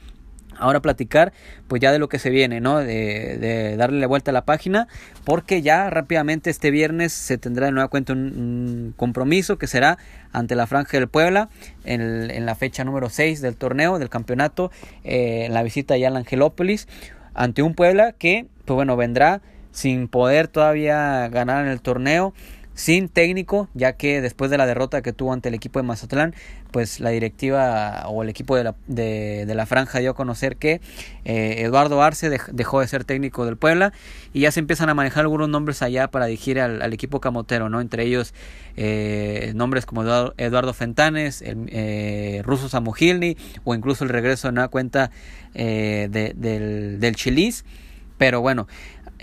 Ahora 0.59 0.81
platicar 0.81 1.33
pues 1.69 1.81
ya 1.81 1.93
de 1.93 1.99
lo 1.99 2.09
que 2.09 2.19
se 2.19 2.31
viene, 2.31 2.61
¿no? 2.61 2.79
De, 2.79 3.77
darle 3.77 4.01
la 4.01 4.07
vuelta 4.07 4.31
a 4.31 4.35
la 4.35 4.45
página, 4.45 4.89
porque 5.25 5.63
ya 5.63 5.91
rápidamente 5.91 6.51
este 6.51 6.71
viernes 6.71 7.13
se 7.13 7.39
tendrá 7.39 7.67
de 7.67 7.73
nueva 7.73 7.89
cuenta 7.89 8.13
un, 8.13 8.95
compromiso 8.97 9.59
que 9.59 9.67
será 9.67 9.99
ante 10.33 10.55
la 10.55 10.67
Franja 10.67 10.99
del 10.99 11.09
Puebla 11.09 11.49
en, 11.85 12.47
la 12.47 12.55
fecha 12.55 12.85
número 12.85 13.09
6 13.09 13.41
del 13.41 13.57
torneo, 13.57 13.99
del 13.99 14.09
campeonato, 14.09 14.71
eh, 15.05 15.45
en 15.47 15.55
la 15.55 15.63
visita 15.63 15.97
ya 15.97 16.09
al 16.09 16.17
Angelópolis, 16.17 16.89
ante 17.35 17.63
un 17.63 17.75
Puebla 17.75 18.13
que, 18.13 18.47
pues 18.65 18.75
bueno, 18.75 18.97
vendrá 18.97 19.41
sin 19.73 20.09
poder 20.09 20.49
todavía 20.49 21.29
ganar 21.29 21.65
en 21.65 21.71
el 21.71 21.81
torneo 21.81 22.35
sin 22.75 23.09
técnico, 23.09 23.69
ya 23.75 23.95
que 23.95 24.21
después 24.21 24.51
de 24.51 24.59
la 24.59 24.67
derrota 24.67 25.03
que 25.03 25.13
tuvo 25.13 25.33
ante 25.33 25.49
el 25.49 25.55
equipo 25.55 25.79
de 25.79 25.85
Mazatlán, 25.85 26.35
pues 26.71 27.01
la 27.01 27.11
directiva 27.11 28.05
o 28.09 28.23
el 28.23 28.29
equipo 28.29 28.57
de 28.57 28.65
la, 28.65 28.75
de, 28.87 29.53
la 29.55 29.67
franja 29.67 29.99
dio 29.99 30.13
a 30.13 30.15
conocer 30.15 30.57
que 30.57 30.81
eh, 31.25 31.57
Eduardo 31.59 32.03
Arce 32.03 32.31
dejó 32.53 32.81
de 32.81 32.89
ser 32.89 33.05
técnico 33.05 33.45
del 33.45 33.57
Puebla 33.57 33.93
y 34.33 34.41
ya 34.41 34.53
se 34.53 34.61
empiezan 34.61 34.89
a 34.89 34.95
manejar 34.95 35.23
algunos 35.23 35.49
nombres 35.49 35.83
allá 35.83 36.09
para 36.09 36.27
dirigir 36.27 36.59
al, 36.61 36.93
equipo 36.93 37.21
camotero, 37.21 37.69
¿no? 37.69 37.81
Entre 37.81 38.05
ellos 38.05 38.33
eh, 38.77 39.53
nombres 39.55 39.87
como 39.87 40.03
Eduardo, 40.03 40.73
Fentanes, 40.73 41.43
el 41.43 41.69
eh, 41.69 42.43
ruso 42.45 42.69
o 43.65 43.75
incluso 43.75 44.05
el 44.05 44.11
regreso 44.11 44.49
en 44.49 44.55
una 44.55 44.69
cuenta 44.69 45.11
del, 45.55 46.99
del 47.01 47.17
Chilis. 47.17 47.65
Pero 48.19 48.41
bueno, 48.41 48.69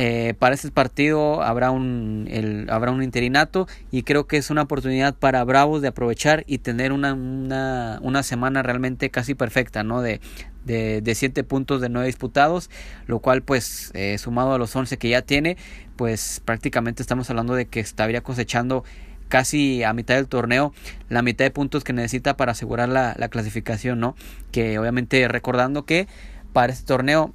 eh, 0.01 0.33
para 0.39 0.55
este 0.55 0.71
partido 0.71 1.43
habrá 1.43 1.71
un, 1.71 2.65
habrá 2.69 2.91
un 2.91 3.03
interinato 3.03 3.67
y 3.91 4.03
creo 4.03 4.27
que 4.27 4.37
es 4.37 4.49
una 4.49 4.61
oportunidad 4.61 5.13
para 5.13 5.43
Bravos 5.43 5.81
de 5.81 5.89
aprovechar 5.89 6.45
y 6.47 6.59
tener 6.59 6.93
una, 6.93 7.13
una, 7.13 7.99
una 8.01 8.23
semana 8.23 8.63
realmente 8.63 9.09
casi 9.09 9.35
perfecta, 9.35 9.83
¿no? 9.83 10.01
De, 10.01 10.21
de, 10.63 11.01
de 11.01 11.15
siete 11.15 11.43
puntos 11.43 11.81
de 11.81 11.89
nueve 11.89 12.07
disputados, 12.07 12.69
lo 13.07 13.19
cual 13.19 13.41
pues 13.41 13.91
eh, 13.93 14.17
sumado 14.19 14.53
a 14.53 14.57
los 14.57 14.73
11 14.73 14.97
que 14.97 15.09
ya 15.09 15.21
tiene, 15.21 15.57
pues 15.97 16.41
prácticamente 16.45 17.03
estamos 17.03 17.29
hablando 17.29 17.53
de 17.53 17.65
que 17.65 17.81
estaría 17.81 18.21
cosechando 18.21 18.85
casi 19.27 19.83
a 19.83 19.91
mitad 19.91 20.15
del 20.15 20.29
torneo 20.29 20.73
la 21.09 21.23
mitad 21.23 21.43
de 21.43 21.51
puntos 21.51 21.83
que 21.83 21.91
necesita 21.91 22.37
para 22.37 22.53
asegurar 22.53 22.87
la, 22.87 23.15
la 23.17 23.27
clasificación, 23.27 23.99
¿no? 23.99 24.15
Que 24.53 24.79
obviamente 24.79 25.27
recordando 25.27 25.83
que 25.83 26.07
para 26.53 26.71
este 26.71 26.85
torneo 26.85 27.33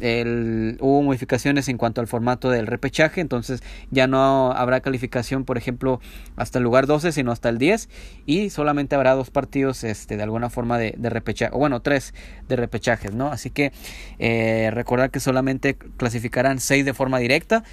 hubo 0.00 1.02
modificaciones 1.02 1.68
en 1.68 1.76
cuanto 1.76 2.00
al 2.00 2.06
formato 2.06 2.50
del 2.50 2.66
repechaje, 2.66 3.20
entonces 3.20 3.62
ya 3.90 4.06
no 4.06 4.52
habrá 4.52 4.80
calificación, 4.80 5.44
por 5.44 5.58
ejemplo, 5.58 6.00
hasta 6.36 6.58
el 6.58 6.64
lugar 6.64 6.86
12, 6.86 7.12
sino 7.12 7.32
hasta 7.32 7.48
el 7.48 7.58
10, 7.58 7.88
y 8.26 8.50
solamente 8.50 8.94
habrá 8.94 9.14
dos 9.14 9.30
partidos 9.30 9.84
este, 9.84 10.16
de 10.16 10.22
alguna 10.22 10.50
forma 10.50 10.78
de, 10.78 10.94
de 10.96 11.10
repechaje, 11.10 11.54
o 11.54 11.58
bueno, 11.58 11.80
tres 11.80 12.14
de 12.48 12.56
repechajes, 12.56 13.14
¿no? 13.14 13.28
Así 13.30 13.50
que 13.50 13.72
eh, 14.18 14.70
recordar 14.72 15.10
que 15.10 15.20
solamente 15.20 15.76
clasificarán 15.96 16.60
seis 16.60 16.84
de 16.84 16.94
forma 16.94 17.18
directa 17.18 17.64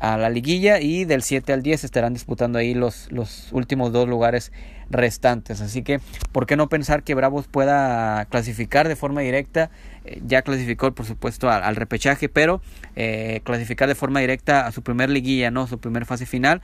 a 0.00 0.16
la 0.16 0.30
liguilla 0.30 0.80
y 0.80 1.04
del 1.04 1.22
7 1.22 1.52
al 1.52 1.62
10 1.62 1.84
estarán 1.84 2.14
disputando 2.14 2.58
ahí 2.58 2.74
los, 2.74 3.12
los 3.12 3.52
últimos 3.52 3.92
dos 3.92 4.08
lugares 4.08 4.50
restantes. 4.90 5.60
Así 5.60 5.82
que, 5.82 6.00
¿por 6.32 6.46
qué 6.46 6.56
no 6.56 6.68
pensar 6.68 7.02
que 7.02 7.14
Bravos 7.14 7.46
pueda 7.46 8.24
clasificar 8.26 8.88
de 8.88 8.96
forma 8.96 9.20
directa? 9.20 9.70
Eh, 10.04 10.20
ya 10.26 10.42
clasificó, 10.42 10.92
por 10.92 11.06
supuesto, 11.06 11.50
al, 11.50 11.76
repechaje, 11.76 12.28
pero 12.28 12.60
eh, 12.96 13.40
clasificar 13.44 13.88
de 13.88 13.94
forma 13.94 14.20
directa 14.20 14.66
a 14.66 14.72
su 14.72 14.82
primer 14.82 15.10
liguilla, 15.10 15.50
¿no? 15.50 15.66
Su 15.66 15.78
primer 15.78 16.04
fase 16.06 16.26
final. 16.26 16.60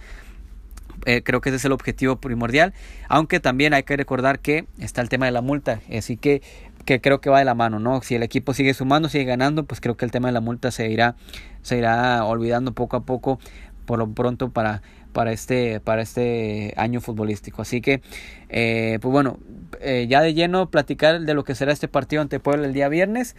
Eh, 1.05 1.23
creo 1.23 1.41
que 1.41 1.51
ese 1.51 1.57
es 1.57 1.65
el 1.65 1.73
objetivo 1.73 2.17
primordial, 2.17 2.73
aunque 3.09 3.39
también 3.39 3.75
hay 3.75 3.83
que 3.83 3.97
recordar 3.97 4.41
que 4.41 4.67
está 4.79 5.03
el 5.03 5.09
tema 5.09 5.27
de 5.27 5.33
la 5.33 5.43
multa, 5.43 5.81
así 5.97 6.17
que 6.17 6.43
que 6.87 7.01
creo 7.01 7.21
que 7.21 7.29
va 7.29 7.41
de 7.41 7.45
la 7.45 7.55
mano, 7.55 7.81
¿no? 7.81 8.01
Si 8.01 8.15
el 8.15 8.23
equipo 8.23 8.55
sigue 8.55 8.73
sumando, 8.73 9.09
sigue 9.09 9.25
ganando, 9.25 9.65
pues 9.65 9.81
creo 9.81 9.97
que 9.97 10.05
el 10.05 10.13
tema 10.13 10.29
de 10.29 10.33
la 10.33 10.41
multa 10.41 10.71
se 10.71 10.89
irá, 10.89 11.17
se 11.63 11.77
irá 11.77 12.25
olvidando 12.25 12.73
poco 12.73 12.97
a 12.97 13.01
poco, 13.01 13.41
por 13.87 13.99
lo 13.99 14.09
pronto 14.13 14.51
para, 14.51 14.83
para 15.17 15.33
este, 15.33 15.81
para 15.81 16.03
este 16.03 16.75
año 16.77 17.01
futbolístico. 17.01 17.63
Así 17.63 17.81
que, 17.81 18.03
eh, 18.51 18.99
pues 19.01 19.11
bueno, 19.11 19.39
eh, 19.81 20.05
ya 20.11 20.21
de 20.21 20.35
lleno 20.35 20.69
platicar 20.69 21.23
de 21.23 21.33
lo 21.33 21.43
que 21.43 21.55
será 21.55 21.73
este 21.73 21.89
partido 21.89 22.21
ante 22.21 22.39
Puebla 22.39 22.67
el 22.67 22.75
día 22.75 22.91
viernes. 22.91 23.35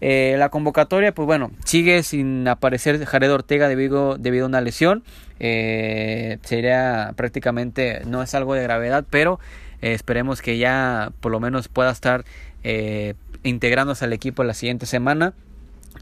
Eh, 0.00 0.36
la 0.38 0.48
convocatoria, 0.48 1.12
pues 1.12 1.26
bueno, 1.26 1.50
sigue 1.66 2.02
sin 2.02 2.48
aparecer 2.48 3.04
Jared 3.04 3.30
Ortega 3.30 3.68
debido, 3.68 4.16
debido 4.16 4.46
a 4.46 4.48
una 4.48 4.62
lesión. 4.62 5.04
sería 5.38 7.12
prácticamente, 7.14 8.00
no 8.06 8.22
es 8.22 8.34
algo 8.34 8.54
de 8.54 8.62
gravedad, 8.62 9.04
pero 9.10 9.38
eh, 9.82 9.92
esperemos 9.92 10.40
que 10.40 10.56
ya 10.56 11.12
por 11.20 11.30
lo 11.30 11.40
menos 11.40 11.68
pueda 11.68 11.90
estar 11.90 12.24
eh, 12.62 13.14
integrándose 13.42 14.06
al 14.06 14.14
equipo 14.14 14.44
la 14.44 14.54
siguiente 14.54 14.86
semana. 14.86 15.34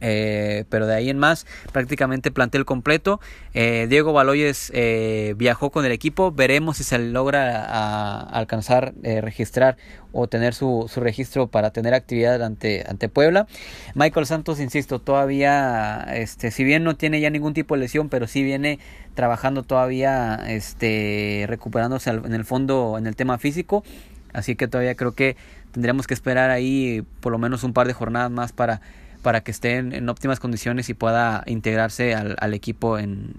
Eh, 0.01 0.65
pero 0.69 0.87
de 0.87 0.95
ahí 0.95 1.11
en 1.11 1.19
más, 1.19 1.47
prácticamente 1.73 2.31
plantel 2.31 2.65
completo. 2.65 3.21
Eh, 3.55 3.87
Diego 3.89 4.13
Baloyes 4.13 4.71
eh, 4.75 5.35
viajó 5.37 5.71
con 5.71 5.85
el 5.85 5.93
equipo. 5.93 6.33
Veremos 6.33 6.77
si 6.77 6.85
se 6.85 6.99
logra 6.99 8.23
alcanzar, 8.23 8.95
registrar 9.03 9.77
o 10.13 10.27
tener 10.27 10.55
su, 10.55 10.89
su, 10.93 11.01
registro 11.01 11.49
para 11.49 11.71
tener 11.71 11.95
actividad 11.95 12.43
ante, 12.43 12.85
ante 12.89 13.09
Puebla. 13.09 13.47
Michael 13.95 14.27
Santos, 14.27 14.61
insisto, 14.61 15.01
todavía, 15.01 16.07
este, 16.15 16.51
si 16.51 16.65
bien 16.65 16.85
no 16.85 16.97
tiene 16.97 17.21
ya 17.21 17.31
ningún 17.31 17.55
tipo 17.55 17.75
de 17.75 17.81
lesión, 17.81 18.09
pero 18.09 18.27
sí 18.27 18.43
viene 18.43 18.79
trabajando 19.15 19.65
todavía, 19.65 20.41
este, 20.47 21.45
recuperándose 21.49 22.11
en 22.11 22.33
el 22.33 22.45
fondo 22.45 22.97
en 22.99 23.07
el 23.07 23.17
tema 23.17 23.39
físico. 23.39 23.85
Así 24.33 24.57
que 24.57 24.69
todavía 24.69 24.95
creo 24.95 25.13
que 25.15 25.37
tendríamos 25.73 26.07
que 26.07 26.15
esperar 26.15 26.51
ahí 26.51 27.05
por 27.21 27.33
lo 27.33 27.39
menos 27.39 27.65
un 27.65 27.73
par 27.73 27.87
de 27.87 27.93
jornadas 27.93 28.31
más 28.31 28.53
para 28.53 28.81
para 29.29 29.43
que 29.43 29.51
esté 29.51 29.77
en, 29.77 30.09
óptimas 30.09 30.41
condiciones 30.41 30.89
y 30.89 30.95
pueda 30.95 31.43
integrarse 31.45 32.15
al, 32.15 32.55
equipo 32.55 32.99
en, 32.99 33.35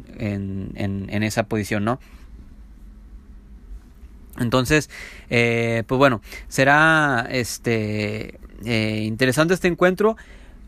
esa 1.10 1.48
posición, 1.48 1.84
¿no? 1.84 2.00
Entonces, 4.38 4.92
eh, 5.32 5.82
pues 5.88 5.98
bueno, 5.98 6.22
será 6.48 7.28
este 7.32 8.40
eh, 8.66 9.02
interesante 9.04 9.56
este 9.56 9.68
encuentro. 9.68 10.16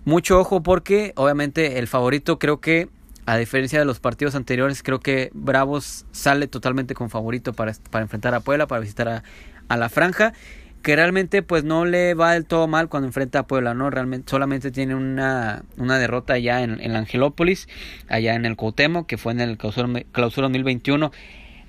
Mucho 0.06 0.40
ojo 0.40 0.64
porque 0.64 1.14
obviamente 1.16 1.78
el 1.78 1.88
favorito 1.88 2.40
creo 2.40 2.60
que 2.60 2.90
a 3.28 3.38
diferencia 3.38 3.78
de 3.78 3.86
los 3.86 4.00
partidos 4.00 4.34
anteriores, 4.34 4.82
creo 4.82 5.02
que 5.02 5.30
Bravos 5.36 6.08
sale 6.12 6.48
totalmente 6.48 6.96
con 6.96 7.12
favorito 7.12 7.54
para, 7.54 7.76
enfrentar 8.02 8.34
a 8.34 8.40
Puebla, 8.40 8.66
para 8.66 8.82
visitar 8.82 9.22
a 9.68 9.78
la 9.78 9.88
franja 9.90 10.34
que 10.82 10.96
realmente 10.96 11.44
pues 11.44 11.64
no 11.64 11.86
le 11.86 12.14
va 12.14 12.34
del 12.34 12.46
todo 12.46 12.68
mal 12.68 12.90
cuando 12.90 13.08
enfrenta 13.08 13.40
a 13.40 13.48
Puebla, 13.48 13.74
¿no? 13.74 13.90
Realmente 13.90 14.30
solamente 14.30 14.72
tiene 14.72 14.96
una, 14.96 15.64
una 15.78 16.00
derrota 16.00 16.38
ya 16.38 16.64
en, 16.64 16.80
en 16.82 16.96
Angelópolis, 16.96 17.68
allá 18.08 18.36
en 18.36 18.46
el 18.46 18.56
Cuauhtémoc, 18.56 19.06
que 19.06 19.18
fue 19.18 19.34
en 19.34 19.42
el 19.42 19.58
clausura, 19.58 19.88
clausura 20.12 20.48
2021 20.48 21.12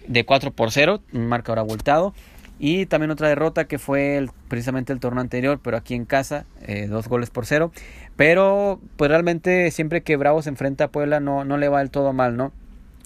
de 0.07 0.25
4 0.25 0.53
por 0.53 0.71
0, 0.71 1.03
un 1.13 1.27
marcador 1.27 1.59
abultado. 1.59 2.15
Y 2.59 2.87
también 2.87 3.11
otra 3.11 3.29
derrota 3.29 3.65
que 3.65 3.79
fue 3.79 4.25
precisamente 4.47 4.93
el 4.93 5.01
torneo 5.01 5.21
anterior, 5.21 5.59
pero 5.63 5.77
aquí 5.77 5.95
en 5.95 6.05
casa, 6.05 6.47
eh, 6.61 6.87
dos 6.87 7.09
goles 7.09 7.29
por 7.29 7.45
cero. 7.45 7.73
Pero 8.15 8.81
pues 8.97 9.11
realmente 9.11 9.71
siempre 9.73 10.03
que 10.03 10.17
Bravo 10.17 10.43
se 10.43 10.51
enfrenta 10.51 10.85
a 10.85 10.89
Puebla 10.89 11.19
no, 11.19 11.45
no 11.45 11.57
le 11.57 11.69
va 11.69 11.81
del 11.81 11.91
todo 11.91 12.13
mal, 12.13 12.37
¿no? 12.37 12.53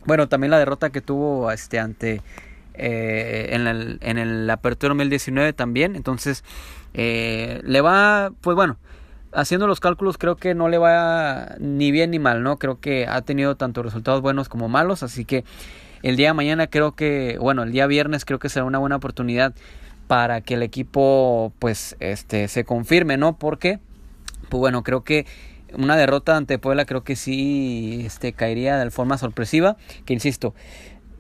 Bueno, 0.04 0.28
también 0.28 0.50
la 0.50 0.58
derrota 0.58 0.90
que 0.90 1.00
tuvo 1.00 1.50
este, 1.50 1.78
ante 1.78 2.20
eh, 2.76 3.48
en, 3.52 3.66
el, 3.66 3.98
en 4.02 4.18
el 4.18 4.48
Apertura 4.50 4.94
2019 4.94 5.52
también. 5.52 5.96
Entonces, 5.96 6.44
eh, 6.94 7.60
le 7.64 7.80
va, 7.80 8.32
pues 8.40 8.54
bueno, 8.54 8.76
haciendo 9.32 9.66
los 9.66 9.80
cálculos 9.80 10.18
creo 10.18 10.36
que 10.36 10.54
no 10.54 10.68
le 10.68 10.78
va 10.78 11.56
ni 11.58 11.90
bien 11.90 12.10
ni 12.10 12.18
mal, 12.18 12.42
¿no? 12.42 12.58
Creo 12.58 12.80
que 12.80 13.06
ha 13.06 13.20
tenido 13.22 13.56
tanto 13.56 13.82
resultados 13.82 14.22
buenos 14.22 14.48
como 14.48 14.68
malos, 14.68 15.02
así 15.02 15.24
que 15.24 15.44
el 16.02 16.16
día 16.16 16.28
de 16.28 16.34
mañana 16.34 16.66
creo 16.66 16.92
que, 16.92 17.36
bueno, 17.40 17.62
el 17.62 17.72
día 17.72 17.86
viernes 17.86 18.24
creo 18.24 18.38
que 18.38 18.48
será 18.48 18.64
una 18.64 18.78
buena 18.78 18.96
oportunidad 18.96 19.54
para 20.06 20.40
que 20.40 20.54
el 20.54 20.62
equipo 20.62 21.52
pues 21.58 21.96
este 22.00 22.48
se 22.48 22.64
confirme, 22.64 23.16
¿no? 23.16 23.36
Porque 23.36 23.80
pues 24.48 24.60
bueno, 24.60 24.82
creo 24.82 25.02
que 25.02 25.26
una 25.74 25.96
derrota 25.96 26.36
ante 26.36 26.58
Puebla 26.58 26.84
creo 26.84 27.04
que 27.04 27.16
sí 27.16 28.02
este 28.06 28.32
caería 28.32 28.78
de 28.78 28.90
forma 28.90 29.18
sorpresiva, 29.18 29.76
que 30.04 30.14
insisto, 30.14 30.54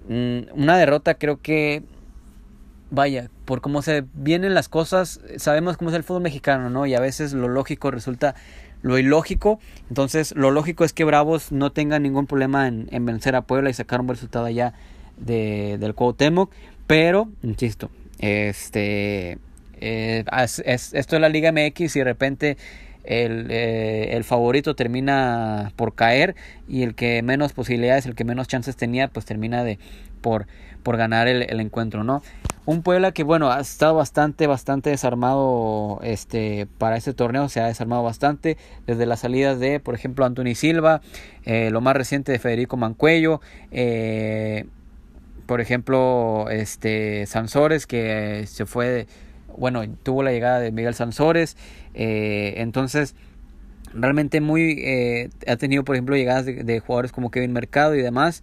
una 0.08 0.76
derrota 0.76 1.14
creo 1.14 1.40
que 1.40 1.82
vaya, 2.90 3.30
por 3.44 3.60
cómo 3.60 3.82
se 3.82 4.04
vienen 4.14 4.54
las 4.54 4.68
cosas, 4.68 5.20
sabemos 5.38 5.76
cómo 5.76 5.90
es 5.90 5.96
el 5.96 6.04
fútbol 6.04 6.22
mexicano, 6.22 6.70
¿no? 6.70 6.86
Y 6.86 6.94
a 6.94 7.00
veces 7.00 7.32
lo 7.32 7.48
lógico 7.48 7.90
resulta 7.90 8.34
lo 8.82 8.98
ilógico. 8.98 9.58
Entonces, 9.88 10.34
lo 10.36 10.50
lógico 10.50 10.84
es 10.84 10.92
que 10.92 11.04
Bravos 11.04 11.52
no 11.52 11.72
tenga 11.72 11.98
ningún 11.98 12.26
problema 12.26 12.68
en, 12.68 13.06
vencer 13.06 13.34
a 13.34 13.42
Puebla 13.42 13.70
y 13.70 13.74
sacar 13.74 14.00
un 14.00 14.08
resultado 14.08 14.46
allá 14.46 14.74
de, 15.16 15.76
del 15.78 15.94
Cuauhtémoc. 15.94 16.52
Pero, 16.86 17.28
insisto, 17.42 17.90
este 18.18 19.38
eh, 19.80 20.24
es, 20.64 20.92
esto 20.94 21.16
es 21.16 21.20
la 21.20 21.28
Liga 21.28 21.52
MX 21.52 21.96
y 21.96 21.98
de 21.98 22.04
repente 22.04 22.56
el, 23.06 23.46
eh, 23.50 24.16
el, 24.16 24.24
favorito 24.24 24.74
termina 24.74 25.72
por 25.76 25.94
caer 25.94 26.34
y 26.68 26.82
el 26.82 26.94
que 26.94 27.22
menos 27.22 27.52
posibilidades, 27.52 28.06
el 28.06 28.14
que 28.14 28.24
menos 28.24 28.48
chances 28.48 28.76
tenía, 28.76 29.08
pues 29.08 29.24
termina 29.24 29.64
de 29.64 29.78
por, 30.20 30.46
por 30.82 30.96
ganar 30.96 31.28
el, 31.28 31.42
el, 31.42 31.60
encuentro, 31.60 32.04
¿no? 32.04 32.22
Un 32.64 32.82
Puebla 32.82 33.12
que, 33.12 33.22
bueno, 33.22 33.50
ha 33.52 33.60
estado 33.60 33.94
bastante, 33.94 34.48
bastante 34.48 34.90
desarmado 34.90 36.00
este, 36.02 36.66
para 36.78 36.96
este 36.96 37.14
torneo, 37.14 37.48
se 37.48 37.60
ha 37.60 37.66
desarmado 37.66 38.02
bastante 38.02 38.56
desde 38.86 39.06
las 39.06 39.20
salidas 39.20 39.60
de, 39.60 39.78
por 39.78 39.94
ejemplo, 39.94 40.24
Anthony 40.24 40.56
Silva, 40.56 41.00
eh, 41.44 41.70
lo 41.70 41.80
más 41.80 41.94
reciente 41.94 42.32
de 42.32 42.40
Federico 42.40 42.76
Mancuello, 42.76 43.40
eh, 43.70 44.66
por 45.46 45.60
ejemplo, 45.60 46.50
este 46.50 47.24
Sansores 47.26 47.86
que 47.86 48.46
se 48.48 48.66
fue 48.66 49.06
bueno, 49.56 49.82
tuvo 50.02 50.22
la 50.22 50.32
llegada 50.32 50.60
de 50.60 50.70
Miguel 50.70 50.94
Sansores, 50.94 51.56
eh, 51.96 52.54
entonces 52.58 53.14
realmente 53.94 54.42
muy, 54.42 54.76
eh, 54.78 55.30
ha 55.48 55.56
tenido 55.56 55.82
por 55.82 55.96
ejemplo 55.96 56.14
llegadas 56.14 56.44
de, 56.44 56.80
jugadores 56.80 57.10
como 57.10 57.30
Kevin 57.30 57.52
Mercado 57.52 57.94
y 57.94 58.02
demás, 58.02 58.42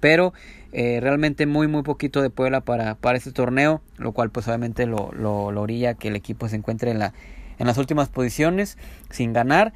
pero 0.00 0.32
eh, 0.72 0.98
realmente 1.00 1.46
muy 1.46 1.68
muy 1.68 1.82
poquito 1.82 2.22
de 2.22 2.30
Puebla 2.30 2.62
para, 2.62 2.94
para 2.94 3.18
este 3.18 3.30
torneo, 3.30 3.82
lo 3.98 4.12
cual 4.12 4.30
pues 4.30 4.48
obviamente 4.48 4.86
lo, 4.86 5.12
lo, 5.12 5.44
orilla 5.44 5.94
que 5.94 6.08
el 6.08 6.16
equipo 6.16 6.48
se 6.48 6.56
encuentre 6.56 6.90
en, 6.90 6.98
la, 6.98 7.12
en 7.58 7.66
las 7.66 7.76
últimas 7.76 8.08
posiciones 8.08 8.78
sin 9.10 9.32
ganar. 9.32 9.72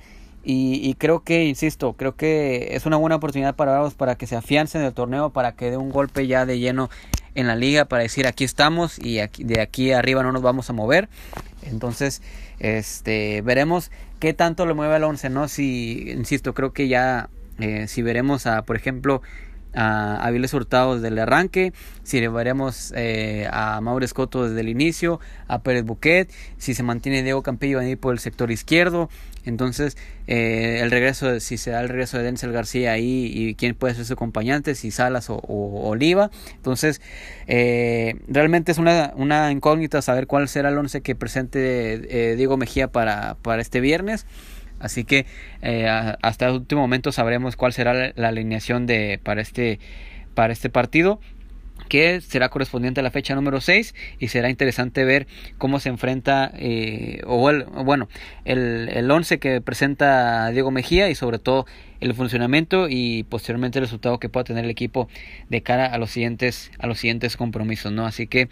Y, 0.51 0.95
creo 0.95 1.25
que, 1.25 1.45
insisto, 1.45 1.93
creo 1.93 2.17
que 2.17 2.69
es 2.71 2.87
una 2.87 2.97
buena 2.97 3.17
oportunidad 3.17 3.55
para 3.55 3.73
Bravos 3.73 3.93
para 3.93 4.15
que 4.15 4.27
se 4.27 4.35
afiancen 4.35 4.81
en 4.81 4.87
el 4.87 4.95
torneo, 4.95 5.29
para 5.29 5.53
que 5.53 5.71
dé 5.71 5.77
un 5.77 5.91
golpe 5.91 6.27
ya 6.27 6.47
de 6.47 6.59
lleno 6.59 6.89
en 7.35 7.49
la 7.49 7.55
liga, 7.55 7.85
para 7.85 8.05
decir 8.05 8.27
aquí 8.27 8.45
estamos 8.45 8.99
y 8.99 9.17
de 9.19 9.61
aquí 9.61 9.93
arriba 9.93 10.23
no 10.23 10.33
nos 10.33 10.41
vamos 10.41 10.71
a 10.71 10.73
mover. 10.73 11.11
Entonces, 11.65 12.23
este, 12.59 13.43
veremos 13.43 13.91
qué 14.19 14.35
tanto 14.35 14.67
le 14.67 14.75
mueve 14.75 14.95
al 14.95 15.05
11, 15.05 15.31
¿no? 15.31 15.49
Si, 15.49 16.11
insisto, 16.11 16.55
creo 16.55 16.73
que 16.73 16.89
ya, 16.89 17.31
eh, 17.59 17.87
si 17.89 18.03
veremos 18.03 18.47
a, 18.47 18.63
por 18.63 18.77
ejemplo, 18.77 19.23
a 19.75 20.17
Aviles 20.27 20.55
Hurtado 20.55 20.95
desde 20.95 21.09
el 21.09 21.19
arranque, 21.19 21.73
si 22.03 22.21
le 22.21 22.29
veremos 22.29 22.93
eh, 22.97 23.49
a 23.51 23.81
Mauro 23.81 24.05
Escoto 24.05 24.49
desde 24.49 24.61
el 24.61 24.69
inicio, 24.69 25.21
a 25.47 25.63
Pérez 25.63 25.85
Buquet, 25.85 26.33
si 26.57 26.75
se 26.75 26.83
mantiene 26.83 27.23
Diego 27.23 27.43
Campillo 27.43 27.79
ahí 27.79 27.97
por 27.97 28.13
el 28.13 28.19
sector 28.19 28.51
izquierdo, 28.51 29.09
entonces 29.49 29.97
eh, 30.27 30.81
el 30.83 30.91
regreso, 30.91 31.41
si 31.41 31.57
se 31.57 31.71
da 31.71 31.81
el 31.81 31.89
regreso 31.89 32.19
de 32.19 32.25
Denzel 32.25 32.53
García 32.53 32.93
ahí 32.93 33.31
y 33.35 33.55
quién 33.55 33.75
puede 33.75 33.95
ser 33.95 34.05
su 34.05 34.13
acompañante, 34.13 34.75
si 34.75 34.91
Salas 34.91 35.31
o, 35.31 35.39
Oliva, 35.39 36.31
entonces 36.55 37.01
eh, 37.47 38.17
realmente 38.29 38.73
es 38.73 38.79
una, 38.79 39.13
incógnita 39.51 40.03
saber 40.03 40.27
cuál 40.27 40.49
será 40.49 40.69
el 40.69 40.79
once 40.79 41.01
que 41.01 41.15
presente 41.15 42.35
Diego 42.37 42.57
Mejía 42.57 42.89
para, 42.89 43.37
para 43.43 43.63
este 43.63 43.81
viernes. 43.81 44.27
Así 44.81 45.05
que 45.05 45.27
eh, 45.63 45.89
hasta 46.23 46.47
el 46.47 46.55
último 46.55 46.81
momento 46.81 47.13
sabremos 47.13 47.57
cuál 47.57 47.73
será 47.73 48.13
la, 48.15 48.29
alineación 48.29 48.87
de, 48.87 49.21
para, 49.23 49.41
este, 49.41 49.81
para 50.35 50.53
este 50.53 50.71
partido 50.71 51.21
que 51.89 52.21
será 52.21 52.49
correspondiente 52.49 53.01
a 53.01 53.03
la 53.03 53.11
fecha 53.11 53.35
número 53.35 53.61
6 53.61 53.95
y 54.19 54.29
será 54.29 54.51
interesante 54.51 55.05
ver 55.05 55.27
cómo 55.57 55.81
se 55.81 55.89
enfrenta 55.89 56.51
eh, 56.55 57.23
o 57.27 57.51
el, 57.51 57.65
bueno 57.65 58.09
el, 58.45 58.89
el 58.91 59.11
11 59.11 59.39
que 59.39 59.61
presenta 59.61 60.51
Diego 60.51 60.71
Mejía 60.71 61.09
y 61.09 61.15
sobre 61.15 61.39
todo 61.39 61.67
el 62.01 62.15
funcionamiento 62.15 62.89
y 62.89 63.25
posteriormente 63.25 63.79
el 63.79 63.85
resultado 63.85 64.19
que 64.19 64.29
pueda 64.29 64.45
tener 64.45 64.65
el 64.65 64.71
equipo 64.71 65.09
de 65.49 65.63
cara 65.63 65.87
a 65.87 65.99
los 65.99 66.11
siguientes 66.11 66.71
a 66.79 66.87
los 66.87 66.99
siguientes 66.99 67.37
compromisos 67.37 67.93
no 67.93 68.07
así 68.07 68.27
que 68.27 68.49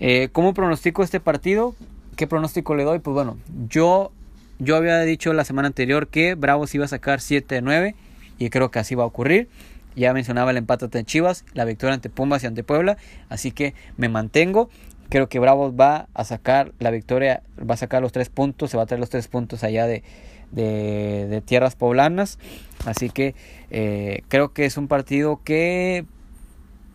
eh, 0.00 0.28
cómo 0.32 0.54
pronostico 0.54 1.02
este 1.02 1.20
partido 1.20 1.74
qué 2.16 2.26
pronóstico 2.26 2.74
le 2.74 2.84
doy 2.84 2.98
pues 3.00 3.14
bueno 3.14 3.38
yo 3.68 4.12
yo 4.58 4.76
había 4.76 5.00
dicho 5.00 5.32
la 5.32 5.44
semana 5.44 5.68
anterior 5.68 6.08
que 6.08 6.34
Bravos 6.34 6.74
iba 6.74 6.84
a 6.84 6.88
sacar 6.88 7.20
7-9 7.20 7.94
y 8.38 8.50
creo 8.50 8.70
que 8.70 8.78
así 8.78 8.94
va 8.94 9.04
a 9.04 9.06
ocurrir 9.06 9.48
ya 9.96 10.12
mencionaba 10.12 10.50
el 10.50 10.56
empate 10.56 10.86
ante 10.86 11.04
Chivas, 11.04 11.44
la 11.54 11.64
victoria 11.64 11.94
ante 11.94 12.10
Pumas 12.10 12.42
y 12.42 12.46
ante 12.46 12.62
Puebla, 12.62 12.96
así 13.28 13.52
que 13.52 13.74
me 13.96 14.08
mantengo. 14.08 14.70
Creo 15.08 15.28
que 15.28 15.40
Bravos 15.40 15.74
va 15.78 16.06
a 16.14 16.24
sacar 16.24 16.72
la 16.78 16.92
victoria, 16.92 17.42
va 17.58 17.74
a 17.74 17.76
sacar 17.76 18.00
los 18.00 18.12
tres 18.12 18.28
puntos, 18.28 18.70
se 18.70 18.76
va 18.76 18.84
a 18.84 18.86
traer 18.86 19.00
los 19.00 19.10
tres 19.10 19.26
puntos 19.26 19.64
allá 19.64 19.86
de, 19.86 20.04
de, 20.52 21.42
tierras 21.44 21.74
poblanas. 21.74 22.38
Así 22.84 23.10
que 23.10 23.34
eh, 23.70 24.22
creo 24.28 24.52
que 24.52 24.66
es 24.66 24.76
un 24.76 24.88
partido 24.88 25.40
que 25.44 26.04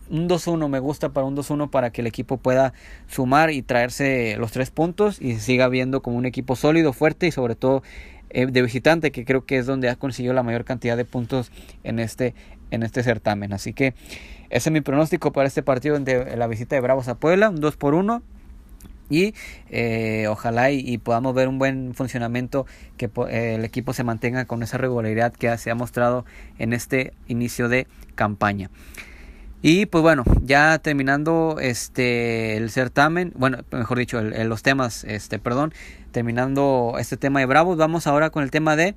un 0.09 0.29
2-1 0.29 0.69
me 0.69 0.79
gusta 0.79 1.09
para 1.09 1.25
un 1.25 1.35
2-1 1.35 1.69
para 1.69 1.91
que 1.91 2.01
el 2.01 2.07
equipo 2.07 2.37
pueda 2.37 2.73
sumar 3.07 3.51
y 3.51 3.61
traerse 3.61 4.35
los 4.37 4.51
tres 4.51 4.71
puntos 4.71 5.21
y 5.21 5.35
siga 5.35 5.67
viendo 5.67 6.01
como 6.01 6.17
un 6.17 6.25
equipo 6.25 6.55
sólido, 6.55 6.93
fuerte 6.93 7.27
y 7.27 7.31
sobre 7.31 7.55
todo 7.55 7.81
eh, 8.29 8.45
de 8.47 8.61
visitante 8.61 9.11
que 9.11 9.25
creo 9.25 9.45
que 9.45 9.57
es 9.57 9.65
donde 9.65 9.89
ha 9.89 9.95
conseguido 9.95 10.33
la 10.33 10.43
mayor 10.43 10.65
cantidad 10.65 10.97
de 10.97 11.05
puntos 11.05 11.51
en 11.83 11.99
este 11.99 12.35
en 12.71 12.83
este 12.83 13.03
certamen. 13.03 13.53
Así 13.53 13.73
que 13.73 13.93
ese 14.49 14.69
es 14.69 14.71
mi 14.71 14.81
pronóstico 14.81 15.31
para 15.31 15.47
este 15.47 15.63
partido 15.63 15.99
de 15.99 16.35
la 16.37 16.47
visita 16.47 16.75
de 16.75 16.81
Bravos 16.81 17.07
a 17.07 17.15
Puebla, 17.15 17.49
un 17.49 17.61
2 17.61 17.77
por 17.77 17.93
1 17.93 18.21
y 19.09 19.35
eh, 19.69 20.25
ojalá 20.29 20.71
y, 20.71 20.97
podamos 20.97 21.35
ver 21.35 21.47
un 21.47 21.59
buen 21.59 21.93
funcionamiento 21.93 22.65
que 22.97 23.09
eh, 23.29 23.55
el 23.55 23.65
equipo 23.65 23.93
se 23.93 24.03
mantenga 24.03 24.45
con 24.45 24.63
esa 24.63 24.77
regularidad 24.77 25.33
que 25.33 25.55
se 25.57 25.69
ha 25.71 25.75
mostrado 25.75 26.25
en 26.57 26.73
este 26.73 27.13
inicio 27.27 27.69
de 27.69 27.87
campaña. 28.15 28.69
Y 29.61 29.87
pues 29.87 30.03
bueno, 30.03 30.23
ya 30.43 30.77
terminando 30.79 31.57
este 31.59 32.57
el 32.57 32.69
certamen, 32.69 33.33
bueno, 33.35 33.59
mejor 33.71 33.97
dicho, 33.97 34.21
los 34.21 34.61
temas, 34.61 35.03
este, 35.05 35.39
perdón, 35.39 35.73
terminando 36.11 36.95
este 36.99 37.17
tema 37.17 37.39
de 37.39 37.47
Bravos, 37.47 37.77
vamos 37.77 38.05
ahora 38.05 38.29
con 38.29 38.43
el 38.43 38.51
tema 38.51 38.75
de 38.75 38.95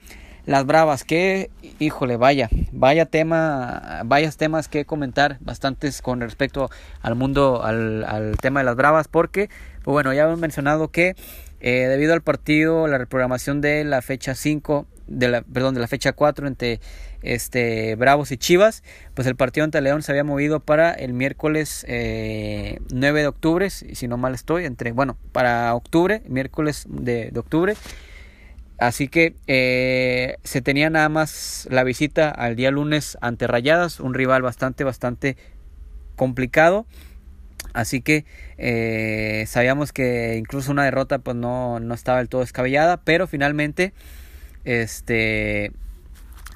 las 0.49 0.65
Bravas, 0.65 1.05
que, 1.05 1.51
híjole, 1.79 2.17
vaya, 2.17 2.49
vaya 2.73 3.05
tema, 3.05 4.01
vayas 4.07 4.39
temas 4.39 4.67
que 4.67 4.87
comentar, 4.87 5.37
bastantes 5.41 6.01
con 6.01 6.23
respecto 6.23 6.71
al 7.03 7.17
mundo, 7.17 7.63
al, 7.63 8.35
tema 8.41 8.61
de 8.61 8.65
las 8.65 8.75
Bravas, 8.75 9.09
porque, 9.09 9.51
pues 9.83 9.93
bueno, 9.93 10.15
ya 10.15 10.25
hemos 10.25 10.39
mencionado 10.39 10.89
que 10.89 11.17
eh, 11.61 11.87
debido 11.91 12.15
al 12.15 12.23
partido, 12.23 12.89
la 12.89 12.97
reprogramación 12.97 13.61
de 13.61 13.85
la 13.85 14.01
fecha 14.01 14.35
5, 14.35 14.87
de 15.07 15.29
la, 15.29 15.43
perdón, 15.43 15.75
de 15.75 15.81
la 15.81 15.87
fecha 15.87 16.15
4 16.15 16.47
entre 16.47 16.81
este, 17.21 17.95
Bravos 17.97 18.33
y 18.33 18.39
Chivas, 18.39 18.83
pues 19.13 19.29
el 19.29 19.37
partido 19.37 19.65
ante 19.65 19.83
León 19.83 20.01
se 20.01 20.13
había 20.13 20.25
movido 20.25 20.61
para 20.61 20.93
el 20.93 21.13
miércoles 21.13 21.85
9 21.87 21.91
eh, 21.91 22.79
de 22.91 23.27
octubre, 23.27 23.69
si 23.69 24.09
no 24.09 24.17
mal 24.17 24.35
estoy, 24.35 24.65
entre, 24.65 24.93
bueno, 24.93 25.19
para 25.31 25.75
octubre, 25.75 26.23
miércoles 26.27 26.87
de 26.89 27.31
octubre, 27.37 27.75
Así 28.79 29.09
que 29.09 29.35
eh, 29.49 30.37
se 30.45 30.63
tenía 30.63 30.89
nada 30.89 31.09
más 31.09 31.67
la 31.71 31.83
visita 31.83 32.31
al 32.31 32.55
día 32.55 32.71
lunes 32.71 33.19
ante 33.21 33.49
Rayadas, 33.49 33.99
un 33.99 34.15
rival 34.15 34.43
bastante, 34.43 34.85
bastante 34.85 35.37
complicado. 36.15 36.87
Así 37.75 38.01
que 38.01 38.25
eh, 38.57 39.45
sabíamos 39.49 39.93
que 39.93 40.37
incluso 40.37 40.71
una 40.71 40.85
derrota 40.85 41.19
pues 41.19 41.37
no, 41.37 41.81
no 41.81 41.95
estaba 41.95 42.19
del 42.19 42.29
todo 42.29 42.41
descabellada, 42.41 42.99
pero 42.99 43.27
finalmente 43.27 43.93
este 44.65 45.73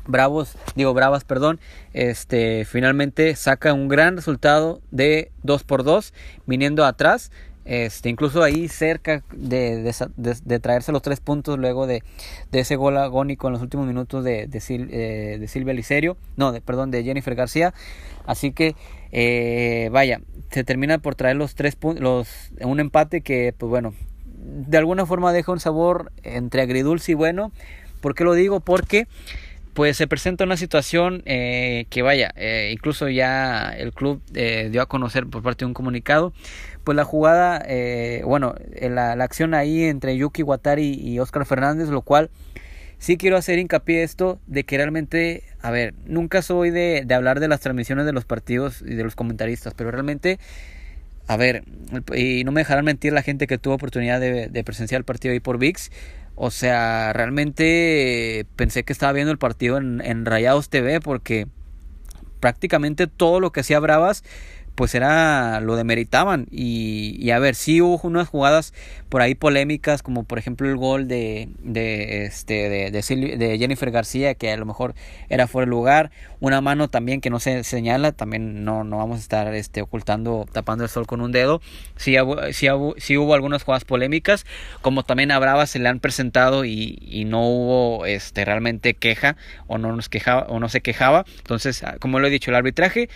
Bravos, 0.06 0.56
digo 0.74 0.94
Bravas, 0.94 1.24
perdón, 1.24 1.60
este 1.92 2.64
finalmente 2.64 3.36
saca 3.36 3.72
un 3.72 3.88
gran 3.88 4.16
resultado 4.16 4.80
de 4.90 5.30
2 5.42 5.64
por 5.64 5.84
2 5.84 6.12
viniendo 6.46 6.84
atrás 6.84 7.30
este, 7.64 8.08
incluso 8.08 8.42
ahí 8.42 8.68
cerca 8.68 9.22
de, 9.32 9.94
de, 10.16 10.60
traerse 10.60 10.90
los 10.90 11.02
tres 11.02 11.20
puntos 11.20 11.58
luego 11.58 11.86
de, 11.86 12.02
ese 12.50 12.76
gol 12.76 12.96
agónico 12.96 13.46
en 13.46 13.52
los 13.52 13.62
últimos 13.62 13.86
minutos 13.86 14.24
de, 14.24 14.42
eh, 14.42 15.36
de, 15.38 15.48
Silvia 15.48 15.74
Licerio, 15.74 16.16
no, 16.36 16.52
de, 16.52 16.60
perdón, 16.60 16.90
de 16.90 17.04
Jennifer 17.04 17.34
García. 17.34 17.72
Así 18.26 18.52
que, 18.52 18.74
eh, 19.12 19.88
vaya, 19.92 20.20
se 20.50 20.64
termina 20.64 20.98
por 20.98 21.14
traer 21.14 21.36
los 21.36 21.54
tres 21.54 21.76
puntos, 21.76 22.28
un 22.60 22.80
empate 22.80 23.20
que, 23.20 23.54
pues 23.56 23.70
bueno, 23.70 23.94
de 24.26 24.78
alguna 24.78 25.06
forma 25.06 25.32
deja 25.32 25.52
un 25.52 25.60
sabor 25.60 26.12
entre 26.22 26.62
agridulce 26.62 27.12
y 27.12 27.14
bueno. 27.14 27.52
¿Por 28.00 28.16
qué 28.16 28.24
lo 28.24 28.34
digo? 28.34 28.58
Porque 28.58 29.06
pues 29.74 29.96
se 29.96 30.06
presenta 30.06 30.44
una 30.44 30.56
situación 30.56 31.22
eh, 31.24 31.86
que 31.88 32.02
vaya, 32.02 32.32
eh, 32.36 32.70
incluso 32.72 33.08
ya 33.08 33.70
el 33.70 33.92
club 33.92 34.20
eh, 34.34 34.68
dio 34.70 34.82
a 34.82 34.86
conocer 34.86 35.26
por 35.26 35.42
parte 35.42 35.64
de 35.64 35.66
un 35.66 35.74
comunicado, 35.74 36.32
pues 36.84 36.96
la 36.96 37.04
jugada, 37.04 37.64
bueno, 38.24 38.54
la, 38.80 39.14
la, 39.14 39.24
acción 39.24 39.54
ahí 39.54 39.84
entre 39.84 40.16
Yuki 40.16 40.42
Watari 40.42 40.94
y 40.94 41.20
Oscar 41.20 41.46
Fernández, 41.46 41.88
lo 41.88 42.02
cual 42.02 42.28
sí 42.98 43.16
quiero 43.16 43.36
hacer 43.36 43.58
hincapié 43.58 44.02
esto 44.02 44.40
de 44.46 44.64
que 44.64 44.76
realmente, 44.76 45.44
a 45.60 45.70
ver, 45.70 45.94
nunca 46.06 46.42
soy 46.42 46.70
de, 46.70 47.04
de 47.06 47.14
hablar 47.14 47.38
de 47.38 47.48
las 47.48 47.60
transmisiones 47.60 48.04
de 48.04 48.12
los 48.12 48.24
partidos 48.24 48.82
y 48.82 48.94
de 48.94 49.04
los 49.04 49.14
comentaristas, 49.14 49.74
pero 49.74 49.90
realmente... 49.90 50.38
A 51.28 51.36
ver, 51.36 51.62
y 52.16 52.42
no 52.42 52.50
me 52.50 52.62
dejarán 52.62 52.84
mentir 52.84 53.12
la 53.12 53.22
gente 53.22 53.46
que 53.46 53.56
tuvo 53.56 53.74
oportunidad 53.74 54.18
de, 54.20 54.48
de 54.48 54.64
presenciar 54.64 54.98
el 54.98 55.04
partido 55.04 55.32
ahí 55.32 55.38
por 55.38 55.56
VIX 55.56 55.88
o 56.34 56.50
sea, 56.50 57.12
realmente 57.12 58.46
pensé 58.56 58.84
que 58.84 58.92
estaba 58.92 59.12
viendo 59.12 59.32
el 59.32 59.38
partido 59.38 59.76
en, 59.76 60.00
en 60.00 60.24
Rayados 60.24 60.68
TV 60.68 61.00
porque 61.00 61.46
prácticamente 62.40 63.06
todo 63.06 63.40
lo 63.40 63.52
que 63.52 63.60
hacía 63.60 63.78
Bravas 63.78 64.24
pues 64.74 64.94
era 64.94 65.60
lo 65.60 65.76
demeritaban. 65.76 66.46
Y, 66.50 67.16
y 67.18 67.30
a 67.30 67.38
ver 67.38 67.54
sí 67.54 67.80
hubo 67.80 68.00
unas 68.04 68.28
jugadas 68.28 68.72
por 69.08 69.22
ahí 69.22 69.34
polémicas 69.34 70.02
como 70.02 70.24
por 70.24 70.38
ejemplo 70.38 70.68
el 70.68 70.76
gol 70.76 71.08
de 71.08 71.48
de 71.62 72.24
este 72.24 72.68
de, 72.68 72.90
de, 72.90 73.58
Jennifer 73.58 73.90
García 73.90 74.34
que 74.34 74.50
a 74.50 74.56
lo 74.56 74.64
mejor 74.64 74.94
era 75.28 75.46
fuera 75.46 75.66
de 75.66 75.70
lugar. 75.70 76.10
Una 76.40 76.60
mano 76.60 76.88
también 76.88 77.20
que 77.20 77.30
no 77.30 77.38
se 77.38 77.62
señala 77.64 78.12
también 78.12 78.64
no 78.64 78.84
no 78.84 78.98
vamos 78.98 79.18
a 79.18 79.20
estar 79.20 79.54
este 79.54 79.82
ocultando 79.82 80.46
tapando 80.50 80.84
el 80.84 80.90
sol 80.90 81.06
con 81.06 81.20
un 81.20 81.32
dedo. 81.32 81.60
Sí, 81.96 82.16
sí, 82.52 82.68
sí 82.96 83.16
hubo 83.18 83.34
algunas 83.34 83.62
jugadas 83.64 83.84
polémicas 83.84 84.46
como 84.80 85.04
también 85.04 85.30
a 85.30 85.38
Brava 85.38 85.66
se 85.66 85.78
le 85.78 85.88
han 85.88 86.00
presentado 86.00 86.64
y, 86.64 86.98
y 87.02 87.24
no 87.24 87.46
hubo 87.46 88.06
este 88.06 88.44
realmente 88.44 88.94
queja 88.94 89.36
o 89.66 89.78
no 89.78 89.94
nos 89.94 90.08
quejaba 90.08 90.46
o 90.48 90.58
no 90.58 90.68
se 90.68 90.80
quejaba. 90.80 91.24
Entonces 91.38 91.84
como 92.00 92.18
lo 92.18 92.26
he 92.26 92.30
dicho 92.30 92.50
el 92.50 92.56
arbitraje 92.56 93.08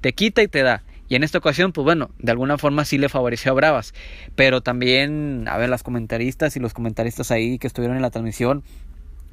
te 0.00 0.12
quita 0.12 0.42
y 0.42 0.48
te 0.48 0.62
da 0.62 0.82
y 1.08 1.16
en 1.16 1.22
esta 1.22 1.38
ocasión, 1.38 1.72
pues 1.72 1.84
bueno, 1.84 2.10
de 2.18 2.32
alguna 2.32 2.58
forma 2.58 2.84
sí 2.84 2.98
le 2.98 3.08
favoreció 3.08 3.52
a 3.52 3.54
Bravas. 3.54 3.92
Pero 4.34 4.62
también, 4.62 5.46
a 5.48 5.58
ver, 5.58 5.68
las 5.68 5.82
comentaristas 5.82 6.56
y 6.56 6.60
los 6.60 6.72
comentaristas 6.72 7.30
ahí 7.30 7.58
que 7.58 7.66
estuvieron 7.66 7.96
en 7.96 8.02
la 8.02 8.10
transmisión, 8.10 8.62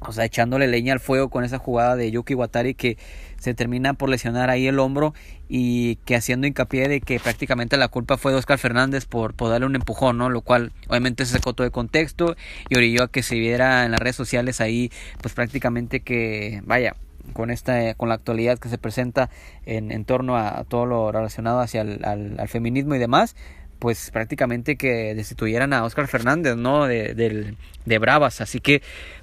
o 0.00 0.12
sea, 0.12 0.24
echándole 0.24 0.66
leña 0.66 0.92
al 0.92 1.00
fuego 1.00 1.30
con 1.30 1.44
esa 1.44 1.58
jugada 1.58 1.96
de 1.96 2.10
Yuki 2.10 2.34
Watari 2.34 2.74
que 2.74 2.98
se 3.38 3.54
termina 3.54 3.94
por 3.94 4.08
lesionar 4.08 4.50
ahí 4.50 4.66
el 4.66 4.78
hombro 4.78 5.14
y 5.48 5.96
que 6.04 6.16
haciendo 6.16 6.46
hincapié 6.46 6.88
de 6.88 7.00
que 7.00 7.20
prácticamente 7.20 7.76
la 7.76 7.88
culpa 7.88 8.16
fue 8.16 8.32
de 8.32 8.38
Oscar 8.38 8.58
Fernández 8.58 9.06
por, 9.06 9.34
por 9.34 9.50
darle 9.50 9.66
un 9.66 9.76
empujón, 9.76 10.18
¿no? 10.18 10.28
Lo 10.28 10.40
cual 10.40 10.72
obviamente 10.88 11.24
se 11.24 11.32
sacó 11.32 11.52
todo 11.52 11.64
de 11.64 11.70
contexto 11.70 12.36
y 12.68 12.76
orilló 12.76 13.04
a 13.04 13.08
que 13.08 13.22
se 13.22 13.36
viera 13.36 13.84
en 13.84 13.92
las 13.92 14.00
redes 14.00 14.16
sociales 14.16 14.60
ahí, 14.60 14.90
pues 15.20 15.34
prácticamente 15.34 16.00
que, 16.00 16.62
vaya, 16.64 16.96
con 17.32 17.50
esta 17.50 17.94
con 17.94 18.08
la 18.08 18.14
actualidad 18.14 18.58
que 18.58 18.68
se 18.68 18.78
presenta 18.78 19.30
en, 19.66 19.90
en 19.90 20.04
torno 20.04 20.36
a, 20.36 20.64
todo 20.64 20.86
lo 20.86 21.12
relacionado 21.12 21.60
hacia 21.60 21.82
el 21.82 22.04
al, 22.04 22.48
feminismo 22.48 22.94
y 22.94 22.98
demás 22.98 23.36
pues 23.78 24.12
prácticamente 24.12 24.76
que 24.76 25.12
destituyeran 25.16 25.72
a 25.72 25.82
Oscar 25.82 26.06
Fernández 26.06 26.56
no 26.56 26.86
de, 26.86 27.14
de, 27.14 27.56
de 27.84 27.98
Bravas. 27.98 28.40
Así 28.40 28.60
que 28.60 28.80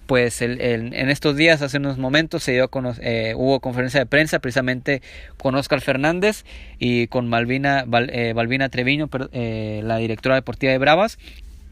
pues 0.10 0.41
el, 0.41 0.60
en 0.60 1.10
estos 1.10 1.36
días 1.36 1.62
hace 1.62 1.78
unos 1.78 1.99
momentos 1.99 2.41
se 2.41 2.53
dio 2.53 2.68
con, 2.70 2.91
eh, 2.99 3.36
hubo 3.38 3.60
conferencia 3.60 3.99
de 3.99 4.07
prensa 4.07 4.39
precisamente 4.39 5.03
con 5.38 5.53
Oscar 5.53 5.82
Fernández 5.82 6.45
y 6.80 7.05
con 7.07 7.30
Malvina 7.30 7.86
eh, 8.10 8.34
Balbina 8.36 8.70
Treviño 8.70 9.07
eh, 9.32 9.82
la 9.84 9.97
directora 9.97 10.34
deportiva 10.34 10.72
de 10.72 10.80
Bravas 10.80 11.20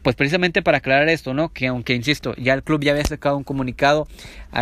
pues 0.08 0.16
precisamente 0.16 0.62
para 0.62 0.78
aclarar 0.78 1.10
esto, 1.10 1.34
¿no? 1.34 1.52
Que 1.52 1.66
aunque 1.66 1.94
insisto, 1.94 2.34
ya 2.36 2.54
el 2.54 2.62
club 2.62 2.82
ya 2.82 2.92
había 2.92 3.04
sacado 3.04 3.36
un 3.36 3.44
comunicado 3.44 4.08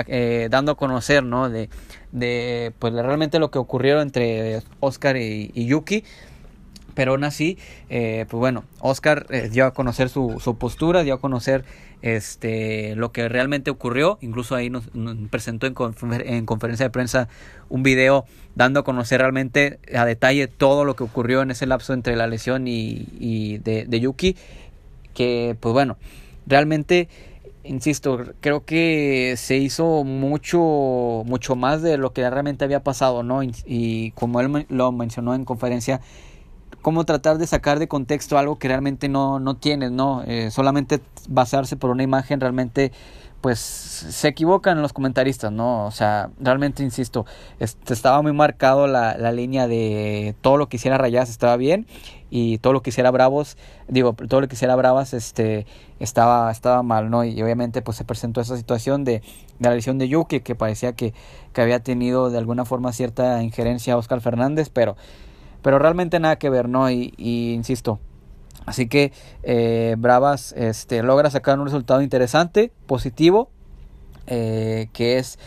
eh, 0.09 0.49
dando 0.51 0.73
a 0.73 0.77
conocer, 0.77 1.23
¿no? 1.23 1.49
De, 1.49 1.69
de 2.11 2.73
pues 2.81 2.93
realmente 2.93 3.39
lo 3.39 3.53
que 3.53 3.61
ocurrió 3.61 4.01
entre 4.01 4.63
Oscar 4.81 5.17
y, 5.17 5.53
Yuki, 5.55 6.03
pero 6.95 7.13
aún 7.13 7.23
así, 7.23 7.59
eh, 7.91 8.27
pues 8.29 8.41
bueno, 8.41 8.65
Oscar 8.81 9.27
eh, 9.31 9.49
dio 9.49 9.67
a 9.67 9.71
conocer 9.73 10.09
su, 10.09 10.57
postura, 10.59 11.05
dio 11.05 11.15
a 11.15 11.21
conocer 11.21 11.65
este 12.03 12.97
lo 12.97 13.13
que 13.13 13.29
realmente 13.29 13.71
ocurrió. 13.71 14.19
Incluso 14.23 14.57
ahí 14.57 14.69
nos, 14.69 14.89
presentó 15.31 15.69
en, 15.69 15.77
en, 16.27 16.45
conferencia 16.45 16.87
de 16.87 16.91
prensa 16.91 17.29
un 17.69 17.85
video 17.85 18.25
dando 18.57 18.81
a 18.81 18.83
conocer 18.83 19.21
realmente 19.21 19.79
a 19.95 20.05
detalle 20.05 20.49
todo 20.49 20.85
lo 20.85 20.97
que 20.97 21.05
ocurrió 21.05 21.43
en 21.43 21.53
ese 21.53 21.67
lapso 21.67 21.93
entre 21.93 22.17
la 22.17 22.27
lesión 22.27 22.67
y, 22.67 23.59
de 23.59 24.01
Yuki. 24.01 24.37
Que 25.17 25.57
pues 25.59 25.73
bueno, 25.73 25.97
realmente 26.47 27.09
insisto, 27.65 28.19
creo 28.41 28.65
que 28.65 29.35
se 29.37 29.57
hizo 29.57 30.05
mucho, 30.05 30.59
mucho 31.27 31.57
más 31.57 31.83
de 31.83 31.99
lo 31.99 32.13
que 32.13 32.29
realmente 32.29 32.65
había 32.65 32.85
pasado, 32.85 33.23
¿no? 33.23 33.43
Y, 33.43 34.13
como 34.13 34.41
él 34.41 34.67
lo 34.69 34.93
mencionó 34.93 35.35
en 35.35 35.45
conferencia, 35.45 36.01
cómo 36.83 37.05
tratar 37.05 37.39
de 37.39 37.47
sacar 37.47 37.79
de 37.79 37.89
contexto 37.89 38.39
algo 38.39 38.59
que 38.59 38.69
realmente 38.69 39.09
no, 39.09 39.41
no 39.41 39.57
tienes, 39.57 39.91
¿no? 39.91 40.23
Eh, 40.27 40.51
solamente 40.51 41.01
basarse 41.29 41.77
por 41.77 41.91
una 41.91 42.03
imagen 42.03 42.41
realmente 42.41 42.93
pues 43.41 43.61
se 43.61 44.29
equivocan 44.29 44.83
los 44.83 44.93
comentaristas, 44.93 45.53
¿no? 45.53 45.87
O 45.87 45.91
sea, 45.91 46.31
realmente 46.41 46.83
insisto, 46.83 47.27
este, 47.61 47.93
estaba 47.93 48.21
muy 48.23 48.33
marcado 48.33 48.87
la, 48.87 49.17
la 49.19 49.31
línea 49.31 49.69
de 49.69 50.35
todo 50.41 50.57
lo 50.57 50.69
que 50.69 50.79
hiciera 50.79 50.99
Rayas 50.99 51.31
estaba 51.31 51.57
bien 51.57 51.87
y 52.31 52.59
todo 52.59 52.73
lo 52.73 52.83
que 52.83 52.91
hiciera 52.91 53.11
Bravos, 53.11 53.57
digo, 53.89 54.15
todo 54.15 54.41
lo 54.41 54.49
que 54.49 54.55
hiciera 54.55 54.75
Bravas 54.77 55.15
este, 55.15 55.67
estaba, 56.01 56.51
estaba 56.51 56.83
mal, 56.83 57.11
¿no? 57.11 57.25
Y 57.25 57.41
obviamente 57.43 57.83
pues 57.83 57.97
se 57.97 58.05
presentó 58.05 58.41
esa 58.41 58.57
situación 58.57 59.05
de, 59.05 59.23
de 59.59 59.69
la 59.69 59.75
lesión 59.75 59.99
de 59.99 60.09
Yuki 60.09 60.41
que 60.41 60.55
parecía 60.55 60.93
que, 60.93 61.15
que 61.53 61.61
había 61.61 61.81
tenido 61.81 62.31
de 62.31 62.39
alguna 62.39 62.65
forma 62.65 62.93
cierta 62.93 63.43
injerencia 63.43 63.95
a 63.95 63.97
Oscar 63.97 64.21
Fernández, 64.21 64.71
pero 64.71 64.97
pero 65.67 65.81
realmente 65.81 66.21
nada 66.21 66.37
que 66.37 66.49
ver, 66.49 66.69
¿no? 66.69 66.89
Y, 66.93 67.13
insisto, 67.19 67.99
así 68.67 68.87
que 68.87 69.13
eh, 69.43 69.97
Bravas 69.99 70.53
este, 70.53 71.03
logra 71.03 71.29
sacar 71.29 71.59
un 71.59 71.65
resultado 71.65 72.03
interesante, 72.03 72.71
positivo, 72.87 73.51
eh, 74.29 74.87
que 74.93 75.19
es 75.19 75.41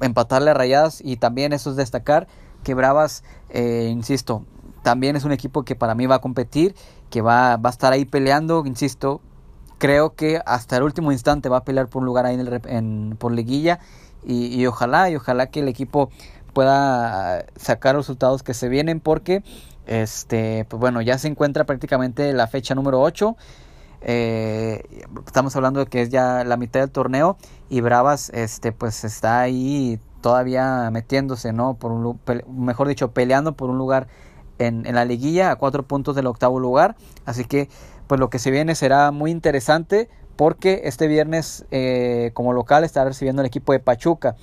empatarle 0.00 0.52
a 0.52 0.54
Rayadas 0.54 1.02
y 1.04 1.16
también 1.16 1.52
eso 1.52 1.68
es 1.68 1.76
destacar 1.76 2.28
que 2.64 2.72
Bravas, 2.72 3.24
eh, 3.50 3.88
insisto, 3.92 4.46
también 4.82 5.16
es 5.16 5.24
un 5.24 5.32
equipo 5.32 5.64
que 5.64 5.74
para 5.76 5.94
mí 5.94 6.06
va 6.06 6.16
a 6.16 6.20
competir, 6.20 6.74
que 7.10 7.22
va, 7.22 7.56
va 7.56 7.70
a 7.70 7.72
estar 7.72 7.92
ahí 7.92 8.04
peleando, 8.04 8.64
insisto, 8.66 9.20
creo 9.78 10.14
que 10.14 10.40
hasta 10.46 10.76
el 10.76 10.84
último 10.84 11.10
instante 11.10 11.48
va 11.48 11.58
a 11.58 11.64
pelear 11.64 11.88
por 11.88 12.02
un 12.02 12.06
lugar 12.06 12.24
ahí 12.24 12.34
en, 12.34 12.40
el, 12.40 12.60
en 12.66 13.16
por 13.18 13.32
liguilla 13.32 13.80
y, 14.24 14.46
y, 14.46 14.64
ojalá 14.66 15.10
y 15.10 15.16
ojalá 15.16 15.48
que 15.48 15.58
el 15.58 15.66
equipo 15.66 16.08
pueda 16.52 17.46
sacar 17.56 17.96
los 17.96 18.06
resultados 18.06 18.44
que 18.44 18.54
se 18.54 18.68
vienen 18.68 19.00
porque 19.00 19.42
este 19.86 20.66
pues 20.68 20.78
bueno 20.78 21.02
ya 21.02 21.18
se 21.18 21.26
encuentra 21.26 21.64
prácticamente 21.64 22.32
la 22.32 22.46
fecha 22.46 22.76
número 22.76 23.00
8 23.00 23.36
eh, 24.02 24.84
estamos 25.26 25.56
hablando 25.56 25.80
de 25.80 25.86
que 25.86 26.02
es 26.02 26.10
ya 26.10 26.44
la 26.44 26.56
mitad 26.56 26.78
del 26.78 26.92
torneo 26.92 27.36
y 27.68 27.80
Bravas 27.80 28.30
este 28.30 28.70
pues 28.70 29.02
está 29.02 29.40
ahí 29.40 29.98
todavía 30.20 30.88
metiéndose 30.92 31.52
no 31.52 31.74
por 31.74 31.90
un 31.90 32.20
mejor 32.64 32.86
dicho 32.86 33.10
peleando 33.10 33.56
por 33.56 33.70
un 33.70 33.78
lugar 33.78 34.06
en, 34.58 34.86
en 34.86 34.94
la 34.94 35.04
liguilla 35.04 35.50
a 35.50 35.56
cuatro 35.56 35.82
puntos 35.82 36.16
del 36.16 36.26
octavo 36.26 36.60
lugar. 36.60 36.96
Así 37.24 37.44
que 37.44 37.68
pues 38.06 38.20
lo 38.20 38.30
que 38.30 38.38
se 38.38 38.50
viene 38.50 38.74
será 38.74 39.10
muy 39.10 39.30
interesante 39.30 40.08
porque 40.36 40.82
este 40.84 41.06
viernes 41.06 41.64
eh, 41.70 42.30
como 42.34 42.52
local 42.52 42.84
estará 42.84 43.08
recibiendo 43.08 43.42
el 43.42 43.46
equipo 43.46 43.72
de 43.72 43.80
Pachuca 43.80 44.36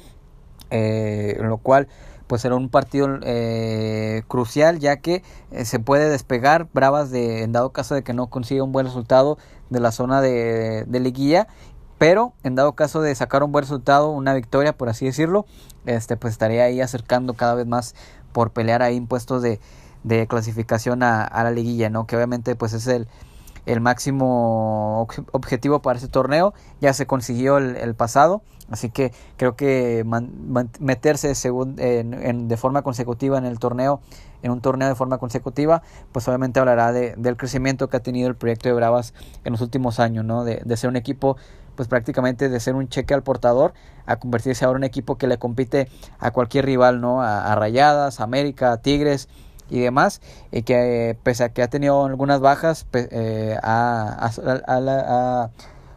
eh, 0.72 1.38
lo 1.41 1.57
cual 1.57 1.88
pues 2.28 2.43
será 2.43 2.55
un 2.55 2.70
partido 2.70 3.20
eh, 3.24 4.24
crucial 4.28 4.80
ya 4.80 4.97
que 4.97 5.24
eh, 5.51 5.66
se 5.66 5.80
puede 5.80 6.10
despegar 6.10 6.68
Bravas 6.74 7.12
de 7.12 7.43
en 7.43 7.51
dado 7.51 7.72
caso 7.72 7.95
de 7.95 8.03
que 8.03 8.14
no 8.14 8.28
consiga 8.28 8.64
un 8.64 8.72
buen 8.72 8.86
resultado 8.86 9.38
de 9.70 9.80
la 9.80 9.91
zona 9.91 10.22
de, 10.22 10.86
de 10.88 10.99
liguilla 10.99 11.47
pero 11.97 12.34
en 12.43 12.55
dado 12.55 12.74
caso 12.74 13.01
de 13.01 13.14
sacar 13.16 13.43
un 13.43 13.51
buen 13.51 13.64
resultado 13.64 14.10
una 14.12 14.34
victoria 14.34 14.74
por 14.74 14.89
así 14.89 15.05
decirlo 15.05 15.45
este 15.86 16.18
pues 16.18 16.34
estaría 16.34 16.64
ahí 16.64 16.82
acercando 16.82 17.34
cada 17.34 17.55
vez 17.55 17.66
más 17.66 17.95
por 18.32 18.51
pelear 18.51 18.84
ahí 18.84 18.95
impuestos 18.95 19.41
de, 19.41 19.60
de 20.04 20.28
clasificación 20.28 21.04
a, 21.04 21.24
a 21.24 21.43
la 21.43 21.52
liguilla 21.52 21.89
no 21.89 22.08
que 22.08 22.16
obviamente 22.16 22.56
pues 22.56 22.74
es 22.74 22.88
el 22.88 23.08
el 23.66 23.82
máximo 23.82 25.08
objetivo 25.32 25.82
para 25.82 26.00
ese 26.00 26.08
torneo. 26.08 26.54
Ya 26.82 26.93
se 26.93 27.06
consiguió 27.06 27.58
el, 27.58 27.95
pasado, 27.95 28.41
así 28.72 28.89
que 28.89 29.12
creo 29.38 29.56
que 29.56 30.06
meterse 30.80 31.34
en, 31.78 32.47
de 32.47 32.58
forma 32.58 32.82
consecutiva 32.82 33.38
en 33.38 33.45
el 33.45 33.60
torneo, 33.60 34.02
en 34.41 34.52
un 34.52 34.62
torneo 34.62 34.88
de 34.88 34.95
forma 34.95 35.18
consecutiva, 35.18 35.84
pues 36.12 36.28
obviamente 36.28 36.60
hablará 36.60 36.91
de, 36.91 37.14
del 37.18 37.38
crecimiento 37.38 37.89
que 37.89 37.97
ha 37.97 38.00
tenido 38.00 38.28
el 38.28 38.36
proyecto 38.36 38.70
de 38.70 38.74
Bravas 38.74 39.14
en 39.43 39.52
los 39.52 39.62
últimos 39.62 40.00
años, 40.00 40.26
¿no? 40.26 40.43
de, 40.43 40.62
de 40.64 40.78
ser 40.78 40.89
un 40.89 40.95
equipo 40.95 41.38
pues 41.76 41.88
prácticamente 41.88 42.50
de 42.50 42.60
ser 42.60 42.76
un 42.76 42.89
cheque 42.89 43.14
al 43.14 43.24
portador 43.24 43.74
a 44.06 44.18
convertirse 44.18 44.66
ahora 44.66 44.78
en 44.78 44.82
un 44.82 44.84
equipo 44.86 45.18
que 45.18 45.28
le 45.28 45.38
compite 45.38 45.88
a 46.20 46.32
cualquier 46.32 46.66
rival, 46.66 47.00
¿no? 47.00 47.22
A, 47.22 47.54
a 47.54 47.56
Rayadas, 47.56 48.20
América, 48.20 48.76
Tigres, 48.82 49.30
y 49.70 49.80
demás, 49.80 50.22
y 50.51 50.63
que 50.63 51.17
pese 51.24 51.43
a 51.43 51.49
que 51.49 51.61
ha 51.61 51.67
tenido 51.70 52.05
algunas 52.05 52.39
bajas, 52.39 52.88
eh, 52.93 53.57
ha, 53.61 54.32
ha, 54.67 55.49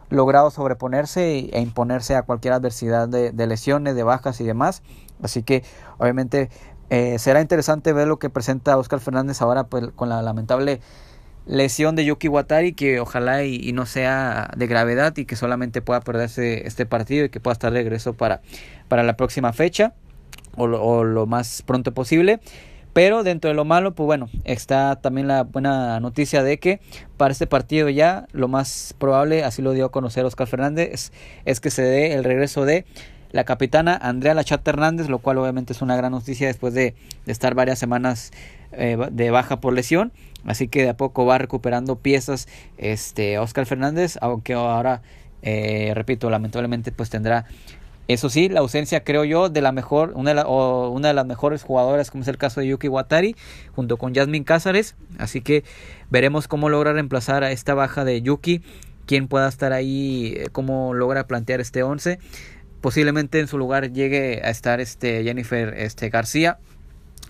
logrado 0.09 0.51
sobreponerse 0.51 1.49
e 1.51 1.59
imponerse 1.59 2.15
a 2.15 2.21
cualquier 2.21 2.53
adversidad 2.53 3.07
de, 3.09 3.47
lesiones, 3.47 3.95
de 3.95 4.03
bajas 4.03 4.39
y 4.41 4.43
demás. 4.43 4.83
Así 5.23 5.41
que 5.43 5.63
obviamente 5.97 6.49
eh, 6.89 7.17
será 7.17 7.41
interesante 7.41 7.93
ver 7.93 8.07
lo 8.07 8.19
que 8.19 8.29
presenta 8.29 8.77
Oscar 8.77 8.99
Fernández 8.99 9.41
ahora 9.41 9.65
pues, 9.65 9.89
con 9.95 10.09
la 10.09 10.21
lamentable 10.21 10.81
lesión 11.45 11.95
de 11.95 12.05
Yuki 12.05 12.27
Watari 12.27 12.73
que 12.73 12.99
ojalá 12.99 13.43
y, 13.43 13.55
y, 13.55 13.73
no 13.73 13.85
sea 13.85 14.51
de 14.55 14.67
gravedad 14.67 15.17
y 15.17 15.25
que 15.25 15.35
solamente 15.35 15.81
pueda 15.81 15.99
perderse 15.99 16.67
este 16.67 16.85
partido 16.85 17.25
y 17.25 17.29
que 17.29 17.39
pueda 17.39 17.53
estar 17.53 17.73
de 17.73 17.79
regreso 17.79 18.13
para, 18.13 18.41
para 18.87 19.03
la 19.03 19.17
próxima 19.17 19.51
fecha 19.51 19.93
o 20.55 20.67
lo, 20.67 20.83
o 20.83 21.03
lo 21.03 21.25
más 21.25 21.63
pronto 21.63 21.93
posible. 21.93 22.39
Pero 22.93 23.23
dentro 23.23 23.49
de 23.49 23.55
lo 23.55 23.65
malo, 23.65 23.95
pues 23.95 24.05
bueno, 24.05 24.29
está 24.45 24.95
también 25.01 25.27
la 25.27 25.43
buena 25.43 25.99
noticia 25.99 26.43
de 26.43 26.59
que 26.59 26.79
para 27.17 27.31
este 27.31 27.47
partido 27.47 27.89
ya 27.89 28.27
lo 28.31 28.47
más 28.47 28.93
probable, 28.99 29.43
así 29.43 29.63
lo 29.63 29.71
dio 29.71 29.85
a 29.85 29.91
conocer 29.91 30.23
Oscar 30.25 30.47
Fernández, 30.47 31.11
es, 31.45 31.59
que 31.59 31.71
se 31.71 31.81
dé 31.81 32.13
el 32.13 32.23
regreso 32.23 32.65
de 32.65 32.85
la 33.31 33.45
capitana 33.45 33.97
Andrea 33.99 34.35
Lachata 34.35 34.69
Hernández, 34.69 35.09
lo 35.09 35.17
cual 35.17 35.39
obviamente 35.39 35.73
es 35.73 35.81
una 35.81 35.95
gran 35.95 36.11
noticia 36.11 36.45
después 36.45 36.75
de, 36.75 36.93
estar 37.25 37.55
varias 37.55 37.79
semanas 37.79 38.31
eh, 38.71 38.95
de 39.11 39.31
baja 39.31 39.59
por 39.59 39.73
lesión. 39.73 40.11
Así 40.45 40.67
que 40.67 40.83
de 40.83 40.89
a 40.89 40.97
poco 40.97 41.25
va 41.25 41.39
recuperando 41.39 41.95
piezas 41.95 42.47
este 42.77 43.39
Oscar 43.39 43.65
Fernández, 43.65 44.17
aunque 44.21 44.53
ahora, 44.53 45.01
eh, 45.41 45.93
repito, 45.95 46.29
lamentablemente 46.29 46.91
pues 46.91 47.09
tendrá 47.09 47.45
eso 48.07 48.29
sí, 48.29 48.49
la 48.49 48.59
ausencia, 48.59 49.03
creo 49.03 49.23
yo, 49.23 49.49
de 49.49 49.61
la 49.61 49.71
mejor, 49.71 50.11
una 50.15 50.33
de, 50.33 51.13
las 51.13 51.25
mejores 51.25 51.63
jugadoras, 51.63 52.11
como 52.11 52.23
es 52.23 52.27
el 52.27 52.37
caso 52.37 52.59
de 52.59 52.67
Yuki 52.67 52.89
Watari, 52.89 53.35
junto 53.75 53.97
con 53.97 54.13
Jasmine 54.13 54.43
Cázares. 54.43 54.95
Así 55.17 55.41
que 55.41 55.63
veremos 56.09 56.49
cómo 56.49 56.67
logra 56.67 56.91
reemplazar 56.91 57.43
a 57.45 57.51
esta 57.51 57.73
baja 57.73 58.03
de 58.03 58.21
Yuki, 58.21 58.61
quién 59.05 59.29
pueda 59.29 59.47
estar 59.47 59.71
ahí, 59.71 60.33
eh, 60.35 60.49
cómo 60.51 60.93
logra 60.93 61.27
plantear 61.27 61.61
este 61.61 61.81
11. 61.81 62.19
Posiblemente 62.81 63.39
en 63.39 63.47
su 63.47 63.57
lugar 63.57 63.93
llegue 63.93 64.41
a 64.43 64.49
estar 64.49 64.81
este 64.81 65.23
Jennifer 65.23 65.73
este, 65.77 66.09
García. 66.09 66.57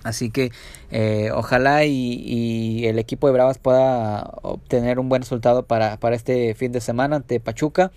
Así 0.02 0.32
que 0.32 0.52
eh, 0.92 1.30
ojalá 1.34 1.86
y, 1.86 2.16
y, 2.26 2.88
el 2.88 3.00
equipo 3.00 3.28
de 3.28 3.34
Bravas 3.34 3.58
pueda 3.58 4.24
obtener 4.42 5.00
un 5.00 5.08
buen 5.08 5.22
resultado 5.22 5.64
para, 5.64 5.98
para 5.98 6.16
este 6.16 6.56
fin 6.56 6.74
de 6.74 6.82
semana 6.82 7.18
ante 7.18 7.40
Pachuca 7.40 7.92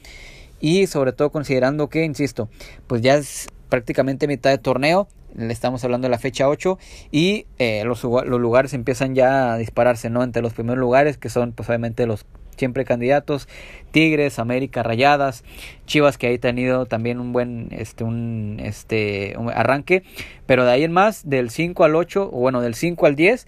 y 0.61 0.86
sobre 0.86 1.12
todo 1.12 1.30
considerando 1.30 1.88
que, 1.88 2.04
insisto, 2.04 2.48
pues 2.86 3.02
ya 3.02 3.16
es 3.16 3.48
prácticamente 3.68 4.28
mitad 4.28 4.50
de 4.50 4.59
torneo, 4.59 5.09
le 5.34 5.52
estamos 5.52 5.84
hablando 5.84 6.07
de 6.07 6.11
la 6.11 6.18
fecha 6.18 6.48
8 6.48 6.78
y 7.11 7.46
eh, 7.59 7.84
los, 7.84 8.02
los 8.02 8.40
lugares 8.40 8.72
empiezan 8.72 9.14
ya 9.14 9.52
a 9.52 9.59
dispararse, 9.59 10.09
¿no? 10.09 10.22
Entre 10.22 10.40
los 10.42 10.54
primeros 10.54 10.78
lugares 10.78 11.18
que 11.18 11.28
son 11.28 11.52
pues 11.52 11.68
obviamente 11.68 12.07
los 12.07 12.24
siempre 12.57 12.84
candidatos, 12.84 13.48
Tigres, 13.90 14.38
América, 14.38 14.82
Rayadas, 14.82 15.44
Chivas 15.86 16.16
que 16.16 16.28
ahí 16.28 16.36
ha 16.36 16.40
tenido 16.40 16.86
también 16.86 17.20
un 17.20 17.32
buen 17.32 17.68
este 17.70 18.04
un 18.04 18.59
este 18.62 19.34
un 19.38 19.50
arranque, 19.50 20.02
pero 20.46 20.64
de 20.64 20.72
ahí 20.72 20.84
en 20.84 20.92
más 20.92 21.28
del 21.28 21.50
5 21.50 21.84
al 21.84 21.96
8 21.96 22.30
o 22.32 22.40
bueno, 22.40 22.61
del 22.61 22.74
5 22.74 23.07
al 23.07 23.14
10 23.14 23.46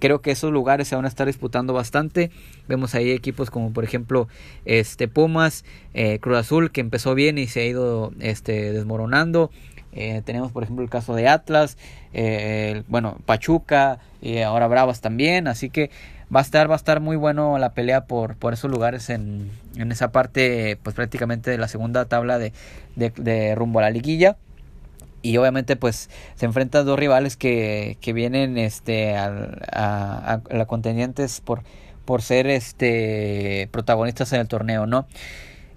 Creo 0.00 0.22
que 0.22 0.30
esos 0.30 0.50
lugares 0.50 0.88
se 0.88 0.96
van 0.96 1.04
a 1.04 1.08
estar 1.08 1.26
disputando 1.26 1.74
bastante. 1.74 2.30
Vemos 2.66 2.94
ahí 2.94 3.10
equipos 3.10 3.50
como 3.50 3.72
por 3.72 3.84
ejemplo 3.84 4.28
este 4.64 5.08
Pumas, 5.08 5.64
eh, 5.94 6.18
Cruz 6.20 6.38
Azul 6.38 6.72
que 6.72 6.80
empezó 6.80 7.14
bien 7.14 7.36
y 7.38 7.46
se 7.46 7.60
ha 7.60 7.66
ido 7.66 8.12
este, 8.18 8.72
desmoronando. 8.72 9.50
Eh, 9.92 10.22
tenemos 10.24 10.52
por 10.52 10.62
ejemplo 10.62 10.82
el 10.82 10.90
caso 10.90 11.14
de 11.14 11.28
Atlas, 11.28 11.76
eh, 12.12 12.82
bueno 12.88 13.18
Pachuca 13.26 13.98
y 14.22 14.38
ahora 14.38 14.68
Bravas 14.68 15.02
también. 15.02 15.46
Así 15.48 15.68
que 15.68 15.90
va 16.34 16.40
a 16.40 16.42
estar 16.42 16.70
va 16.70 16.74
a 16.74 16.76
estar 16.76 17.00
muy 17.00 17.16
bueno 17.16 17.58
la 17.58 17.74
pelea 17.74 18.06
por, 18.06 18.36
por 18.36 18.54
esos 18.54 18.70
lugares 18.70 19.10
en, 19.10 19.50
en 19.76 19.92
esa 19.92 20.12
parte 20.12 20.78
pues 20.82 20.96
prácticamente 20.96 21.50
de 21.50 21.58
la 21.58 21.68
segunda 21.68 22.06
tabla 22.06 22.38
de, 22.38 22.54
de, 22.96 23.10
de 23.10 23.54
rumbo 23.54 23.80
a 23.80 23.82
la 23.82 23.90
liguilla. 23.90 24.38
Y 25.22 25.36
obviamente 25.36 25.76
pues 25.76 26.10
se 26.34 26.46
enfrentan 26.46 26.86
dos 26.86 26.98
rivales 26.98 27.36
que, 27.36 27.98
que 28.00 28.12
vienen 28.12 28.58
este 28.58 29.16
a, 29.16 29.32
a, 29.72 30.40
a, 30.50 30.66
contendientes 30.66 31.40
por 31.40 31.62
por 32.04 32.22
ser 32.22 32.46
este 32.46 33.68
protagonistas 33.72 34.32
en 34.32 34.40
el 34.40 34.48
torneo 34.48 34.86
no 34.86 35.06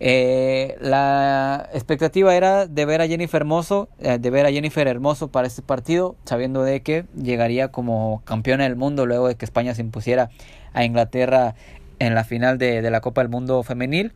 eh, 0.05 0.75
la 0.81 1.69
expectativa 1.73 2.35
era 2.35 2.67
de 2.67 2.85
ver 2.85 2.99
a 2.99 3.07
Jennifer 3.07 3.41
Hermoso, 3.41 3.87
eh, 3.99 4.17
de 4.19 4.29
ver 4.29 4.45
a 4.45 4.51
Jennifer 4.51 4.85
Hermoso 4.85 5.29
para 5.29 5.47
este 5.47 5.61
partido, 5.61 6.17
sabiendo 6.25 6.61
de 6.63 6.81
que 6.81 7.05
llegaría 7.15 7.69
como 7.69 8.21
campeona 8.25 8.65
del 8.65 8.75
mundo 8.75 9.05
luego 9.05 9.29
de 9.29 9.35
que 9.35 9.45
España 9.45 9.73
se 9.75 9.81
impusiera 9.81 10.29
a 10.73 10.83
Inglaterra 10.83 11.55
en 11.99 12.15
la 12.15 12.25
final 12.25 12.57
de, 12.57 12.81
de 12.81 12.91
la 12.91 12.99
Copa 12.99 13.21
del 13.21 13.29
Mundo 13.29 13.63
femenil. 13.63 14.11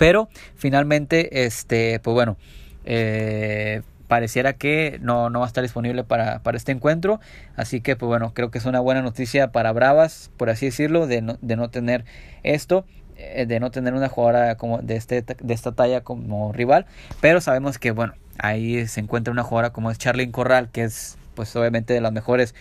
Pero 0.00 0.30
finalmente, 0.54 1.44
este, 1.44 2.00
pues 2.00 2.14
bueno, 2.14 2.38
eh, 2.86 3.82
pareciera 4.08 4.54
que 4.54 4.98
no, 5.02 5.28
no 5.28 5.40
va 5.40 5.44
a 5.44 5.48
estar 5.48 5.60
disponible 5.60 6.04
para, 6.04 6.38
para, 6.42 6.56
este 6.56 6.72
encuentro. 6.72 7.20
Así 7.54 7.82
que, 7.82 7.96
pues 7.96 8.08
bueno, 8.08 8.32
creo 8.32 8.50
que 8.50 8.56
es 8.56 8.64
una 8.64 8.80
buena 8.80 9.02
noticia 9.02 9.52
para 9.52 9.72
Bravas, 9.72 10.30
por 10.38 10.48
así 10.48 10.64
decirlo, 10.64 11.06
de 11.06 11.20
no, 11.20 11.36
de 11.42 11.54
no 11.54 11.68
tener 11.68 12.06
esto 12.44 12.86
eh, 13.18 13.44
de 13.44 13.60
no 13.60 13.70
tener 13.70 13.92
una 13.92 14.08
jugadora 14.08 14.54
como 14.54 14.78
de 14.78 14.96
este 14.96 15.20
de 15.20 15.52
esta 15.52 15.72
talla 15.72 16.00
como 16.00 16.50
rival 16.54 16.86
pero 17.20 17.42
sabemos 17.42 17.76
que 17.76 17.90
bueno 17.90 18.14
ahí 18.38 18.86
se 18.86 19.00
encuentra 19.00 19.30
una 19.30 19.42
jugadora 19.42 19.74
como 19.74 19.90
es 19.90 19.98
Charlene 19.98 20.32
Corral 20.32 20.70
que 20.70 20.84
es 20.84 21.18
pues 21.34 21.54
obviamente 21.56 21.92
de 21.92 22.00
las 22.00 22.12
mejores 22.12 22.54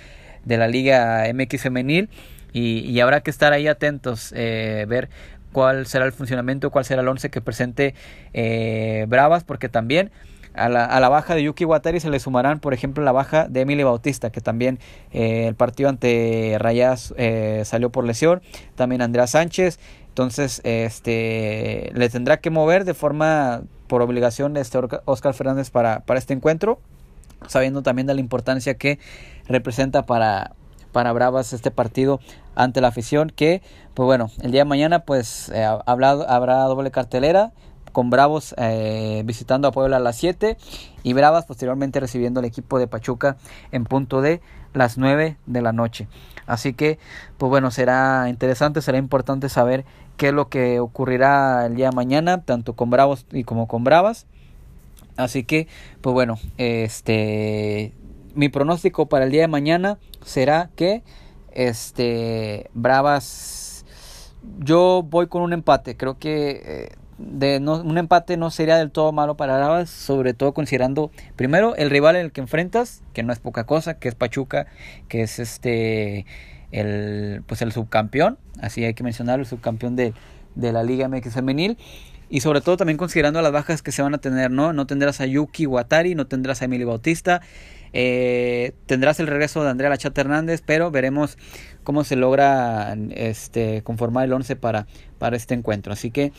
de 0.43 0.57
la 0.57 0.67
liga 0.67 1.23
MX 1.33 1.61
femenil 1.61 2.09
y, 2.51 2.79
y 2.79 2.99
habrá 2.99 3.21
que 3.21 3.29
estar 3.29 3.53
ahí 3.53 3.67
atentos 3.67 4.33
eh, 4.35 4.85
ver 4.89 5.09
cuál 5.51 5.85
será 5.85 6.05
el 6.05 6.11
funcionamiento 6.11 6.69
cuál 6.71 6.85
será 6.85 7.01
el 7.01 7.07
once 7.07 7.29
que 7.29 7.41
presente 7.41 7.95
eh, 8.33 9.05
Bravas 9.07 9.43
porque 9.43 9.69
también 9.69 10.11
a 10.53 10.69
la, 10.69 10.85
a 10.85 10.99
la, 10.99 11.09
baja 11.09 11.35
de 11.35 11.43
Yuki 11.43 11.65
Watari 11.65 11.99
se 11.99 12.09
le 12.09 12.19
sumarán, 12.19 12.59
por 12.59 12.73
ejemplo, 12.73 13.03
la 13.03 13.11
baja 13.11 13.47
de 13.47 13.61
Emily 13.61 13.83
Bautista, 13.83 14.31
que 14.31 14.41
también 14.41 14.79
eh, 15.11 15.47
el 15.47 15.55
partido 15.55 15.89
ante 15.89 16.57
Rayas 16.59 17.13
eh, 17.17 17.61
salió 17.65 17.91
por 17.91 18.03
lesión. 18.03 18.41
También 18.75 19.01
Andrea 19.01 19.27
Sánchez. 19.27 19.79
Entonces, 20.07 20.59
este 20.65 21.91
le 21.93 22.09
tendrá 22.09 22.37
que 22.37 22.49
mover 22.49 22.83
de 22.83 22.93
forma 22.93 23.61
por 23.87 24.01
obligación 24.01 24.57
este 24.57 24.79
Oscar 25.05 25.33
Fernández 25.33 25.69
para, 25.69 26.01
para 26.01 26.19
este 26.19 26.33
encuentro, 26.33 26.79
sabiendo 27.47 27.81
también 27.83 28.07
de 28.07 28.15
la 28.15 28.19
importancia 28.19 28.73
que 28.73 28.99
representa 29.47 30.05
para, 30.05 30.55
para 30.91 31.13
Bravas 31.13 31.53
este 31.53 31.71
partido 31.71 32.19
ante 32.55 32.81
la 32.81 32.89
afición 32.89 33.29
que 33.29 33.61
pues 33.93 34.05
bueno 34.05 34.29
el 34.41 34.51
día 34.51 34.61
de 34.61 34.65
mañana 34.65 34.99
pues 35.05 35.49
eh, 35.49 35.63
habrá, 35.85 36.11
habrá 36.11 36.63
doble 36.63 36.91
cartelera 36.91 37.51
con 37.91 38.09
Bravos 38.09 38.55
eh, 38.57 39.23
visitando 39.25 39.67
a 39.67 39.71
Puebla 39.71 39.97
a 39.97 39.99
las 39.99 40.15
7 40.17 40.57
y 41.03 41.13
Bravas 41.13 41.45
posteriormente 41.45 41.99
recibiendo 41.99 42.39
al 42.39 42.45
equipo 42.45 42.79
de 42.79 42.87
Pachuca 42.87 43.37
en 43.71 43.85
punto 43.85 44.21
de 44.21 44.41
las 44.73 44.97
9 44.97 45.37
de 45.45 45.61
la 45.61 45.73
noche. 45.73 46.07
Así 46.45 46.73
que, 46.73 46.99
pues 47.37 47.49
bueno, 47.49 47.71
será 47.71 48.27
interesante, 48.29 48.81
será 48.81 48.97
importante 48.97 49.49
saber 49.49 49.85
qué 50.17 50.29
es 50.29 50.33
lo 50.33 50.49
que 50.49 50.79
ocurrirá 50.79 51.65
el 51.65 51.75
día 51.75 51.89
de 51.89 51.95
mañana, 51.95 52.43
tanto 52.43 52.73
con 52.73 52.89
Bravos 52.89 53.25
y 53.31 53.43
como 53.43 53.67
con 53.67 53.83
Bravas. 53.83 54.25
Así 55.17 55.43
que, 55.43 55.67
pues 56.01 56.13
bueno, 56.13 56.39
este 56.57 57.93
mi 58.39 58.47
pronóstico 58.47 59.07
para 59.07 59.25
el 59.25 59.31
día 59.31 59.41
de 59.41 59.49
mañana 59.49 59.99
será 60.23 60.69
que 60.77 61.03
este 61.51 62.69
Bravas 62.73 63.83
yo 64.59 65.05
voy 65.05 65.27
con 65.27 65.41
un 65.41 65.51
empate, 65.51 65.97
creo 65.97 66.17
que 66.17 66.61
eh, 66.63 66.89
de 67.17 67.59
no, 67.59 67.81
un 67.81 67.97
empate 67.97 68.37
no 68.37 68.49
sería 68.49 68.77
del 68.77 68.91
todo 68.91 69.11
malo 69.11 69.35
para 69.35 69.57
Bravas, 69.57 69.89
sobre 69.89 70.33
todo 70.33 70.53
considerando 70.53 71.11
primero 71.35 71.75
el 71.75 71.89
rival 71.89 72.15
en 72.15 72.27
el 72.27 72.31
que 72.31 72.39
enfrentas, 72.39 73.03
que 73.11 73.23
no 73.23 73.33
es 73.33 73.39
poca 73.39 73.65
cosa, 73.65 73.99
que 73.99 74.07
es 74.07 74.15
Pachuca, 74.15 74.67
que 75.09 75.21
es 75.21 75.37
este 75.39 76.25
el 76.71 77.43
pues 77.45 77.61
el 77.61 77.73
subcampeón, 77.73 78.37
así 78.61 78.85
hay 78.85 78.93
que 78.93 79.03
mencionarlo, 79.03 79.43
el 79.43 79.49
subcampeón 79.49 79.97
de, 79.97 80.13
de 80.55 80.71
la 80.71 80.83
Liga 80.83 81.09
MX 81.09 81.33
femenil. 81.33 81.77
Y 82.31 82.41
sobre 82.41 82.61
todo 82.61 82.77
también 82.77 82.97
considerando 82.97 83.41
las 83.41 83.51
bajas 83.51 83.81
que 83.81 83.91
se 83.91 84.03
van 84.03 84.13
a 84.13 84.19
tener, 84.19 84.51
¿no? 84.51 84.71
No 84.71 84.85
tendrás 84.85 85.19
a 85.19 85.25
Yuki 85.25 85.65
Watari, 85.65 86.13
no 86.13 86.27
tendrás 86.27 86.61
a 86.61 86.65
Emily 86.65 86.83
Bautista, 86.83 87.41
eh, 87.93 88.73
tendrás 88.85 89.19
el 89.19 89.27
regreso 89.27 89.63
de 89.63 89.69
Andrea 89.69 89.89
Lachata 89.89 90.21
Hernández, 90.21 90.61
pero 90.65 90.91
veremos 90.91 91.37
cómo 91.83 92.03
se 92.03 92.15
logra 92.15 92.95
este 93.11 93.81
conformar 93.83 94.25
el 94.25 94.33
11 94.33 94.55
para, 94.55 94.85
este 95.31 95.53
encuentro. 95.53 95.93
Así 95.93 96.11
que 96.11 96.31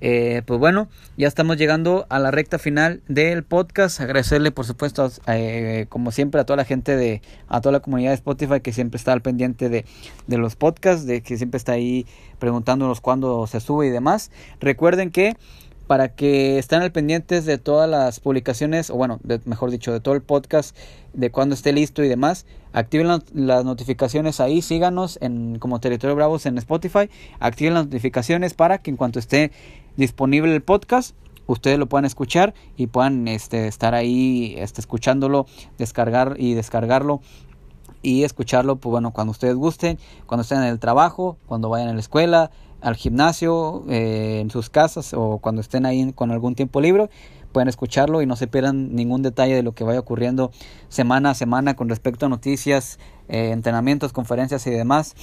eh, 0.00 0.42
pues 0.46 0.60
bueno, 0.60 0.88
ya 1.16 1.26
estamos 1.26 1.56
llegando 1.56 2.06
a 2.08 2.20
la 2.20 2.30
recta 2.30 2.58
final 2.58 3.02
del 3.08 3.42
podcast. 3.42 4.00
Agradecerle, 4.00 4.52
por 4.52 4.64
supuesto, 4.64 5.10
eh, 5.26 5.86
como 5.88 6.12
siempre, 6.12 6.40
a 6.40 6.44
toda 6.44 6.56
la 6.56 6.64
gente 6.64 6.96
de, 6.96 7.20
a 7.48 7.60
toda 7.60 7.72
la 7.72 7.80
comunidad 7.80 8.10
de 8.10 8.14
Spotify 8.14 8.60
que 8.60 8.72
siempre 8.72 8.96
está 8.98 9.12
al 9.12 9.22
pendiente 9.22 9.68
de, 9.68 9.84
de 10.28 10.38
los 10.38 10.54
podcasts, 10.54 11.04
de 11.04 11.20
que 11.22 11.36
siempre 11.36 11.58
está 11.58 11.72
ahí 11.72 12.06
preguntándonos 12.38 13.00
cuándo 13.00 13.46
se 13.48 13.60
sube 13.60 13.88
y 13.88 13.90
demás. 13.90 14.30
Recuerden 14.60 15.10
que 15.10 15.36
para 15.88 16.14
que 16.14 16.58
estén 16.58 16.82
al 16.82 16.92
pendientes 16.92 17.46
de 17.46 17.56
todas 17.56 17.88
las 17.88 18.20
publicaciones, 18.20 18.90
o 18.90 18.94
bueno, 18.94 19.18
mejor 19.46 19.70
dicho, 19.70 19.90
de 19.90 20.00
todo 20.00 20.14
el 20.14 20.20
podcast, 20.20 20.76
de 21.14 21.30
cuando 21.30 21.54
esté 21.54 21.72
listo 21.72 22.04
y 22.04 22.08
demás. 22.08 22.44
Activen 22.74 23.08
las 23.32 23.64
notificaciones 23.64 24.38
ahí, 24.38 24.60
síganos 24.60 25.18
en 25.22 25.58
como 25.58 25.80
Territorio 25.80 26.14
Bravos 26.14 26.44
en 26.44 26.58
Spotify, 26.58 27.08
activen 27.40 27.72
las 27.72 27.86
notificaciones 27.86 28.52
para 28.52 28.78
que 28.78 28.90
en 28.90 28.98
cuanto 28.98 29.18
esté 29.18 29.50
disponible 29.96 30.54
el 30.54 30.62
podcast, 30.62 31.16
ustedes 31.46 31.78
lo 31.78 31.86
puedan 31.86 32.04
escuchar 32.04 32.52
y 32.76 32.88
puedan 32.88 33.26
este, 33.26 33.66
estar 33.66 33.94
ahí 33.94 34.56
este, 34.58 34.82
escuchándolo, 34.82 35.46
descargar 35.78 36.34
y 36.38 36.52
descargarlo 36.52 37.22
y 38.02 38.24
escucharlo, 38.24 38.76
pues 38.76 38.90
bueno, 38.90 39.12
cuando 39.12 39.30
ustedes 39.30 39.54
gusten, 39.54 39.98
cuando 40.26 40.42
estén 40.42 40.58
en 40.58 40.68
el 40.68 40.78
trabajo, 40.78 41.38
cuando 41.46 41.70
vayan 41.70 41.88
a 41.88 41.94
la 41.94 42.00
escuela, 42.00 42.50
al 42.80 42.96
gimnasio, 42.96 43.84
eh, 43.88 44.40
en 44.40 44.50
sus 44.50 44.70
casas 44.70 45.14
o 45.14 45.38
cuando 45.38 45.60
estén 45.60 45.86
ahí 45.86 46.12
con 46.12 46.30
algún 46.30 46.54
tiempo 46.54 46.80
libre, 46.80 47.10
pueden 47.52 47.68
escucharlo 47.68 48.22
y 48.22 48.26
no 48.26 48.36
se 48.36 48.46
pierdan 48.46 48.94
ningún 48.94 49.22
detalle 49.22 49.54
de 49.54 49.62
lo 49.62 49.72
que 49.72 49.84
vaya 49.84 50.00
ocurriendo 50.00 50.50
semana 50.88 51.30
a 51.30 51.34
semana 51.34 51.74
con 51.74 51.88
respecto 51.88 52.26
a 52.26 52.28
noticias, 52.28 52.98
eh, 53.28 53.50
entrenamientos, 53.50 54.12
conferencias 54.12 54.66
y 54.66 54.70
demás, 54.70 55.14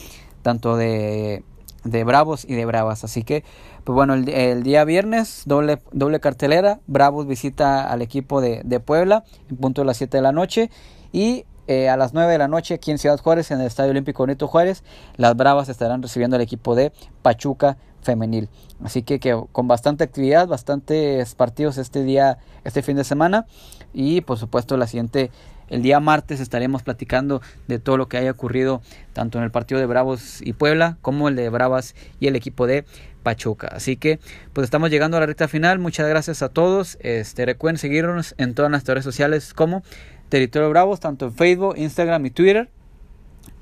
tanto 0.41 0.75
de, 0.75 1.43
de 1.83 2.03
Bravos 2.03 2.45
y 2.45 2.55
de 2.55 2.65
Bravas. 2.65 3.03
Así 3.03 3.23
que, 3.23 3.43
pues 3.83 3.95
bueno, 3.95 4.15
el, 4.15 4.27
el, 4.29 4.63
día 4.63 4.83
viernes, 4.83 5.43
doble, 5.45 5.79
doble 5.91 6.19
cartelera, 6.19 6.79
Bravos 6.87 7.27
visita 7.27 7.89
al 7.89 8.01
equipo 8.01 8.41
de, 8.41 8.61
de 8.65 8.79
Puebla 8.79 9.23
en 9.49 9.57
punto 9.57 9.81
de 9.81 9.85
las 9.85 9.97
7 9.97 10.17
de 10.17 10.23
la 10.23 10.31
noche 10.31 10.69
y 11.13 11.45
eh, 11.67 11.89
a 11.89 11.97
las 11.97 12.13
9 12.13 12.31
de 12.31 12.37
la 12.37 12.47
noche 12.47 12.75
aquí 12.75 12.91
en 12.91 12.97
Ciudad 12.97 13.19
Juárez, 13.19 13.51
en 13.51 13.59
el 13.59 13.67
Estadio 13.67 13.91
Olímpico 13.91 14.25
Benito 14.25 14.47
Juárez, 14.47 14.83
las 15.17 15.35
Bravas 15.35 15.69
estarán 15.69 16.01
recibiendo 16.01 16.35
al 16.35 16.41
equipo 16.41 16.75
de 16.75 16.91
Pachuca 17.21 17.77
Femenil. 18.01 18.49
Así 18.83 19.03
que, 19.03 19.19
que, 19.19 19.41
con 19.51 19.67
bastante 19.67 20.03
actividad, 20.03 20.47
bastantes 20.47 21.35
partidos 21.35 21.77
este 21.77 22.03
día, 22.03 22.37
este 22.63 22.81
fin 22.81 22.95
de 22.95 23.03
semana. 23.03 23.45
Y 23.93 24.21
por 24.21 24.37
supuesto, 24.37 24.77
la 24.77 24.87
siguiente, 24.87 25.31
el 25.67 25.81
día 25.81 25.99
martes 25.99 26.39
estaremos 26.39 26.83
platicando 26.83 27.41
de 27.67 27.79
todo 27.79 27.97
lo 27.97 28.07
que 28.07 28.17
haya 28.17 28.31
ocurrido, 28.31 28.81
tanto 29.13 29.39
en 29.39 29.43
el 29.43 29.51
partido 29.51 29.79
de 29.79 29.87
Bravos 29.87 30.41
y 30.41 30.53
Puebla, 30.53 30.97
como 31.01 31.27
el 31.27 31.35
de 31.35 31.49
Bravas 31.49 31.95
y 32.19 32.27
el 32.27 32.35
equipo 32.35 32.67
de 32.67 32.85
Pachuca. 33.23 33.67
Así 33.71 33.97
que, 33.97 34.19
pues 34.53 34.65
estamos 34.65 34.91
llegando 34.91 35.17
a 35.17 35.19
la 35.19 35.25
recta 35.25 35.47
final. 35.47 35.79
Muchas 35.79 36.07
gracias 36.07 36.43
a 36.43 36.49
todos. 36.49 36.97
Este, 37.01 37.45
recuerden 37.45 37.79
seguirnos 37.79 38.35
en 38.37 38.53
todas 38.53 38.69
nuestras 38.69 38.95
redes 38.95 39.05
sociales 39.05 39.53
como 39.53 39.81
Territorio 40.29 40.69
Bravos, 40.69 40.99
tanto 40.99 41.27
en 41.27 41.33
Facebook, 41.33 41.75
Instagram 41.77 42.25
y 42.25 42.29
Twitter. 42.31 42.69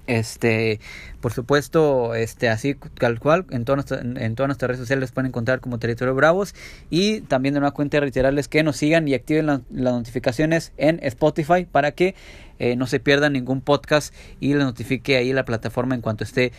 Este, 0.06 0.82
por 1.22 1.32
supuesto, 1.32 2.14
este, 2.14 2.50
así 2.50 2.76
tal 3.00 3.20
cual, 3.20 3.46
en, 3.52 3.64
todas 3.64 3.90
en 3.92 4.36
todas 4.36 4.50
nuestras 4.50 4.68
redes 4.68 4.80
sociales 4.80 5.14
pueden 5.14 5.28
encontrar 5.30 5.62
como 5.62 5.80
Territorio 5.80 6.14
Bravos. 6.14 6.54
Y 6.90 7.22
también 7.22 7.54
de 7.54 7.60
una 7.60 7.72
cuenta 7.72 8.00
reiterarles 8.00 8.48
que 8.48 8.64
nos 8.64 8.78
sigan 8.78 9.08
y 9.08 9.14
activen 9.14 9.46
las 9.46 9.62
notificaciones 9.70 10.74
en 10.78 11.00
Spotify 11.04 11.66
para 11.66 11.92
que 11.92 12.16
eh, 12.60 12.76
no 12.76 12.88
se 12.88 13.00
pierdan 13.00 13.34
ningún 13.34 13.62
podcast 13.62 14.14
y 14.40 14.54
les 14.54 14.64
notifique 14.64 15.16
ahí 15.16 15.32
la 15.34 15.46
plataforma 15.46 15.96
en 15.96 16.02
cuanto 16.02 16.24
esté 16.24 16.52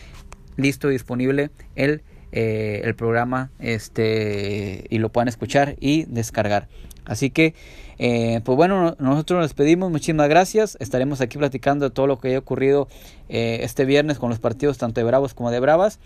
listo 0.57 0.89
y 0.89 0.93
disponible 0.93 1.51
el, 1.75 2.01
eh, 2.31 2.81
el 2.83 2.95
programa 2.95 3.51
este, 3.59 4.85
y 4.89 4.97
lo 4.97 5.11
puedan 5.11 5.27
escuchar 5.27 5.75
y 5.79 6.05
descargar. 6.05 6.67
Así 7.05 7.29
que, 7.29 7.53
eh, 7.97 8.41
pues 8.43 8.55
bueno, 8.55 8.95
nosotros 8.99 9.39
nos 9.39 9.49
despedimos, 9.49 9.91
muchísimas 9.91 10.27
gracias. 10.27 10.77
Estaremos 10.79 11.21
aquí 11.21 11.37
platicando 11.37 11.85
de 11.85 11.91
todo 11.91 12.07
lo 12.07 12.19
que 12.19 12.29
haya 12.29 12.39
ocurrido 12.39 12.87
eh, 13.29 13.59
este 13.61 13.85
viernes 13.85 14.19
con 14.19 14.29
los 14.29 14.39
partidos 14.39 14.77
tanto 14.77 14.99
de 15.01 15.05
Bravos 15.05 15.33
como 15.33 15.51
de 15.51 15.59
Bravas. 15.59 15.99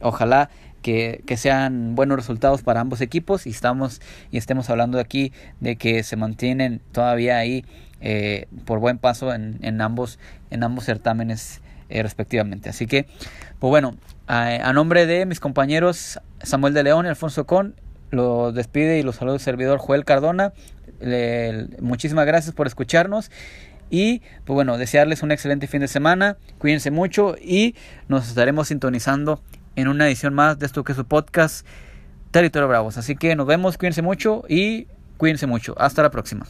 Ojalá 0.00 0.50
que, 0.82 1.22
que, 1.26 1.36
sean 1.36 1.94
buenos 1.94 2.16
resultados 2.16 2.62
para 2.62 2.80
ambos 2.80 3.00
equipos 3.00 3.46
y 3.46 3.50
estamos 3.50 4.00
y 4.30 4.38
estemos 4.38 4.70
hablando 4.70 4.98
aquí 5.00 5.32
de 5.60 5.76
que 5.76 6.02
se 6.02 6.16
mantienen 6.16 6.80
todavía 6.92 7.36
ahí 7.36 7.64
eh, 8.00 8.46
por 8.64 8.78
buen 8.78 8.98
paso 8.98 9.34
en, 9.34 9.58
en, 9.62 9.80
ambos 9.80 10.18
en 10.50 10.62
ambos 10.62 10.84
certámenes 10.84 11.60
respectivamente. 11.90 12.68
Así 12.68 12.86
que, 12.86 13.06
pues 13.58 13.70
bueno, 13.70 13.96
a, 14.26 14.68
a 14.68 14.72
nombre 14.72 15.06
de 15.06 15.26
mis 15.26 15.40
compañeros 15.40 16.20
Samuel 16.42 16.74
de 16.74 16.82
León 16.84 17.06
y 17.06 17.08
Alfonso 17.08 17.46
Con, 17.46 17.74
Los 18.10 18.54
despide 18.54 18.98
y 18.98 19.02
los 19.02 19.16
saluda 19.16 19.34
el 19.34 19.40
servidor 19.40 19.78
Joel 19.78 20.04
Cardona. 20.04 20.52
muchísimas 21.80 22.26
gracias 22.26 22.54
por 22.54 22.66
escucharnos. 22.66 23.30
Y 23.90 24.20
pues 24.44 24.54
bueno, 24.54 24.76
desearles 24.76 25.22
un 25.22 25.32
excelente 25.32 25.66
fin 25.66 25.80
de 25.80 25.88
semana. 25.88 26.36
Cuídense 26.58 26.90
mucho 26.90 27.36
y 27.40 27.74
nos 28.08 28.28
estaremos 28.28 28.68
sintonizando 28.68 29.42
en 29.76 29.88
una 29.88 30.06
edición 30.06 30.34
más 30.34 30.58
de 30.58 30.66
esto 30.66 30.84
que 30.84 30.92
es 30.92 30.96
su 30.96 31.04
podcast 31.04 31.66
Territorio 32.30 32.68
Bravos. 32.68 32.98
Así 32.98 33.16
que 33.16 33.34
nos 33.36 33.46
vemos, 33.46 33.78
cuídense 33.78 34.02
mucho 34.02 34.44
y 34.48 34.88
cuídense 35.16 35.46
mucho. 35.46 35.74
Hasta 35.78 36.02
la 36.02 36.10
próxima. 36.10 36.46